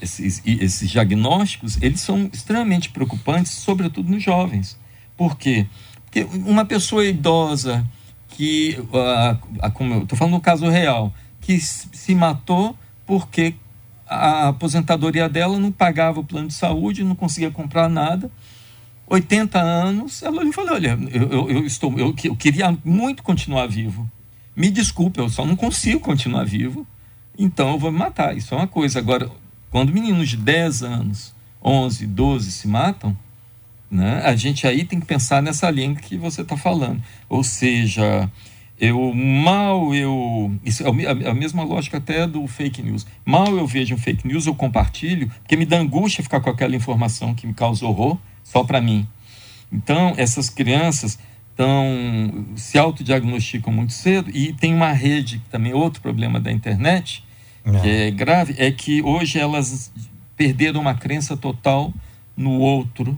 esses, 0.00 0.40
esses 0.46 0.88
diagnósticos, 0.88 1.76
eles 1.82 2.00
são 2.00 2.30
extremamente 2.32 2.90
preocupantes, 2.90 3.52
sobretudo 3.52 4.08
nos 4.10 4.22
jovens. 4.22 4.78
Por 5.16 5.36
quê? 5.36 5.66
Porque 6.04 6.22
uma 6.46 6.64
pessoa 6.64 7.04
idosa 7.04 7.84
que, 8.28 8.78
uh, 8.92 9.36
a, 9.60 9.70
como 9.70 9.94
eu 9.94 10.02
estou 10.04 10.16
falando 10.16 10.34
no 10.34 10.40
caso 10.40 10.68
real, 10.68 11.12
que 11.40 11.58
se 11.58 12.14
matou 12.14 12.76
porque 13.04 13.56
a 14.10 14.48
aposentadoria 14.48 15.28
dela 15.28 15.56
não 15.56 15.70
pagava 15.70 16.18
o 16.18 16.24
plano 16.24 16.48
de 16.48 16.54
saúde, 16.54 17.04
não 17.04 17.14
conseguia 17.14 17.50
comprar 17.50 17.88
nada. 17.88 18.28
80 19.06 19.60
anos, 19.60 20.22
ela 20.22 20.44
me 20.44 20.52
falou: 20.52 20.74
Olha, 20.74 20.98
eu, 21.12 21.30
eu, 21.30 21.50
eu 21.50 21.66
estou, 21.66 21.96
eu, 21.96 22.14
eu, 22.24 22.36
queria 22.36 22.76
muito 22.84 23.22
continuar 23.22 23.68
vivo. 23.68 24.10
Me 24.54 24.68
desculpe, 24.68 25.20
eu 25.20 25.28
só 25.28 25.46
não 25.46 25.54
consigo 25.54 26.00
continuar 26.00 26.44
vivo, 26.44 26.84
então 27.38 27.70
eu 27.70 27.78
vou 27.78 27.92
me 27.92 27.98
matar. 27.98 28.36
Isso 28.36 28.52
é 28.52 28.56
uma 28.56 28.66
coisa. 28.66 28.98
Agora, 28.98 29.30
quando 29.70 29.92
meninos 29.92 30.28
de 30.28 30.36
10 30.36 30.82
anos, 30.82 31.34
11, 31.62 32.06
12 32.06 32.50
se 32.50 32.66
matam, 32.66 33.16
né? 33.88 34.22
A 34.24 34.34
gente 34.34 34.66
aí 34.66 34.84
tem 34.84 34.98
que 34.98 35.06
pensar 35.06 35.40
nessa 35.40 35.70
linha 35.70 35.94
que 35.94 36.16
você 36.16 36.42
está 36.42 36.56
falando. 36.56 37.00
Ou 37.28 37.44
seja, 37.44 38.30
eu 38.80 39.12
mal 39.14 39.94
eu. 39.94 40.52
Isso 40.64 40.82
é 40.82 41.28
a 41.28 41.34
mesma 41.34 41.62
lógica 41.62 41.98
até 41.98 42.26
do 42.26 42.46
fake 42.46 42.82
news. 42.82 43.06
Mal 43.24 43.56
eu 43.56 43.66
vejo 43.66 43.94
um 43.94 43.98
fake 43.98 44.26
news, 44.26 44.46
eu 44.46 44.54
compartilho, 44.54 45.30
porque 45.42 45.56
me 45.56 45.66
dá 45.66 45.78
angústia 45.78 46.22
ficar 46.22 46.40
com 46.40 46.50
aquela 46.50 46.74
informação 46.74 47.34
que 47.34 47.46
me 47.46 47.52
causa 47.54 47.84
horror 47.86 48.16
só 48.42 48.64
para 48.64 48.80
mim. 48.80 49.06
Então, 49.72 50.14
essas 50.16 50.48
crianças 50.48 51.18
tão, 51.54 52.46
se 52.56 52.78
autodiagnosticam 52.78 53.72
muito 53.72 53.92
cedo 53.92 54.30
e 54.34 54.52
tem 54.52 54.74
uma 54.74 54.92
rede, 54.92 55.42
também 55.50 55.74
outro 55.74 56.00
problema 56.00 56.40
da 56.40 56.50
internet, 56.50 57.22
Não. 57.64 57.80
que 57.80 57.88
é 57.88 58.10
grave, 58.10 58.54
é 58.56 58.70
que 58.70 59.02
hoje 59.02 59.38
elas 59.38 59.92
perderam 60.36 60.80
uma 60.80 60.94
crença 60.94 61.36
total 61.36 61.92
no 62.36 62.58
outro, 62.58 63.16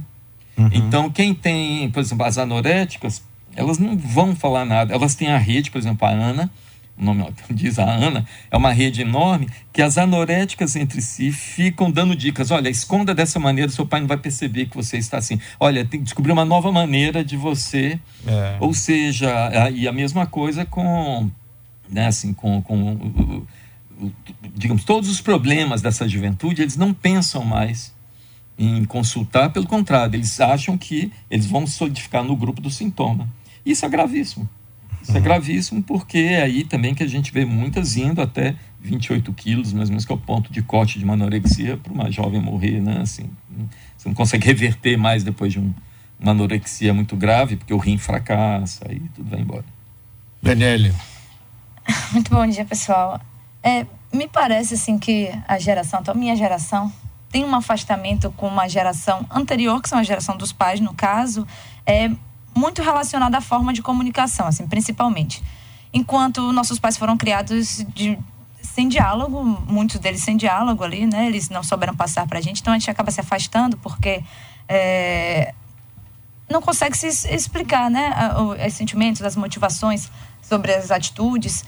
Uhum. 0.57 0.69
Então, 0.73 1.11
quem 1.11 1.35
tem, 1.35 1.91
por 1.91 2.01
exemplo, 2.01 2.25
as 2.25 2.39
anoréticas, 2.39 3.23
elas 3.57 3.79
não 3.79 3.97
vão 3.97 4.35
falar 4.35 4.65
nada. 4.65 4.95
Elas 4.95 5.15
têm 5.15 5.29
a 5.29 5.39
rede, 5.39 5.71
por 5.71 5.79
exemplo, 5.79 6.07
a 6.07 6.11
Ana, 6.11 6.51
o 6.99 7.05
nome 7.05 7.27
diz 7.51 7.79
a 7.79 7.85
Ana, 7.85 8.27
é 8.51 8.57
uma 8.57 8.73
rede 8.73 9.03
enorme 9.03 9.49
que 9.73 9.83
as 9.83 9.99
anoréticas 9.99 10.77
entre 10.77 11.01
si 11.01 11.33
ficam 11.33 11.91
dando 11.91 12.15
dicas. 12.15 12.51
Olha, 12.51 12.69
esconda 12.69 13.15
dessa 13.15 13.39
maneira, 13.39 13.71
seu 13.71 13.87
pai 13.87 14.01
não 14.01 14.09
vai 14.09 14.17
perceber 14.17 14.67
que 14.67 14.77
você 14.77 14.99
está 14.99 15.19
assim. 15.19 15.39
Olha, 15.59 15.85
tem 15.85 16.01
que 16.01 16.05
descobrir 16.05 16.33
uma 16.33 16.45
nova 16.45 16.71
maneira 16.71 17.25
de 17.25 17.37
você. 17.37 17.99
É. 18.27 18.57
Ou 18.61 18.73
seja, 18.75 19.31
e 19.75 19.89
a 19.89 19.93
mesma 19.93 20.27
coisa 20.27 20.65
com, 20.65 21.31
né, 21.89 22.07
assim, 22.07 22.33
com, 22.33 22.63
com 22.63 23.45
digamos, 24.55 24.85
todos 24.85 25.09
os 25.09 25.21
problemas 25.21 25.81
dessa 25.81 26.09
juventude, 26.09 26.63
eles 26.63 26.77
não 26.77 26.93
pensam 26.93 27.45
mais 27.45 27.93
em 28.59 28.85
consultar, 28.85 29.51
pelo 29.51 29.67
contrário, 29.67 30.15
eles 30.15 30.41
acham 30.41 30.77
que 30.77 31.11
eles 31.31 31.47
vão 31.47 31.67
solidificar 31.67 32.23
no 32.23 32.37
grupo 32.37 32.61
do 32.61 32.71
sintoma. 32.71 33.29
Isso 33.65 33.85
é 33.85 33.89
gravíssimo. 33.89 34.49
Isso 35.03 35.11
é 35.11 35.15
uhum. 35.15 35.19
é 35.19 35.21
gravíssimo 35.21 35.83
porque 35.83 36.19
é 36.19 36.43
aí 36.43 36.65
também 36.65 36.95
que 36.95 37.03
a 37.03 37.09
gente 37.09 37.33
vê 37.33 37.45
muitas 37.45 37.97
indo 37.97 38.23
até 38.23 38.55
28 38.81 39.33
quilos, 39.33 39.73
mais 39.73 39.89
ou 39.89 39.93
menos, 39.93 40.05
que 40.05 40.13
é 40.13 40.15
o 40.15 40.19
ponto 40.19 40.53
de 40.53 40.63
corte 40.63 40.99
de 40.99 41.05
uma 41.05 41.15
anorexia 41.15 41.77
para 41.77 41.93
uma 41.93 42.11
jovem 42.11 42.41
morrer, 42.41 42.81
né? 42.81 43.01
Assim, 43.01 43.29
você 43.97 44.09
não 44.09 44.15
consegue 44.15 44.47
reverter 44.47 44.97
mais 44.97 45.25
depois 45.25 45.53
de 45.53 45.59
um, 45.59 45.73
uma 46.19 46.33
anorexia 46.33 46.93
muito 46.93 47.17
grave, 47.17 47.57
porque 47.57 47.73
o 47.75 47.79
rim 47.79 47.99
fracassa 47.99 48.85
e 48.93 49.01
tudo 49.15 49.31
vai 49.31 49.41
embora. 49.41 49.65
Daniele. 50.43 50.93
Muito 52.13 52.31
bom 52.31 52.47
dia, 52.47 52.65
pessoal. 52.65 53.21
É, 53.63 53.87
me 54.13 54.29
parece 54.29 54.75
assim 54.75 54.99
que 54.99 55.33
a 55.49 55.59
geração, 55.59 56.01
então, 56.01 56.15
a 56.15 56.17
minha 56.17 56.35
geração, 56.37 56.93
tem 57.31 57.45
um 57.45 57.55
afastamento 57.55 58.31
com 58.37 58.47
uma 58.47 58.69
geração 58.69 59.27
anterior, 59.31 59.81
que 59.81 59.89
são 59.89 59.99
a 59.99 60.03
geração 60.03 60.37
dos 60.37 60.53
pais, 60.53 60.81
no 60.81 60.93
caso, 60.95 61.47
é 61.87 62.11
muito 62.55 62.83
relacionada 62.83 63.39
à 63.39 63.41
forma 63.41 63.73
de 63.73 63.83
comunicação, 63.83 64.47
assim, 64.47 64.67
principalmente. 64.67 65.43
Enquanto 65.93 66.53
nossos 66.53 66.79
pais 66.79 66.97
foram 66.97 67.17
criados 67.17 67.85
de, 67.95 68.19
sem 68.63 68.89
diálogo, 68.89 69.43
muitos 69.43 69.99
deles 69.99 70.23
sem 70.23 70.37
diálogo 70.37 70.83
ali, 70.83 71.07
né? 71.07 71.27
Eles 71.27 71.49
não 71.49 71.63
souberam 71.63 71.95
passar 71.95 72.27
para 72.27 72.39
a 72.39 72.43
gente, 72.43 72.61
então 72.61 72.73
a 72.73 72.79
gente 72.79 72.91
acaba 72.91 73.11
se 73.11 73.21
afastando 73.21 73.77
porque 73.77 74.23
é, 74.69 75.55
não 76.49 76.63
consegue 76.63 76.97
se 76.97 77.07
explicar, 77.35 77.91
né? 77.91 78.13
Os 78.67 78.75
sentimentos, 78.75 79.23
as 79.23 79.37
motivações 79.37 80.11
sobre 80.43 80.73
as 80.73 80.91
atitudes. 80.91 81.65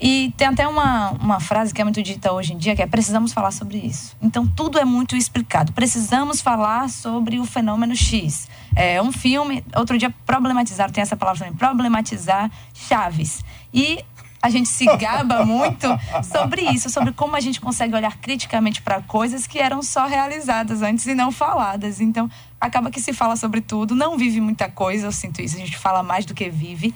E 0.00 0.34
tem 0.36 0.48
até 0.48 0.66
uma, 0.66 1.10
uma 1.12 1.38
frase 1.38 1.72
que 1.72 1.80
é 1.80 1.84
muito 1.84 2.02
dita 2.02 2.32
hoje 2.32 2.52
em 2.52 2.58
dia, 2.58 2.74
que 2.74 2.82
é 2.82 2.86
precisamos 2.86 3.32
falar 3.32 3.52
sobre 3.52 3.78
isso. 3.78 4.16
Então, 4.20 4.46
tudo 4.46 4.78
é 4.78 4.84
muito 4.84 5.16
explicado. 5.16 5.72
Precisamos 5.72 6.40
falar 6.40 6.88
sobre 6.88 7.38
o 7.38 7.44
fenômeno 7.44 7.94
X. 7.94 8.48
É 8.74 9.00
um 9.00 9.12
filme, 9.12 9.64
outro 9.76 9.96
dia 9.96 10.12
problematizar, 10.26 10.90
tem 10.90 11.02
essa 11.02 11.16
palavra 11.16 11.44
também, 11.44 11.54
problematizar 11.54 12.50
Chaves. 12.74 13.44
E 13.72 14.04
a 14.42 14.50
gente 14.50 14.68
se 14.68 14.84
gaba 14.96 15.44
muito 15.46 15.86
sobre 16.24 16.62
isso, 16.62 16.90
sobre 16.90 17.12
como 17.12 17.36
a 17.36 17.40
gente 17.40 17.60
consegue 17.60 17.94
olhar 17.94 18.16
criticamente 18.16 18.82
para 18.82 19.00
coisas 19.02 19.46
que 19.46 19.60
eram 19.60 19.82
só 19.82 20.06
realizadas 20.06 20.82
antes 20.82 21.06
e 21.06 21.14
não 21.14 21.30
faladas. 21.30 22.00
Então, 22.00 22.28
acaba 22.60 22.90
que 22.90 23.00
se 23.00 23.12
fala 23.12 23.36
sobre 23.36 23.60
tudo, 23.60 23.94
não 23.94 24.18
vive 24.18 24.40
muita 24.40 24.68
coisa, 24.68 25.06
eu 25.06 25.12
sinto 25.12 25.40
isso, 25.40 25.54
a 25.54 25.60
gente 25.60 25.78
fala 25.78 26.02
mais 26.02 26.26
do 26.26 26.34
que 26.34 26.50
vive. 26.50 26.92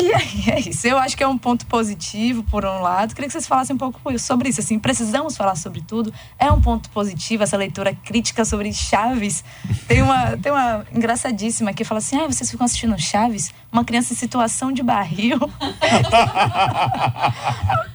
E 0.00 0.12
aí 0.14 0.44
é 0.50 0.60
isso. 0.60 0.86
Eu 0.86 0.98
acho 0.98 1.16
que 1.16 1.22
é 1.22 1.28
um 1.28 1.38
ponto 1.38 1.66
positivo, 1.66 2.42
por 2.44 2.64
um 2.64 2.80
lado. 2.80 3.14
Queria 3.14 3.28
que 3.28 3.32
vocês 3.32 3.46
falassem 3.46 3.74
um 3.74 3.78
pouco 3.78 4.00
sobre 4.18 4.48
isso. 4.48 4.60
Assim, 4.60 4.78
precisamos 4.78 5.36
falar 5.36 5.56
sobre 5.56 5.80
tudo. 5.80 6.12
É 6.38 6.50
um 6.50 6.60
ponto 6.60 6.90
positivo 6.90 7.42
essa 7.42 7.56
leitura 7.56 7.94
crítica 7.94 8.44
sobre 8.44 8.72
Chaves. 8.72 9.44
Tem 9.86 10.02
uma, 10.02 10.36
tem 10.36 10.52
uma 10.52 10.84
engraçadíssima 10.94 11.72
que 11.72 11.84
fala 11.84 11.98
assim: 11.98 12.16
ah, 12.16 12.26
vocês 12.26 12.50
ficam 12.50 12.64
assistindo 12.64 12.98
Chaves? 13.00 13.50
Uma 13.70 13.84
criança 13.84 14.12
em 14.12 14.16
situação 14.16 14.72
de 14.72 14.82
barril. 14.82 15.38
o 15.40 15.50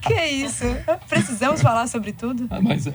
que 0.02 0.14
é 0.14 0.30
isso? 0.30 0.64
Precisamos 1.08 1.62
falar 1.62 1.88
sobre 1.88 2.12
tudo? 2.12 2.48
Ah, 2.50 2.60
mas 2.62 2.88
uh, 2.88 2.92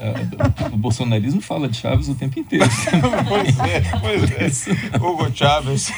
o 0.72 0.76
bolsonarismo 0.76 1.40
fala 1.40 1.68
de 1.68 1.76
Chaves 1.76 2.08
o 2.08 2.14
tempo 2.14 2.38
inteiro. 2.38 2.68
pois 3.28 3.58
é, 3.60 3.82
pois 4.00 4.66
é. 4.68 4.96
Hugo 4.96 5.30
Chaves. 5.34 5.92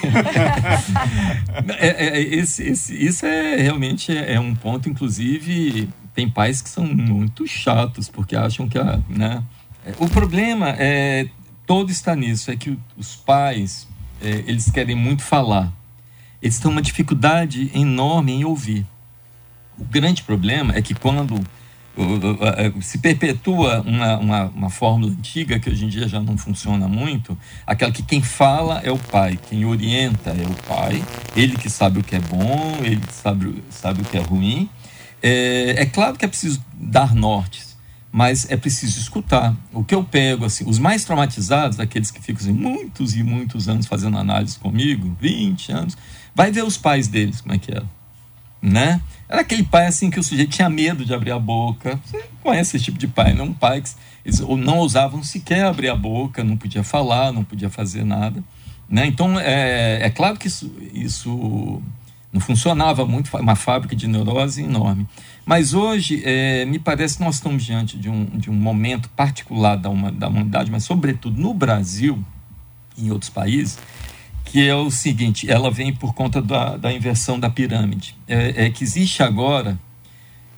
é, 1.78 2.18
é, 2.18 2.20
esse, 2.20 2.62
esse, 2.64 2.93
isso 2.94 3.26
é 3.26 3.56
realmente 3.56 4.16
é, 4.16 4.34
é, 4.34 4.40
um 4.40 4.54
ponto, 4.54 4.88
inclusive, 4.88 5.88
tem 6.14 6.28
pais 6.28 6.62
que 6.62 6.68
são 6.68 6.84
muito 6.84 7.46
chatos, 7.46 8.08
porque 8.08 8.36
acham 8.36 8.68
que 8.68 8.78
a. 8.78 9.00
Né, 9.08 9.42
o 9.98 10.08
problema 10.08 10.70
é. 10.78 11.28
Todo 11.66 11.90
está 11.90 12.14
nisso, 12.14 12.50
é 12.50 12.56
que 12.56 12.78
os 12.94 13.16
pais, 13.16 13.88
é, 14.20 14.44
eles 14.46 14.70
querem 14.70 14.94
muito 14.94 15.22
falar. 15.22 15.72
Eles 16.42 16.58
têm 16.58 16.70
uma 16.70 16.82
dificuldade 16.82 17.70
enorme 17.74 18.32
em 18.32 18.44
ouvir. 18.44 18.84
O 19.78 19.84
grande 19.84 20.22
problema 20.22 20.76
é 20.76 20.82
que 20.82 20.94
quando 20.94 21.40
se 22.80 22.98
perpetua 22.98 23.80
uma, 23.82 24.18
uma, 24.18 24.44
uma, 24.46 24.70
fórmula 24.70 25.12
antiga 25.12 25.60
que 25.60 25.70
hoje 25.70 25.84
em 25.84 25.88
dia 25.88 26.08
já 26.08 26.20
não 26.20 26.36
funciona 26.36 26.88
muito, 26.88 27.38
aquela 27.64 27.92
que 27.92 28.02
quem 28.02 28.20
fala 28.20 28.80
é 28.80 28.90
o 28.90 28.98
pai, 28.98 29.38
quem 29.48 29.64
orienta 29.64 30.30
é 30.30 30.44
o 30.44 30.54
pai, 30.66 31.02
ele 31.36 31.56
que 31.56 31.70
sabe 31.70 32.00
o 32.00 32.02
que 32.02 32.16
é 32.16 32.20
bom, 32.20 32.78
ele 32.82 33.00
que 33.00 33.12
sabe, 33.12 33.62
sabe 33.70 34.02
o 34.02 34.04
que 34.04 34.16
é 34.16 34.20
ruim. 34.20 34.68
É, 35.22 35.82
é 35.82 35.86
claro 35.86 36.16
que 36.16 36.24
é 36.24 36.28
preciso 36.28 36.64
dar 36.74 37.14
nortes, 37.14 37.76
mas 38.10 38.50
é 38.50 38.56
preciso 38.56 38.98
escutar. 38.98 39.54
O 39.72 39.84
que 39.84 39.94
eu 39.94 40.02
pego, 40.02 40.44
assim, 40.44 40.64
os 40.66 40.80
mais 40.80 41.04
traumatizados, 41.04 41.78
aqueles 41.78 42.10
que 42.10 42.20
ficam 42.20 42.42
assim, 42.42 42.52
muitos 42.52 43.14
e 43.14 43.22
muitos 43.22 43.68
anos 43.68 43.86
fazendo 43.86 44.18
análise 44.18 44.58
comigo, 44.58 45.16
20 45.20 45.72
anos, 45.72 45.96
vai 46.34 46.50
ver 46.50 46.64
os 46.64 46.76
pais 46.76 47.06
deles, 47.06 47.40
como 47.40 47.54
é 47.54 47.58
que 47.58 47.70
era 47.70 47.84
né? 48.64 49.00
Era 49.28 49.42
aquele 49.42 49.62
pai 49.62 49.86
assim 49.86 50.10
que 50.10 50.18
o 50.18 50.22
sujeito 50.22 50.50
tinha 50.50 50.70
medo 50.70 51.04
de 51.04 51.12
abrir 51.12 51.32
a 51.32 51.38
boca. 51.38 52.00
Você 52.04 52.24
conhece 52.42 52.76
esse 52.76 52.86
tipo 52.86 52.98
de 52.98 53.06
pai, 53.06 53.34
não? 53.34 53.46
Um 53.46 53.54
pai 53.54 53.82
que 53.82 53.90
eles 54.24 54.40
não 54.40 54.78
ousavam 54.78 55.22
sequer 55.22 55.66
abrir 55.66 55.90
a 55.90 55.96
boca, 55.96 56.42
não 56.42 56.56
podia 56.56 56.82
falar, 56.82 57.32
não 57.32 57.44
podia 57.44 57.68
fazer 57.68 58.04
nada. 58.04 58.42
Né? 58.88 59.06
Então, 59.06 59.38
é, 59.38 60.06
é 60.06 60.10
claro 60.10 60.38
que 60.38 60.46
isso, 60.46 60.72
isso 60.92 61.82
não 62.32 62.40
funcionava 62.40 63.04
muito, 63.06 63.34
uma 63.36 63.54
fábrica 63.54 63.94
de 63.94 64.06
neurose 64.06 64.62
enorme. 64.62 65.06
Mas 65.44 65.74
hoje, 65.74 66.22
é, 66.24 66.64
me 66.64 66.78
parece 66.78 67.18
que 67.18 67.24
nós 67.24 67.36
estamos 67.36 67.64
diante 67.64 67.98
de 67.98 68.08
um, 68.08 68.24
de 68.24 68.50
um 68.50 68.54
momento 68.54 69.10
particular 69.10 69.76
da, 69.76 69.90
uma, 69.90 70.10
da 70.10 70.28
humanidade, 70.28 70.70
mas 70.70 70.84
sobretudo 70.84 71.38
no 71.40 71.52
Brasil 71.52 72.24
e 72.96 73.08
em 73.08 73.10
outros 73.10 73.30
países, 73.30 73.78
que 74.54 74.68
é 74.68 74.74
o 74.76 74.88
seguinte: 74.88 75.50
ela 75.50 75.68
vem 75.68 75.92
por 75.92 76.14
conta 76.14 76.40
da, 76.40 76.76
da 76.76 76.92
inversão 76.92 77.40
da 77.40 77.50
pirâmide. 77.50 78.14
É, 78.28 78.66
é, 78.66 78.70
que 78.70 78.84
existe 78.84 79.20
agora, 79.20 79.76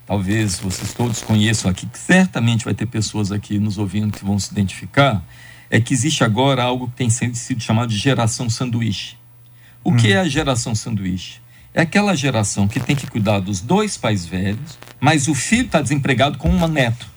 talvez 0.06 0.58
vocês 0.58 0.92
todos 0.92 1.22
conheçam 1.22 1.70
aqui, 1.70 1.86
que 1.86 1.98
certamente 1.98 2.62
vai 2.62 2.74
ter 2.74 2.84
pessoas 2.84 3.32
aqui 3.32 3.58
nos 3.58 3.78
ouvindo 3.78 4.12
que 4.12 4.22
vão 4.22 4.38
se 4.38 4.52
identificar, 4.52 5.24
é 5.70 5.80
que 5.80 5.94
existe 5.94 6.22
agora 6.22 6.62
algo 6.62 6.88
que 6.88 6.94
tem 6.94 7.08
sido 7.08 7.58
chamado 7.58 7.88
de 7.88 7.96
geração 7.96 8.50
sanduíche. 8.50 9.16
O 9.82 9.92
hum. 9.92 9.96
que 9.96 10.12
é 10.12 10.18
a 10.18 10.28
geração 10.28 10.74
sanduíche? 10.74 11.40
É 11.72 11.80
aquela 11.80 12.14
geração 12.14 12.68
que 12.68 12.78
tem 12.78 12.94
que 12.94 13.06
cuidar 13.06 13.40
dos 13.40 13.62
dois 13.62 13.96
pais 13.96 14.26
velhos, 14.26 14.78
mas 15.00 15.26
o 15.26 15.34
filho 15.34 15.64
está 15.64 15.80
desempregado 15.80 16.36
com 16.36 16.50
uma 16.50 16.68
neto. 16.68 17.08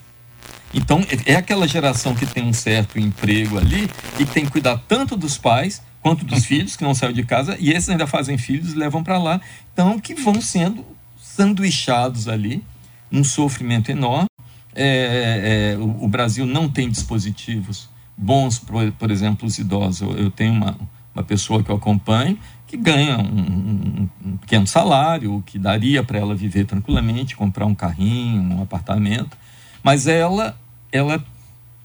Então, 0.73 1.05
é, 1.25 1.33
é 1.33 1.35
aquela 1.35 1.67
geração 1.67 2.15
que 2.15 2.25
tem 2.25 2.45
um 2.45 2.53
certo 2.53 2.97
emprego 2.97 3.57
ali 3.57 3.89
e 4.17 4.25
tem 4.25 4.45
que 4.45 4.51
cuidar 4.51 4.77
tanto 4.87 5.17
dos 5.17 5.37
pais 5.37 5.81
quanto 6.01 6.25
dos 6.25 6.45
filhos 6.45 6.75
que 6.75 6.83
não 6.83 6.93
saem 6.93 7.13
de 7.13 7.23
casa, 7.23 7.57
e 7.59 7.71
esses 7.71 7.89
ainda 7.89 8.07
fazem 8.07 8.37
filhos 8.37 8.73
levam 8.73 9.03
para 9.03 9.17
lá. 9.17 9.41
Então, 9.73 9.99
que 9.99 10.15
vão 10.15 10.41
sendo 10.41 10.85
sanduichados 11.21 12.27
ali, 12.27 12.63
num 13.11 13.23
sofrimento 13.23 13.89
enorme. 13.89 14.27
É, 14.75 15.73
é, 15.73 15.77
o, 15.77 16.05
o, 16.05 16.07
Brasil 16.07 16.45
não 16.45 16.69
tem 16.69 16.89
dispositivos 16.89 17.89
bons, 18.15 18.59
por, 18.59 18.91
por 18.93 19.09
exemplo, 19.09 19.47
os 19.47 19.57
idosos. 19.57 20.01
Eu, 20.01 20.17
eu, 20.17 20.31
tenho 20.31 20.53
uma, 20.53 20.77
uma 21.13 21.23
pessoa 21.23 21.63
que 21.63 21.69
eu 21.69 21.75
acompanho 21.75 22.37
que 22.67 22.77
ganha 22.77 23.17
um, 23.17 23.23
um, 23.23 24.09
um 24.23 24.37
pequeno 24.37 24.67
salário, 24.67 25.43
que 25.43 25.57
daria 25.57 26.03
para 26.03 26.19
ela 26.19 26.35
viver 26.35 26.65
tranquilamente, 26.65 27.35
comprar 27.35 27.65
um 27.65 27.73
carrinho, 27.73 28.57
um 28.57 28.61
apartamento, 28.61 29.35
mas 29.81 30.05
ela, 30.05 30.55
ela 30.91 31.23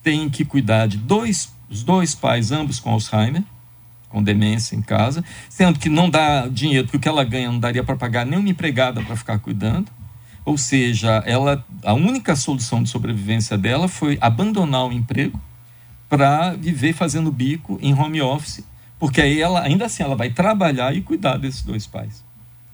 tem 0.03 0.29
que 0.29 0.45
cuidar 0.45 0.87
de 0.87 0.99
dois, 0.99 1.51
os 1.71 1.83
dois 1.83 2.15
pais, 2.15 2.53
ambos 2.53 2.79
com 2.79 2.91
Alzheimer, 2.91 3.43
com 4.15 4.23
demência 4.23 4.77
em 4.77 4.81
casa, 4.81 5.25
sendo 5.49 5.77
que 5.77 5.89
não 5.89 6.09
dá 6.09 6.47
dinheiro, 6.47 6.87
porque 6.87 6.99
o 6.99 7.01
que 7.01 7.09
ela 7.09 7.25
ganha 7.25 7.51
não 7.51 7.59
daria 7.59 7.83
para 7.83 7.97
pagar 7.97 8.25
nenhuma 8.25 8.49
empregada 8.49 9.03
para 9.03 9.17
ficar 9.17 9.41
cuidando. 9.41 9.91
Ou 10.45 10.57
seja, 10.57 11.21
ela, 11.27 11.65
a 11.83 11.95
única 11.95 12.37
solução 12.37 12.81
de 12.81 12.89
sobrevivência 12.89 13.59
dela 13.59 13.89
foi 13.89 14.17
abandonar 14.21 14.87
o 14.87 14.93
emprego 14.93 15.41
para 16.09 16.53
viver 16.53 16.93
fazendo 16.93 17.33
bico 17.33 17.77
em 17.83 17.93
home 17.93 18.23
office, 18.23 18.65
porque 19.01 19.21
aí 19.21 19.41
ela, 19.41 19.63
ainda 19.63 19.87
assim, 19.87 20.05
ela 20.05 20.15
vai 20.15 20.31
trabalhar 20.31 20.95
e 20.95 21.01
cuidar 21.01 21.37
desses 21.37 21.63
dois 21.63 21.85
pais. 21.85 22.25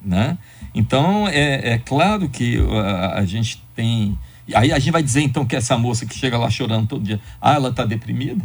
Né? 0.05 0.37
Então, 0.75 1.27
é, 1.27 1.73
é 1.73 1.79
claro 1.79 2.29
que 2.29 2.59
a, 2.71 3.21
a 3.21 3.25
gente 3.25 3.63
tem. 3.75 4.19
Aí 4.55 4.73
a 4.73 4.79
gente 4.79 4.93
vai 4.93 5.03
dizer 5.03 5.23
então 5.23 5.47
que 5.47 5.57
essa 5.57 5.79
moça 5.79 6.05
que 6.05 6.15
chega 6.15 6.37
lá 6.37 6.51
chorando 6.51 6.87
todo 6.87 7.03
dia, 7.03 7.21
ah, 7.41 7.55
ela 7.55 7.71
está 7.71 7.87
deprimida? 7.87 8.45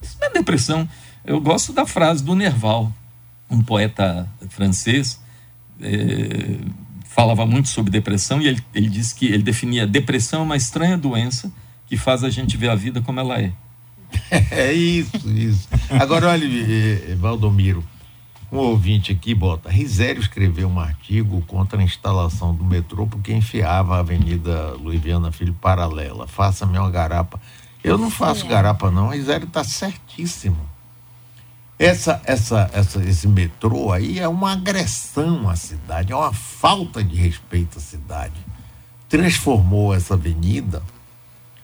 Isso 0.00 0.16
não 0.20 0.28
é 0.28 0.30
depressão. 0.30 0.88
Eu 1.24 1.40
gosto 1.40 1.72
da 1.72 1.86
frase 1.86 2.22
do 2.22 2.34
Nerval, 2.34 2.92
um 3.50 3.62
poeta 3.62 4.28
francês, 4.50 5.20
é, 5.80 6.58
falava 7.08 7.46
muito 7.46 7.68
sobre 7.68 7.90
depressão 7.90 8.40
e 8.40 8.48
ele, 8.48 8.62
ele 8.74 8.88
disse 8.88 9.14
que 9.14 9.26
ele 9.26 9.42
definia 9.42 9.86
depressão 9.86 10.42
uma 10.42 10.56
estranha 10.56 10.98
doença 10.98 11.50
que 11.86 11.96
faz 11.96 12.24
a 12.24 12.30
gente 12.30 12.56
ver 12.56 12.68
a 12.68 12.74
vida 12.74 13.00
como 13.00 13.20
ela 13.20 13.40
é. 13.40 13.52
É 14.50 14.72
isso, 14.72 15.28
isso. 15.30 15.68
Agora, 15.90 16.28
olha, 16.28 16.46
Valdomiro, 17.16 17.84
um 18.52 18.58
ouvinte 18.58 19.10
aqui 19.10 19.34
bota: 19.34 19.70
Risério 19.70 20.20
escreveu 20.20 20.68
um 20.68 20.78
artigo 20.78 21.42
contra 21.42 21.80
a 21.80 21.82
instalação 21.82 22.54
do 22.54 22.64
metrô 22.64 23.06
porque 23.06 23.32
enfiava 23.32 23.96
a 23.96 24.00
Avenida 24.00 24.74
Luiz 24.74 25.00
Viana 25.00 25.32
Filho 25.32 25.54
paralela. 25.54 26.28
Faça-me 26.28 26.78
uma 26.78 26.90
garapa. 26.90 27.40
Eu 27.82 27.98
não 27.98 28.10
faço 28.10 28.46
é. 28.46 28.48
garapa, 28.48 28.90
não. 28.90 29.08
Risério 29.08 29.46
está 29.46 29.64
certíssimo. 29.64 30.73
Essa, 31.78 32.20
essa, 32.24 32.70
essa, 32.72 33.02
esse 33.02 33.26
metrô 33.26 33.90
aí 33.92 34.18
é 34.20 34.28
uma 34.28 34.52
agressão 34.52 35.48
à 35.48 35.56
cidade, 35.56 36.12
é 36.12 36.16
uma 36.16 36.32
falta 36.32 37.02
de 37.02 37.16
respeito 37.16 37.78
à 37.78 37.80
cidade. 37.80 38.34
transformou 39.08 39.94
essa 39.94 40.14
avenida 40.14 40.82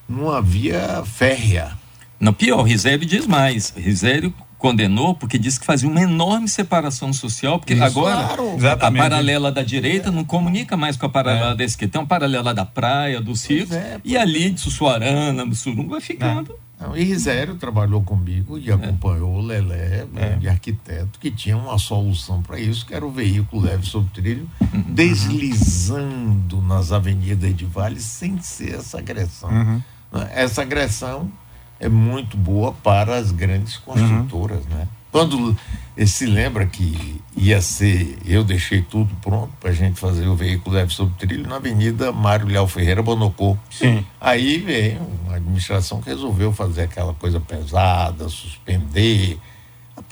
numa 0.07 0.41
via 0.41 1.03
férrea. 1.05 1.71
Não, 2.19 2.33
pior, 2.33 2.61
Risério 2.63 3.05
diz 3.05 3.25
mais. 3.25 3.73
Risério 3.75 4.33
condenou 4.57 5.15
porque 5.15 5.39
disse 5.39 5.59
que 5.59 5.65
fazia 5.65 5.89
uma 5.89 6.01
enorme 6.01 6.47
separação 6.47 7.11
social, 7.11 7.57
porque 7.57 7.73
Isso, 7.73 7.83
agora 7.83 8.35
claro. 8.35 8.57
a 8.79 8.91
paralela 8.91 9.51
da 9.51 9.63
direita 9.63 10.11
não 10.11 10.23
comunica 10.23 10.77
mais 10.77 10.95
com 10.95 11.05
a 11.07 11.09
paralela 11.09 11.53
É. 11.53 11.55
da 11.55 11.63
esquerda. 11.63 11.93
Tem 11.93 12.01
uma 12.01 12.07
paralela 12.07 12.53
da 12.53 12.63
praia, 12.63 13.19
do 13.19 13.35
circo, 13.35 13.73
é, 13.73 13.99
e 14.03 14.15
ali 14.15 14.51
de 14.51 14.61
Sussuarana, 14.61 15.45
do 15.45 15.55
Surungo, 15.55 15.89
vai 15.89 16.01
ficando. 16.01 16.55
Não, 16.81 16.97
e 16.97 17.03
Risério 17.03 17.55
trabalhou 17.55 18.01
comigo 18.01 18.57
e 18.57 18.71
acompanhou 18.71 19.35
o 19.35 19.41
Lelé, 19.41 20.07
É. 20.15 20.35
de 20.37 20.49
arquiteto, 20.49 21.19
que 21.19 21.29
tinha 21.29 21.55
uma 21.55 21.77
solução 21.77 22.41
para 22.41 22.59
isso, 22.59 22.85
que 22.85 22.93
era 22.95 23.05
o 23.05 23.11
veículo 23.11 23.61
leve 23.61 23.85
sobre 23.85 24.09
trilho, 24.11 24.49
deslizando 24.87 26.61
nas 26.61 26.91
avenidas 26.91 27.55
de 27.55 27.65
Vale 27.65 27.99
sem 27.99 28.41
ser 28.41 28.75
essa 28.75 28.97
agressão. 28.97 29.49
Uhum. 29.49 29.81
Né? 30.11 30.31
Essa 30.33 30.63
agressão 30.63 31.31
é 31.79 31.87
muito 31.87 32.35
boa 32.35 32.71
para 32.73 33.15
as 33.17 33.31
grandes 33.31 33.77
construtoras, 33.77 34.65
né? 34.65 34.87
Quando 35.11 35.57
ele 35.97 36.07
se 36.07 36.25
lembra 36.25 36.65
que 36.65 37.21
ia 37.35 37.61
ser, 37.61 38.17
eu 38.25 38.43
deixei 38.43 38.81
tudo 38.81 39.13
pronto 39.21 39.51
para 39.59 39.71
a 39.71 39.73
gente 39.73 39.99
fazer 39.99 40.27
o 40.27 40.35
veículo 40.35 40.75
leve 40.75 40.93
sobre 40.93 41.13
trilho 41.15 41.47
na 41.47 41.57
Avenida 41.57 42.11
Mário 42.11 42.47
Léo 42.47 42.67
Ferreira 42.67 43.03
Bonocô. 43.03 43.57
Sim. 43.69 44.05
Aí 44.19 44.57
veio 44.57 45.01
uma 45.25 45.35
administração 45.35 46.01
que 46.01 46.09
resolveu 46.09 46.53
fazer 46.53 46.83
aquela 46.83 47.13
coisa 47.13 47.39
pesada, 47.39 48.29
suspender. 48.29 49.37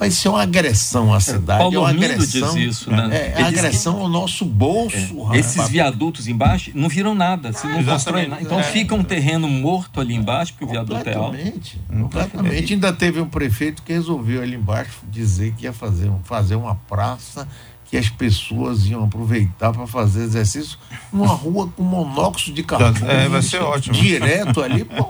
Rapaz, 0.00 0.14
isso 0.14 0.28
é 0.28 0.30
uma 0.30 0.42
agressão 0.42 1.12
à 1.12 1.20
cidade. 1.20 1.58
Paulo 1.58 1.76
é 1.76 1.78
uma 1.78 1.90
agressão. 1.90 2.54
diz 2.54 2.78
isso, 2.78 2.90
né? 2.90 3.08
É, 3.36 3.40
é 3.40 3.42
agressão 3.42 4.00
ao 4.00 4.08
nosso 4.08 4.46
bolso, 4.46 5.24
rapaz. 5.24 5.40
Esses 5.56 5.68
viadutos 5.68 6.26
embaixo 6.26 6.70
não 6.74 6.88
viram 6.88 7.14
nada, 7.14 7.52
se 7.52 7.66
não 7.66 7.84
constroem 7.84 8.26
nada. 8.26 8.40
Então 8.40 8.58
É. 8.58 8.62
fica 8.62 8.94
um 8.94 9.04
terreno 9.04 9.46
morto 9.46 10.00
ali 10.00 10.14
embaixo, 10.14 10.52
porque 10.54 10.64
o 10.64 10.68
viaduto 10.68 11.06
é 11.06 11.14
alto. 11.14 11.36
Completamente. 11.36 11.80
Completamente. 11.86 12.72
Ainda 12.72 12.92
teve 12.94 13.20
um 13.20 13.28
prefeito 13.28 13.82
que 13.82 13.92
resolveu 13.92 14.40
ali 14.42 14.54
embaixo 14.56 15.00
dizer 15.10 15.52
que 15.52 15.64
ia 15.64 15.72
fazer, 15.72 16.10
fazer 16.24 16.54
uma 16.54 16.76
praça 16.76 17.46
que 17.84 17.96
as 17.98 18.08
pessoas 18.08 18.86
iam 18.86 19.04
aproveitar 19.04 19.72
para 19.72 19.86
fazer 19.86 20.22
exercício 20.22 20.78
numa 21.12 21.26
rua 21.34 21.68
com 21.76 21.82
monóxido 21.82 22.54
de 22.54 22.62
carbono. 22.62 23.10
É, 23.10 23.28
vai 23.28 23.42
ser 23.42 23.60
ótimo. 23.60 23.94
Direto 23.96 24.62
ali, 24.62 24.84
pô, 24.84 25.06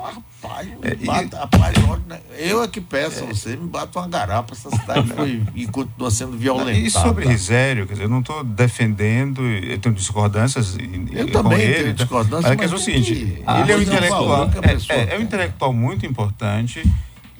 É, 0.82 0.92
e- 0.92 1.04
bata, 1.06 1.38
rapaz, 1.38 1.74
olha, 1.88 2.22
eu 2.38 2.62
é 2.62 2.68
que 2.68 2.80
peço 2.80 3.24
a 3.24 3.26
você, 3.26 3.56
me 3.56 3.68
bata 3.68 3.98
uma 3.98 4.08
garapa. 4.08 4.54
Essa 4.54 4.70
cidade 4.70 5.08
foi 5.08 5.42
e 5.54 5.66
continua 5.66 6.10
sendo 6.10 6.36
violentada. 6.36 6.72
E 6.78 6.90
sobre 6.90 7.26
Risério, 7.26 7.86
quer 7.86 7.92
dizer, 7.94 8.04
eu 8.04 8.08
não 8.08 8.20
estou 8.20 8.42
defendendo, 8.42 9.42
eu 9.42 9.78
tenho 9.78 9.94
discordâncias 9.94 10.76
Eu 10.78 11.26
e 11.28 11.30
também 11.30 11.58
com 11.58 11.64
ele, 11.64 11.74
tenho 11.74 11.86
tá? 11.96 12.04
discordâncias, 12.04 12.56
Mas 12.56 12.56
mas 12.56 12.60
questão 12.70 12.78
é 12.78 12.80
o 12.80 12.84
seguinte, 12.84 13.14
que- 13.14 13.22
ele 13.60 13.72
é 13.72 13.76
um 13.76 13.82
intelectual, 13.82 14.50
é, 14.88 14.94
é- 14.94 15.14
é 15.14 15.18
um 15.18 15.22
intelectual 15.22 15.72
muito 15.72 16.06
importante 16.06 16.82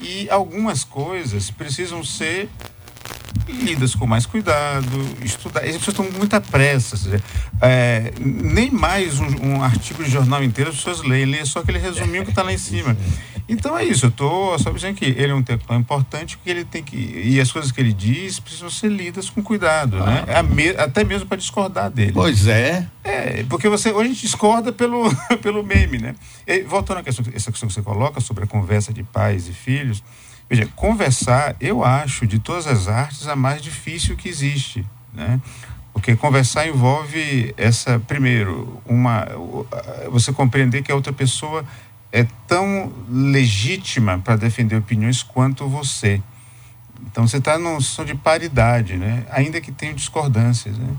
e 0.01 0.28
algumas 0.30 0.84
coisas 0.84 1.51
precisam 1.51 2.03
ser 2.05 2.48
lidas 3.49 3.95
com 3.95 4.07
mais 4.07 4.26
cuidado, 4.26 4.87
estudar. 5.22 5.61
As 5.61 5.76
pessoas 5.76 5.89
estão 5.89 6.07
com 6.07 6.18
muita 6.18 6.41
pressa. 6.41 6.97
seja, 6.97 7.20
é, 7.61 8.12
nem 8.20 8.70
mais 8.70 9.18
um, 9.20 9.26
um 9.57 9.62
artigo 9.62 10.03
de 10.05 10.11
jornal 10.11 10.43
inteiro 10.43 10.70
as 10.70 10.76
pessoas 10.76 11.03
leem, 11.03 11.26
leem 11.26 11.45
só 11.45 11.61
aquele 11.61 11.78
resuminho 11.78 12.24
que 12.24 12.31
está 12.31 12.43
lá 12.43 12.53
em 12.53 12.59
cima. 12.59 12.97
Então 13.49 13.76
é 13.76 13.85
isso, 13.85 14.07
eu 14.07 14.11
estou 14.11 14.57
só 14.61 14.70
dizendo 14.70 14.95
que 14.95 15.05
ele 15.05 15.33
é 15.33 15.35
um 15.35 15.41
intelectual 15.41 15.76
importante, 15.78 16.39
que 16.39 16.49
ele 16.49 16.64
tem 16.64 16.85
que. 16.85 16.97
E 17.24 17.41
as 17.41 17.51
coisas 17.51 17.72
que 17.72 17.81
ele 17.81 17.93
diz 17.93 18.39
precisam 18.39 18.70
ser 18.70 18.89
lidas 18.89 19.28
com 19.28 19.43
cuidado, 19.43 19.97
né? 19.99 20.24
A 20.37 20.43
me- 20.43 20.68
até 20.70 21.03
mesmo 21.03 21.26
para 21.26 21.37
discordar 21.37 21.91
dele. 21.91 22.12
Pois 22.12 22.47
é. 22.47 22.87
É, 23.03 23.43
porque 23.49 23.68
você 23.68 23.91
hoje 23.91 24.11
a 24.11 24.12
gente 24.12 24.20
discorda 24.20 24.70
pelo, 24.72 25.03
pelo 25.43 25.64
meme, 25.64 25.99
né? 25.99 26.14
E, 26.47 26.62
voltando 26.62 26.99
à 26.99 27.03
questão, 27.03 27.24
essa 27.35 27.51
questão 27.51 27.68
que 27.68 27.74
você 27.74 27.83
coloca 27.83 28.20
sobre 28.20 28.45
a 28.45 28.47
conversa 28.47 28.93
de 28.93 29.03
pais 29.03 29.49
e 29.49 29.53
filhos, 29.53 30.01
veja, 30.51 30.68
conversar, 30.74 31.55
eu 31.61 31.84
acho, 31.84 32.26
de 32.26 32.40
todas 32.40 32.66
as 32.66 32.88
artes, 32.88 33.28
a 33.28 33.36
mais 33.36 33.62
difícil 33.62 34.16
que 34.16 34.28
existe, 34.28 34.84
né? 35.14 35.40
Porque 35.92 36.16
conversar 36.16 36.66
envolve 36.66 37.55
essa, 37.57 38.01
primeiro, 38.01 38.80
uma, 38.84 39.26
você 40.11 40.32
compreender 40.32 40.82
que 40.82 40.90
a 40.90 40.94
outra 40.94 41.12
pessoa 41.12 41.64
é 42.12 42.26
tão 42.46 42.92
legítima 43.09 44.18
para 44.18 44.36
defender 44.36 44.76
opiniões 44.76 45.22
quanto 45.22 45.68
você. 45.68 46.20
Então 47.07 47.26
você 47.26 47.38
está 47.38 47.59
numa 47.59 47.80
situação 47.80 48.05
de 48.05 48.14
paridade, 48.14 48.96
né? 48.96 49.24
ainda 49.30 49.61
que 49.61 49.72
tenha 49.72 49.94
discordâncias. 49.94 50.76
Né? 50.76 50.94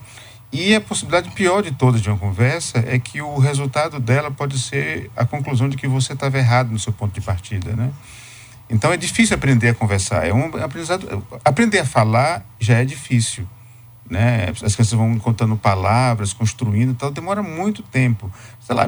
E 0.51 0.75
a 0.75 0.81
possibilidade 0.81 1.29
pior 1.31 1.61
de 1.61 1.71
todas 1.71 2.01
de 2.01 2.09
uma 2.09 2.17
conversa 2.17 2.83
é 2.85 2.99
que 2.99 3.21
o 3.21 3.37
resultado 3.37 3.99
dela 3.99 4.31
pode 4.31 4.59
ser 4.59 5.09
a 5.15 5.25
conclusão 5.25 5.69
de 5.69 5.77
que 5.77 5.87
você 5.87 6.13
estava 6.13 6.37
errado 6.37 6.71
no 6.71 6.79
seu 6.79 6.91
ponto 6.91 7.13
de 7.13 7.21
partida. 7.21 7.73
Né? 7.73 7.91
Então 8.71 8.91
é 8.91 8.97
difícil 8.97 9.35
aprender 9.35 9.69
a 9.69 9.73
conversar. 9.73 10.25
É 10.25 10.33
um 10.33 10.45
aprendizado. 10.63 11.23
Aprender 11.43 11.79
a 11.79 11.85
falar 11.85 12.43
já 12.57 12.77
é 12.77 12.85
difícil. 12.85 13.45
Né? 14.09 14.47
As 14.49 14.75
crianças 14.75 14.91
vão 14.91 15.19
contando 15.19 15.55
palavras, 15.57 16.33
construindo, 16.33 16.93
tal, 16.93 17.11
demora 17.11 17.43
muito 17.43 17.83
tempo. 17.83 18.31
Sei 18.59 18.75
lá, 18.75 18.85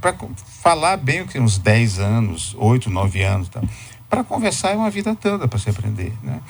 para 0.00 0.14
falar 0.60 0.96
bem, 0.96 1.24
uns 1.36 1.58
10 1.58 1.98
anos, 1.98 2.54
8, 2.58 2.90
9 2.90 3.22
anos, 3.22 3.48
tal. 3.48 3.62
Para 4.08 4.24
conversar 4.24 4.70
é 4.70 4.74
uma 4.74 4.90
vida 4.90 5.14
toda 5.14 5.46
para 5.46 5.58
se 5.58 5.68
aprender, 5.68 6.12
né? 6.22 6.40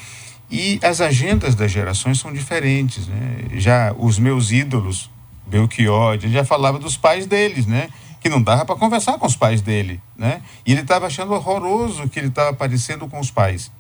E 0.49 0.79
as 0.83 1.01
agendas 1.01 1.57
das 1.57 1.73
gerações 1.73 2.21
são 2.21 2.33
diferentes, 2.33 3.09
né? 3.09 3.39
Já 3.55 3.95
os 3.99 4.19
meus 4.19 4.53
ídolos, 4.53 5.11
Belchior, 5.47 6.19
já 6.21 6.45
falava 6.45 6.79
dos 6.79 6.97
pais 6.97 7.27
deles, 7.27 7.67
né? 7.67 7.89
Que 8.27 8.31
não 8.31 8.43
dava 8.43 8.65
para 8.65 8.75
conversar 8.75 9.19
com 9.19 9.27
os 9.27 9.37
pais 9.37 9.61
dele, 9.61 10.01
né? 10.19 10.43
E 10.67 10.73
ele 10.73 10.81
estava 10.81 11.07
achando 11.07 11.33
horroroso 11.33 12.09
que 12.09 12.19
ele 12.19 12.27
estava 12.27 12.51
aparecendo 12.51 13.07
com 13.07 13.21
os 13.21 13.31
pais, 13.31 13.71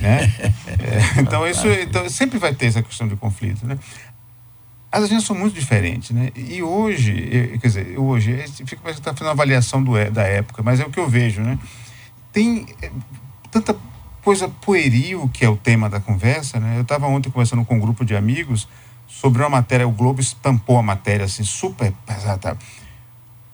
né? 0.00 0.32
É, 0.80 1.20
então 1.20 1.44
isso 1.44 1.66
então, 1.66 2.08
sempre 2.08 2.38
vai 2.38 2.54
ter 2.54 2.66
essa 2.66 2.82
questão 2.84 3.08
de 3.08 3.16
conflito, 3.16 3.66
né? 3.66 3.76
As 4.92 5.02
agendas 5.02 5.24
são 5.24 5.34
muito 5.34 5.54
diferentes, 5.54 6.10
né? 6.12 6.30
E 6.36 6.62
hoje, 6.62 7.58
quer 7.60 7.66
dizer, 7.66 7.98
hoje, 7.98 8.36
fica 8.64 8.80
parece 8.80 9.00
que 9.00 9.08
está 9.08 9.10
fazendo 9.10 9.26
uma 9.26 9.32
avaliação 9.32 9.82
do, 9.82 9.96
é- 9.96 10.08
da 10.08 10.22
época, 10.22 10.62
mas 10.62 10.78
é 10.78 10.84
o 10.84 10.90
que 10.90 11.00
eu 11.00 11.08
vejo, 11.08 11.40
né? 11.40 11.58
Tem 12.32 12.66
eh, 12.80 12.92
tanta 13.50 13.76
coisa 14.22 14.48
pueril 14.48 15.28
que 15.34 15.44
é 15.44 15.48
o 15.48 15.56
tema 15.56 15.90
da 15.90 15.98
conversa, 15.98 16.60
né? 16.60 16.76
Eu 16.76 16.82
estava 16.82 17.08
ontem 17.08 17.28
conversando 17.28 17.64
com 17.64 17.74
um 17.74 17.80
grupo 17.80 18.04
de 18.04 18.14
amigos 18.14 18.68
sobre 19.08 19.42
uma 19.42 19.48
matéria, 19.50 19.88
o 19.88 19.90
Globo 19.90 20.20
estampou 20.20 20.78
a 20.78 20.82
matéria 20.82 21.24
assim, 21.24 21.42
super 21.42 21.92
pesada. 22.06 22.56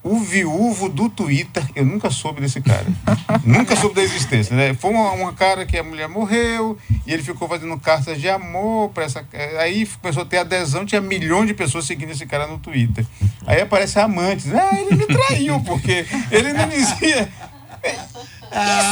O 0.09 0.21
viúvo 0.21 0.89
do 0.89 1.09
Twitter, 1.09 1.65
eu 1.75 1.85
nunca 1.85 2.11
soube 2.11 2.41
desse 2.41 2.61
cara. 2.61 2.87
nunca 3.45 3.75
soube 3.75 3.97
da 3.97 4.03
existência, 4.03 4.55
né? 4.55 4.73
Foi 4.75 4.91
uma, 4.91 5.11
uma 5.13 5.33
cara 5.33 5.67
que 5.67 5.77
a 5.77 5.83
mulher 5.83 6.09
morreu 6.09 6.79
e 7.07 7.13
ele 7.13 7.23
ficou 7.23 7.49
fazendo 7.49 7.77
cartas 7.79 8.21
de 8.21 8.29
amor 8.29 8.91
para 8.91 9.05
essa. 9.05 9.27
Aí 9.59 9.85
começou 10.01 10.23
a 10.23 10.27
ter 10.27 10.39
adesão, 10.39 10.87
tinha 10.87 11.01
milhões 11.01 11.49
de 11.49 11.55
pessoas 11.55 11.85
seguindo 11.87 12.11
esse 12.13 12.25
cara 12.25 12.47
no 12.47 12.59
Twitter. 12.59 13.05
Aí 13.47 13.61
aparece 13.61 13.99
a 13.99 14.05
amante, 14.05 14.49
ah, 14.55 14.79
ele 14.81 14.95
me 14.97 15.07
traiu, 15.07 15.61
porque 15.61 16.07
ele 16.31 16.53
não 16.53 16.69
dizia. 16.69 17.29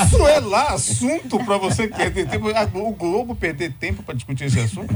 Isso 0.07 0.27
é 0.27 0.41
lá 0.41 0.71
assunto 0.75 1.39
para 1.45 1.57
você 1.59 1.87
perder 1.89 2.27
tempo. 2.29 2.49
A 2.55 2.65
Glo- 2.65 2.89
O 2.89 2.93
Globo 2.93 3.35
perder 3.35 3.73
tempo 3.73 4.03
para 4.03 4.15
discutir 4.15 4.45
esse 4.45 4.59
assunto? 4.61 4.95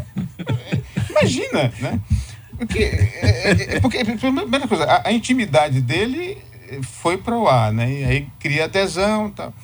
Imagina, 1.11 1.73
né? 1.81 2.01
Porque, 2.59 2.79
é, 2.79 3.51
é, 3.51 3.77
é 3.77 3.81
porque 3.81 4.05
primeira 4.05 4.67
coisa, 4.67 4.85
a, 4.85 5.09
a 5.09 5.13
intimidade 5.13 5.81
dele 5.81 6.39
foi 6.83 7.17
para 7.17 7.37
o 7.37 7.49
ar, 7.49 7.73
né? 7.73 7.91
E 7.91 8.05
aí 8.05 8.29
cria 8.39 8.65
adesão 8.65 9.29
e 9.29 9.31
tal. 9.31 9.55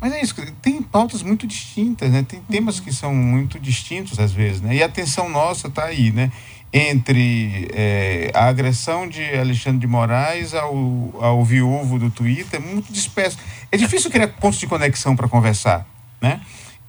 Mas 0.00 0.12
é 0.12 0.22
isso, 0.22 0.34
tem 0.60 0.82
pautas 0.82 1.22
muito 1.22 1.46
distintas, 1.46 2.10
né? 2.10 2.24
Tem 2.26 2.40
temas 2.40 2.78
que 2.78 2.92
são 2.92 3.14
muito 3.14 3.58
distintos 3.58 4.18
às 4.18 4.32
vezes, 4.32 4.60
né? 4.60 4.76
E 4.76 4.82
a 4.82 4.86
atenção 4.86 5.28
nossa 5.28 5.68
está 5.68 5.84
aí, 5.84 6.12
né? 6.12 6.30
Entre 6.72 7.68
é, 7.72 8.30
a 8.34 8.46
agressão 8.46 9.08
de 9.08 9.22
Alexandre 9.36 9.80
de 9.80 9.86
Moraes 9.86 10.52
ao, 10.52 11.14
ao 11.20 11.44
viúvo 11.44 11.98
do 11.98 12.10
Twitter, 12.10 12.60
muito 12.60 12.92
disperso. 12.92 13.38
É 13.72 13.76
difícil 13.76 14.10
criar 14.10 14.28
pontos 14.28 14.58
de 14.58 14.66
conexão 14.66 15.16
para 15.16 15.28
conversar, 15.28 15.86
né? 16.20 16.40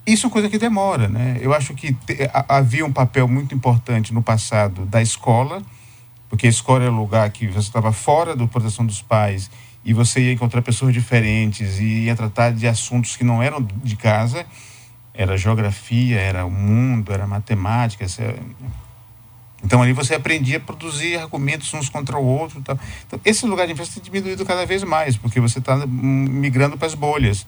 Isso 0.07 0.27
é 0.27 0.29
coisa 0.29 0.47
que 0.47 0.57
demora, 0.57 1.09
né? 1.09 1.37
Eu 1.41 1.53
acho 1.53 1.73
que 1.73 1.91
te, 1.91 2.29
a, 2.33 2.57
havia 2.59 2.85
um 2.85 2.93
papel 2.93 3.27
muito 3.27 3.53
importante 3.53 4.13
no 4.13 4.23
passado 4.23 4.85
da 4.85 5.01
escola, 5.01 5.61
porque 6.29 6.47
a 6.47 6.49
escola 6.49 6.85
era 6.85 6.93
o 6.93 6.95
lugar 6.95 7.29
que 7.29 7.45
você 7.45 7.67
estava 7.67 7.91
fora 7.91 8.33
da 8.33 8.47
proteção 8.47 8.85
dos 8.85 9.01
pais 9.01 9.51
e 9.83 9.91
você 9.91 10.21
ia 10.21 10.31
encontrar 10.31 10.61
pessoas 10.61 10.93
diferentes 10.93 11.77
e 11.79 12.05
ia 12.05 12.15
tratar 12.15 12.53
de 12.53 12.65
assuntos 12.65 13.17
que 13.17 13.25
não 13.25 13.43
eram 13.43 13.61
de 13.61 13.97
casa. 13.97 14.45
Era 15.13 15.35
geografia, 15.35 16.17
era 16.17 16.45
o 16.45 16.51
mundo, 16.51 17.11
era 17.11 17.27
matemática. 17.27 18.05
Era... 18.17 18.39
Então 19.61 19.81
ali 19.81 19.91
você 19.91 20.15
aprendia 20.15 20.55
a 20.55 20.59
produzir 20.61 21.17
argumentos 21.17 21.73
uns 21.73 21.89
contra 21.89 22.17
o 22.17 22.25
outro. 22.25 22.61
Tal. 22.61 22.79
Então, 23.05 23.19
esse 23.25 23.45
lugar 23.45 23.67
de 23.67 23.73
influência 23.73 23.95
tem 23.95 24.03
diminuído 24.03 24.45
cada 24.45 24.65
vez 24.65 24.83
mais, 24.83 25.17
porque 25.17 25.41
você 25.41 25.59
está 25.59 25.85
migrando 25.85 26.77
para 26.77 26.87
as 26.87 26.93
bolhas. 26.93 27.45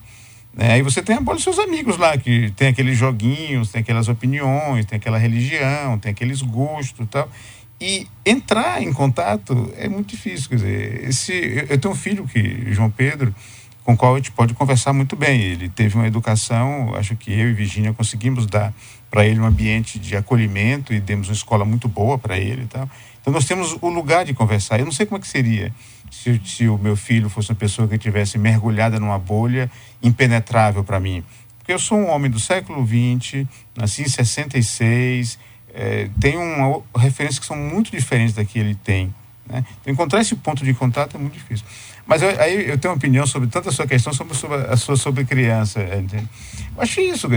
Né? 0.54 0.72
Aí 0.72 0.82
você 0.82 1.02
tem 1.02 1.16
a 1.16 1.20
bola 1.20 1.36
dos 1.36 1.44
seus 1.44 1.58
amigos 1.58 1.96
lá, 1.96 2.16
que 2.16 2.50
tem 2.56 2.68
aqueles 2.68 2.96
joguinhos, 2.96 3.70
tem 3.70 3.80
aquelas 3.80 4.08
opiniões, 4.08 4.84
tem 4.84 4.96
aquela 4.96 5.18
religião, 5.18 5.98
tem 5.98 6.10
aqueles 6.10 6.42
gostos 6.42 7.06
e 7.06 7.08
tal. 7.08 7.28
E 7.80 8.06
entrar 8.26 8.82
em 8.82 8.92
contato 8.92 9.72
é 9.76 9.88
muito 9.88 10.10
difícil. 10.10 10.50
Quer 10.50 10.56
dizer, 10.56 11.08
esse, 11.08 11.66
eu 11.68 11.78
tenho 11.78 11.94
um 11.94 11.96
filho 11.96 12.26
que, 12.26 12.72
João 12.72 12.90
Pedro, 12.90 13.34
com 13.82 13.94
o 13.94 13.96
qual 13.96 14.14
a 14.14 14.16
gente 14.18 14.32
pode 14.32 14.52
conversar 14.52 14.92
muito 14.92 15.16
bem. 15.16 15.40
Ele 15.40 15.68
teve 15.68 15.96
uma 15.96 16.06
educação, 16.06 16.94
acho 16.94 17.16
que 17.16 17.32
eu 17.32 17.48
e 17.48 17.52
Virginia 17.54 17.92
conseguimos 17.94 18.46
dar 18.46 18.74
para 19.10 19.26
ele 19.26 19.40
um 19.40 19.46
ambiente 19.46 19.98
de 19.98 20.14
acolhimento 20.14 20.92
e 20.92 21.00
demos 21.00 21.28
uma 21.28 21.34
escola 21.34 21.64
muito 21.64 21.88
boa 21.88 22.18
para 22.18 22.38
ele 22.38 22.62
e 22.62 22.66
tal. 22.66 22.88
Então 23.20 23.32
nós 23.32 23.44
temos 23.44 23.76
o 23.80 23.88
lugar 23.88 24.24
de 24.24 24.34
conversar. 24.34 24.78
Eu 24.78 24.84
não 24.84 24.92
sei 24.92 25.06
como 25.06 25.18
é 25.18 25.20
que 25.20 25.28
seria 25.28 25.72
se, 26.10 26.40
se 26.44 26.68
o 26.68 26.76
meu 26.76 26.96
filho 26.96 27.28
fosse 27.28 27.50
uma 27.50 27.56
pessoa 27.56 27.86
que 27.86 27.96
tivesse 27.96 28.36
mergulhada 28.38 28.98
numa 28.98 29.18
bolha 29.18 29.70
impenetrável 30.02 30.82
para 30.82 30.98
mim. 30.98 31.24
Porque 31.58 31.72
eu 31.72 31.78
sou 31.78 31.98
um 31.98 32.08
homem 32.08 32.30
do 32.30 32.40
século 32.40 32.86
XX, 32.86 33.46
nasci 33.76 34.02
em 34.02 34.08
66, 34.08 35.38
é, 35.72 36.08
tenho 36.20 36.40
uma 36.40 36.82
referência 36.96 37.40
que 37.40 37.46
são 37.46 37.56
muito 37.56 37.90
diferentes 37.90 38.34
da 38.34 38.44
que 38.44 38.58
ele 38.58 38.74
tem. 38.74 39.14
Né? 39.46 39.64
Então, 39.80 39.92
encontrar 39.92 40.20
esse 40.20 40.34
ponto 40.36 40.64
de 40.64 40.74
contato 40.74 41.16
é 41.16 41.20
muito 41.20 41.34
difícil. 41.34 41.66
Mas 42.06 42.22
eu, 42.22 42.40
aí 42.40 42.68
eu 42.68 42.78
tenho 42.78 42.92
uma 42.92 42.96
opinião 42.96 43.26
sobre 43.26 43.48
tanto 43.48 43.68
a 43.68 43.72
sua 43.72 43.86
questão 43.86 44.12
sobre, 44.12 44.34
sobre 44.34 44.56
a 44.56 44.76
sua 44.76 44.96
sobre 44.96 45.24
criança. 45.24 45.80
Entende? 45.82 46.28
Eu 46.76 46.82
acho 46.82 47.00
isso. 47.00 47.28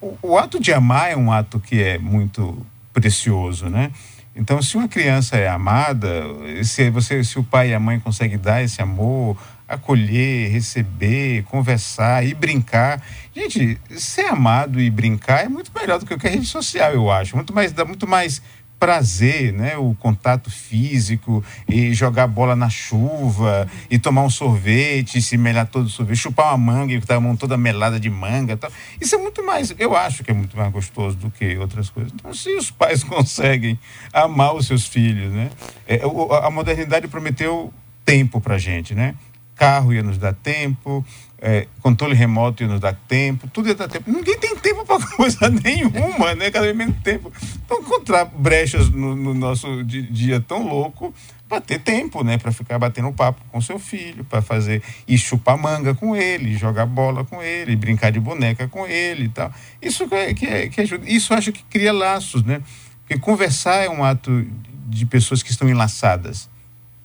O, 0.00 0.16
o, 0.22 0.38
ato 0.38 0.60
de 0.60 0.72
amar 0.72 1.10
é 1.10 1.16
um 1.16 1.32
ato 1.32 1.58
que 1.58 1.82
é 1.82 1.98
muito 1.98 2.64
precioso, 2.92 3.68
né? 3.68 3.90
Então, 4.36 4.60
se 4.60 4.76
uma 4.76 4.88
criança 4.88 5.36
é 5.36 5.48
amada, 5.48 6.24
se 6.64 6.90
você, 6.90 7.22
se 7.22 7.38
o 7.38 7.44
pai 7.44 7.70
e 7.70 7.74
a 7.74 7.78
mãe 7.78 8.00
conseguem 8.00 8.36
dar 8.36 8.62
esse 8.62 8.82
amor, 8.82 9.36
acolher, 9.68 10.50
receber, 10.50 11.44
conversar 11.44 12.26
e 12.26 12.34
brincar, 12.34 13.00
gente, 13.34 13.78
ser 13.90 14.26
amado 14.26 14.80
e 14.80 14.90
brincar 14.90 15.44
é 15.44 15.48
muito 15.48 15.70
melhor 15.74 15.98
do 15.98 16.06
que 16.06 16.14
qualquer 16.14 16.32
rede 16.32 16.46
social, 16.46 16.92
eu 16.92 17.10
acho. 17.10 17.36
Muito 17.36 17.54
mais 17.54 17.72
dá 17.72 17.84
muito 17.84 18.06
mais 18.06 18.42
prazer, 18.78 19.52
né? 19.52 19.76
O 19.76 19.94
contato 19.94 20.50
físico 20.50 21.42
e 21.68 21.94
jogar 21.94 22.26
bola 22.26 22.54
na 22.54 22.68
chuva 22.68 23.68
e 23.90 23.98
tomar 23.98 24.22
um 24.22 24.30
sorvete, 24.30 25.22
se 25.22 25.36
melhar 25.36 25.66
todo 25.66 25.86
o 25.86 25.88
sorvete, 25.88 26.18
chupar 26.18 26.48
uma 26.48 26.58
manga 26.58 26.92
e 26.92 26.96
estar 26.96 27.16
a 27.16 27.20
mão 27.20 27.36
toda 27.36 27.56
melada 27.56 27.98
de 27.98 28.10
manga, 28.10 28.56
tal. 28.56 28.70
Isso 29.00 29.14
é 29.14 29.18
muito 29.18 29.44
mais, 29.44 29.74
eu 29.78 29.96
acho 29.96 30.22
que 30.22 30.30
é 30.30 30.34
muito 30.34 30.56
mais 30.56 30.70
gostoso 30.72 31.16
do 31.16 31.30
que 31.30 31.56
outras 31.56 31.88
coisas. 31.88 32.12
Então, 32.12 32.34
se 32.34 32.50
os 32.56 32.70
pais 32.70 33.02
conseguem 33.04 33.78
amar 34.12 34.54
os 34.54 34.66
seus 34.66 34.86
filhos, 34.86 35.32
né? 35.32 35.50
É, 35.86 36.00
a 36.42 36.50
modernidade 36.50 37.08
prometeu 37.08 37.72
tempo 38.04 38.40
para 38.40 38.58
gente, 38.58 38.94
né? 38.94 39.14
Carro 39.54 39.92
ia 39.94 40.02
nos 40.02 40.18
dar 40.18 40.34
tempo, 40.34 41.04
é, 41.46 41.66
controle 41.82 42.14
remoto 42.14 42.62
ia 42.62 42.68
nos 42.70 42.80
dar 42.80 42.94
tempo, 43.06 43.46
tudo 43.48 43.68
ia 43.68 43.74
dar 43.74 43.86
tempo. 43.86 44.10
Ninguém 44.10 44.38
tem 44.38 44.56
tempo 44.56 44.82
para 44.86 45.04
coisa 45.14 45.50
nenhuma, 45.50 46.34
né? 46.34 46.50
Cada 46.50 46.64
vez 46.64 46.74
menos 46.74 46.96
tempo. 47.02 47.30
Então, 47.62 47.80
encontrar 47.80 48.24
brechas 48.24 48.88
no, 48.88 49.14
no 49.14 49.34
nosso 49.34 49.84
dia 49.84 50.40
tão 50.40 50.66
louco 50.66 51.12
para 51.46 51.60
ter 51.60 51.80
tempo, 51.80 52.24
né? 52.24 52.38
Para 52.38 52.50
ficar 52.50 52.78
batendo 52.78 53.12
papo 53.12 53.42
com 53.52 53.60
seu 53.60 53.78
filho, 53.78 54.24
para 54.24 54.40
fazer 54.40 54.82
e 55.06 55.18
chupar 55.18 55.58
manga 55.58 55.94
com 55.94 56.16
ele, 56.16 56.56
jogar 56.56 56.86
bola 56.86 57.26
com 57.26 57.42
ele, 57.42 57.76
brincar 57.76 58.10
de 58.10 58.18
boneca 58.18 58.66
com 58.66 58.86
ele 58.86 59.24
e 59.24 59.28
tal. 59.28 59.52
Isso 59.82 60.08
que, 60.08 60.14
é, 60.14 60.32
que, 60.32 60.46
é, 60.46 60.68
que 60.68 60.80
ajuda. 60.80 61.04
Isso 61.06 61.34
acho 61.34 61.52
que 61.52 61.62
cria 61.64 61.92
laços, 61.92 62.42
né? 62.42 62.62
Porque 63.00 63.18
conversar 63.18 63.84
é 63.84 63.90
um 63.90 64.02
ato 64.02 64.46
de 64.86 65.04
pessoas 65.04 65.42
que 65.42 65.50
estão 65.50 65.68
enlaçadas. 65.68 66.48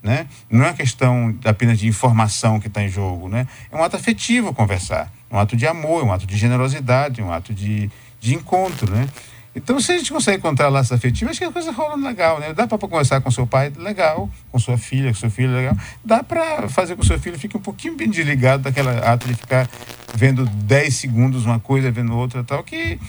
Né? 0.02 0.28
Não 0.50 0.64
é 0.64 0.68
uma 0.68 0.74
questão 0.74 1.38
apenas 1.43 1.78
de 1.78 1.88
informação 1.88 2.60
que 2.60 2.68
está 2.68 2.82
em 2.82 2.88
jogo, 2.88 3.28
né? 3.28 3.45
É 3.70 3.76
um 3.76 3.84
ato 3.84 3.97
afetivo 3.97 4.54
conversar, 4.54 5.12
um 5.30 5.38
ato 5.38 5.58
de 5.58 5.68
amor, 5.68 6.06
um 6.06 6.14
ato 6.14 6.26
de 6.26 6.38
generosidade, 6.38 7.22
um 7.22 7.34
ato 7.34 7.54
de, 7.54 7.91
de 8.20 8.34
encontro, 8.34 8.89
né? 8.89 9.10
Então, 9.56 9.80
se 9.80 9.91
a 9.91 9.97
gente 9.97 10.12
consegue 10.14 10.38
encontrar 10.38 10.70
laços 10.70 10.91
afetivos, 10.91 11.32
acho 11.32 11.39
que 11.39 11.45
a 11.45 11.52
coisa 11.52 11.72
rola 11.72 11.95
legal, 11.95 12.39
né? 12.39 12.54
Dá 12.54 12.68
para 12.68 12.78
conversar 12.78 13.20
com 13.20 13.32
seu 13.32 13.47
pai, 13.47 13.74
legal, 13.76 14.30
com 14.52 14.60
sua 14.60 14.78
filha, 14.78 15.10
com 15.10 15.20
seu 15.20 15.30
filho, 15.30 15.54
legal. 15.54 15.76
Dá 16.06 16.24
para 16.24 16.70
fazer 16.70 16.95
com 16.95 17.04
seu 17.04 17.20
filho 17.20 17.38
fique 17.38 17.58
um 17.58 17.62
pouquinho 17.62 17.95
bem 17.95 18.10
desligado 18.10 18.64
daquela 18.64 19.00
ato 19.00 19.28
de 19.28 19.34
ficar 19.34 19.68
vendo 20.14 20.45
10 20.45 20.95
segundos 20.95 21.45
uma 21.45 21.60
coisa, 21.60 21.91
vendo 21.91 22.16
outra 22.16 22.43
tal, 22.43 22.64
que 22.64 23.00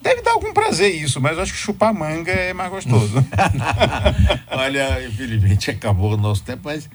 Deve 0.00 0.22
dar 0.22 0.32
algum 0.32 0.52
prazer 0.52 0.94
isso, 0.94 1.20
mas 1.20 1.36
eu 1.36 1.42
acho 1.42 1.52
que 1.52 1.58
chupar 1.58 1.92
manga 1.92 2.32
é 2.32 2.52
mais 2.52 2.70
gostoso. 2.70 3.24
Olha, 4.50 5.06
infelizmente 5.06 5.70
acabou 5.70 6.14
o 6.14 6.16
nosso 6.16 6.42
tempo, 6.42 6.62
mas 6.64 6.88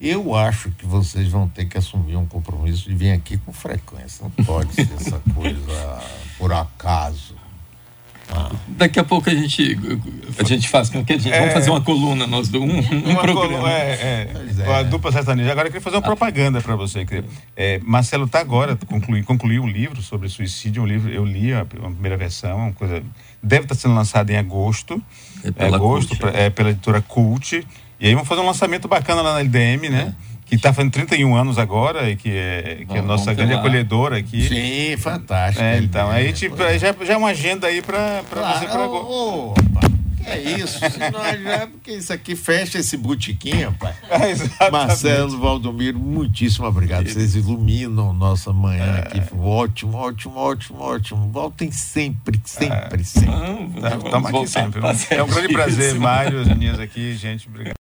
eu 0.00 0.34
acho 0.34 0.70
que 0.72 0.86
vocês 0.86 1.28
vão 1.28 1.48
ter 1.48 1.66
que 1.66 1.78
assumir 1.78 2.16
um 2.16 2.26
compromisso 2.26 2.88
de 2.88 2.94
vir 2.94 3.12
aqui 3.12 3.38
com 3.38 3.52
frequência. 3.52 4.22
Não 4.24 4.44
pode 4.44 4.74
ser 4.74 4.88
essa 4.94 5.20
coisa 5.34 6.02
por 6.38 6.52
acaso. 6.52 7.34
Daqui 8.68 8.98
a 8.98 9.04
pouco 9.04 9.28
a 9.28 9.34
gente, 9.34 9.78
a 10.38 10.44
gente 10.44 10.68
faz 10.68 10.88
com 10.88 11.04
que 11.04 11.12
a 11.12 11.18
gente. 11.18 11.32
É, 11.32 11.38
vamos 11.40 11.54
fazer 11.54 11.70
uma 11.70 11.80
coluna, 11.80 12.26
nós 12.26 12.48
do 12.48 12.62
um, 12.62 12.78
um 12.78 12.82
programa. 13.16 13.34
Coluna, 13.34 13.70
é, 13.70 13.90
é, 13.90 14.36
é. 14.58 14.74
A 14.74 14.82
dupla 14.82 15.12
sertaneja. 15.12 15.52
Agora 15.52 15.68
eu 15.68 15.72
queria 15.72 15.82
fazer 15.82 15.96
uma 15.96 16.02
propaganda 16.02 16.60
para 16.60 16.76
você. 16.76 17.06
É, 17.56 17.78
Marcelo 17.84 18.24
está 18.24 18.40
agora, 18.40 18.76
conclui, 18.86 19.22
concluiu 19.22 19.62
um 19.62 19.68
livro 19.68 20.00
sobre 20.00 20.28
suicídio. 20.28 20.82
Um 20.82 20.86
livro, 20.86 21.10
eu 21.10 21.24
li 21.24 21.52
a, 21.52 21.60
a 21.60 21.64
primeira 21.64 22.16
versão, 22.16 22.56
uma 22.56 22.72
coisa. 22.72 23.02
Deve 23.42 23.64
estar 23.64 23.74
tá 23.74 23.80
sendo 23.80 23.94
lançado 23.94 24.30
em 24.30 24.36
agosto. 24.36 25.02
É 25.44 25.50
pela, 25.50 25.76
agosto, 25.76 26.16
Cult, 26.16 26.36
é. 26.36 26.46
é. 26.46 26.50
pela 26.50 26.70
editora 26.70 27.02
Cult. 27.02 27.66
E 27.98 28.06
aí 28.06 28.14
vamos 28.14 28.28
fazer 28.28 28.40
um 28.40 28.46
lançamento 28.46 28.88
bacana 28.88 29.20
lá 29.20 29.34
na 29.34 29.40
LDM, 29.40 29.90
né? 29.90 30.14
É 30.26 30.29
que 30.50 30.56
está 30.56 30.72
fazendo 30.72 30.92
31 30.92 31.34
anos 31.36 31.58
agora 31.58 32.10
e 32.10 32.16
que 32.16 32.30
é, 32.30 32.84
que 32.88 32.96
é 32.96 32.98
a 32.98 33.02
nossa 33.02 33.32
grande 33.32 33.54
lá. 33.54 33.60
acolhedora 33.60 34.18
aqui. 34.18 34.48
Sim, 34.48 34.96
fantástico. 34.96 35.62
É, 35.62 35.78
então, 35.78 36.10
aí 36.10 36.32
tipo, 36.32 36.56
já, 36.56 36.92
já 37.04 37.14
é 37.14 37.16
uma 37.16 37.28
agenda 37.28 37.68
aí 37.68 37.80
para 37.80 38.22
claro, 38.28 38.58
você 38.58 38.66
para 38.66 38.88
oh, 38.88 39.54
é 40.26 40.38
isso, 40.38 40.78
nós 41.12 41.42
já, 41.42 41.66
porque 41.66 41.92
isso 41.92 42.12
aqui 42.12 42.36
fecha 42.36 42.78
esse 42.78 42.96
botiquim, 42.96 43.62
rapaz. 43.62 43.96
É, 44.60 44.70
Marcelo 44.70 45.38
Valdomiro, 45.38 45.98
muitíssimo 45.98 46.66
obrigado. 46.66 47.08
Vocês 47.08 47.34
iluminam 47.34 48.12
nossa 48.12 48.52
manhã 48.52 48.96
é. 48.96 49.00
aqui. 49.00 49.22
Ótimo, 49.38 49.96
ótimo, 49.96 50.36
ótimo, 50.36 50.78
ótimo. 50.80 51.30
Voltem 51.32 51.72
sempre, 51.72 52.38
sempre, 52.44 53.00
é. 53.00 53.04
sempre. 53.04 53.30
Estamos 54.04 54.34
aqui 54.34 54.46
sempre. 54.46 54.80
Tá 54.80 54.94
é 55.10 55.22
um 55.22 55.28
grande 55.28 55.52
prazer, 55.52 55.94
Mário, 55.94 56.40
as 56.40 56.48
meninas 56.48 56.78
aqui, 56.78 57.14
gente. 57.14 57.48
Obrigado. 57.48 57.76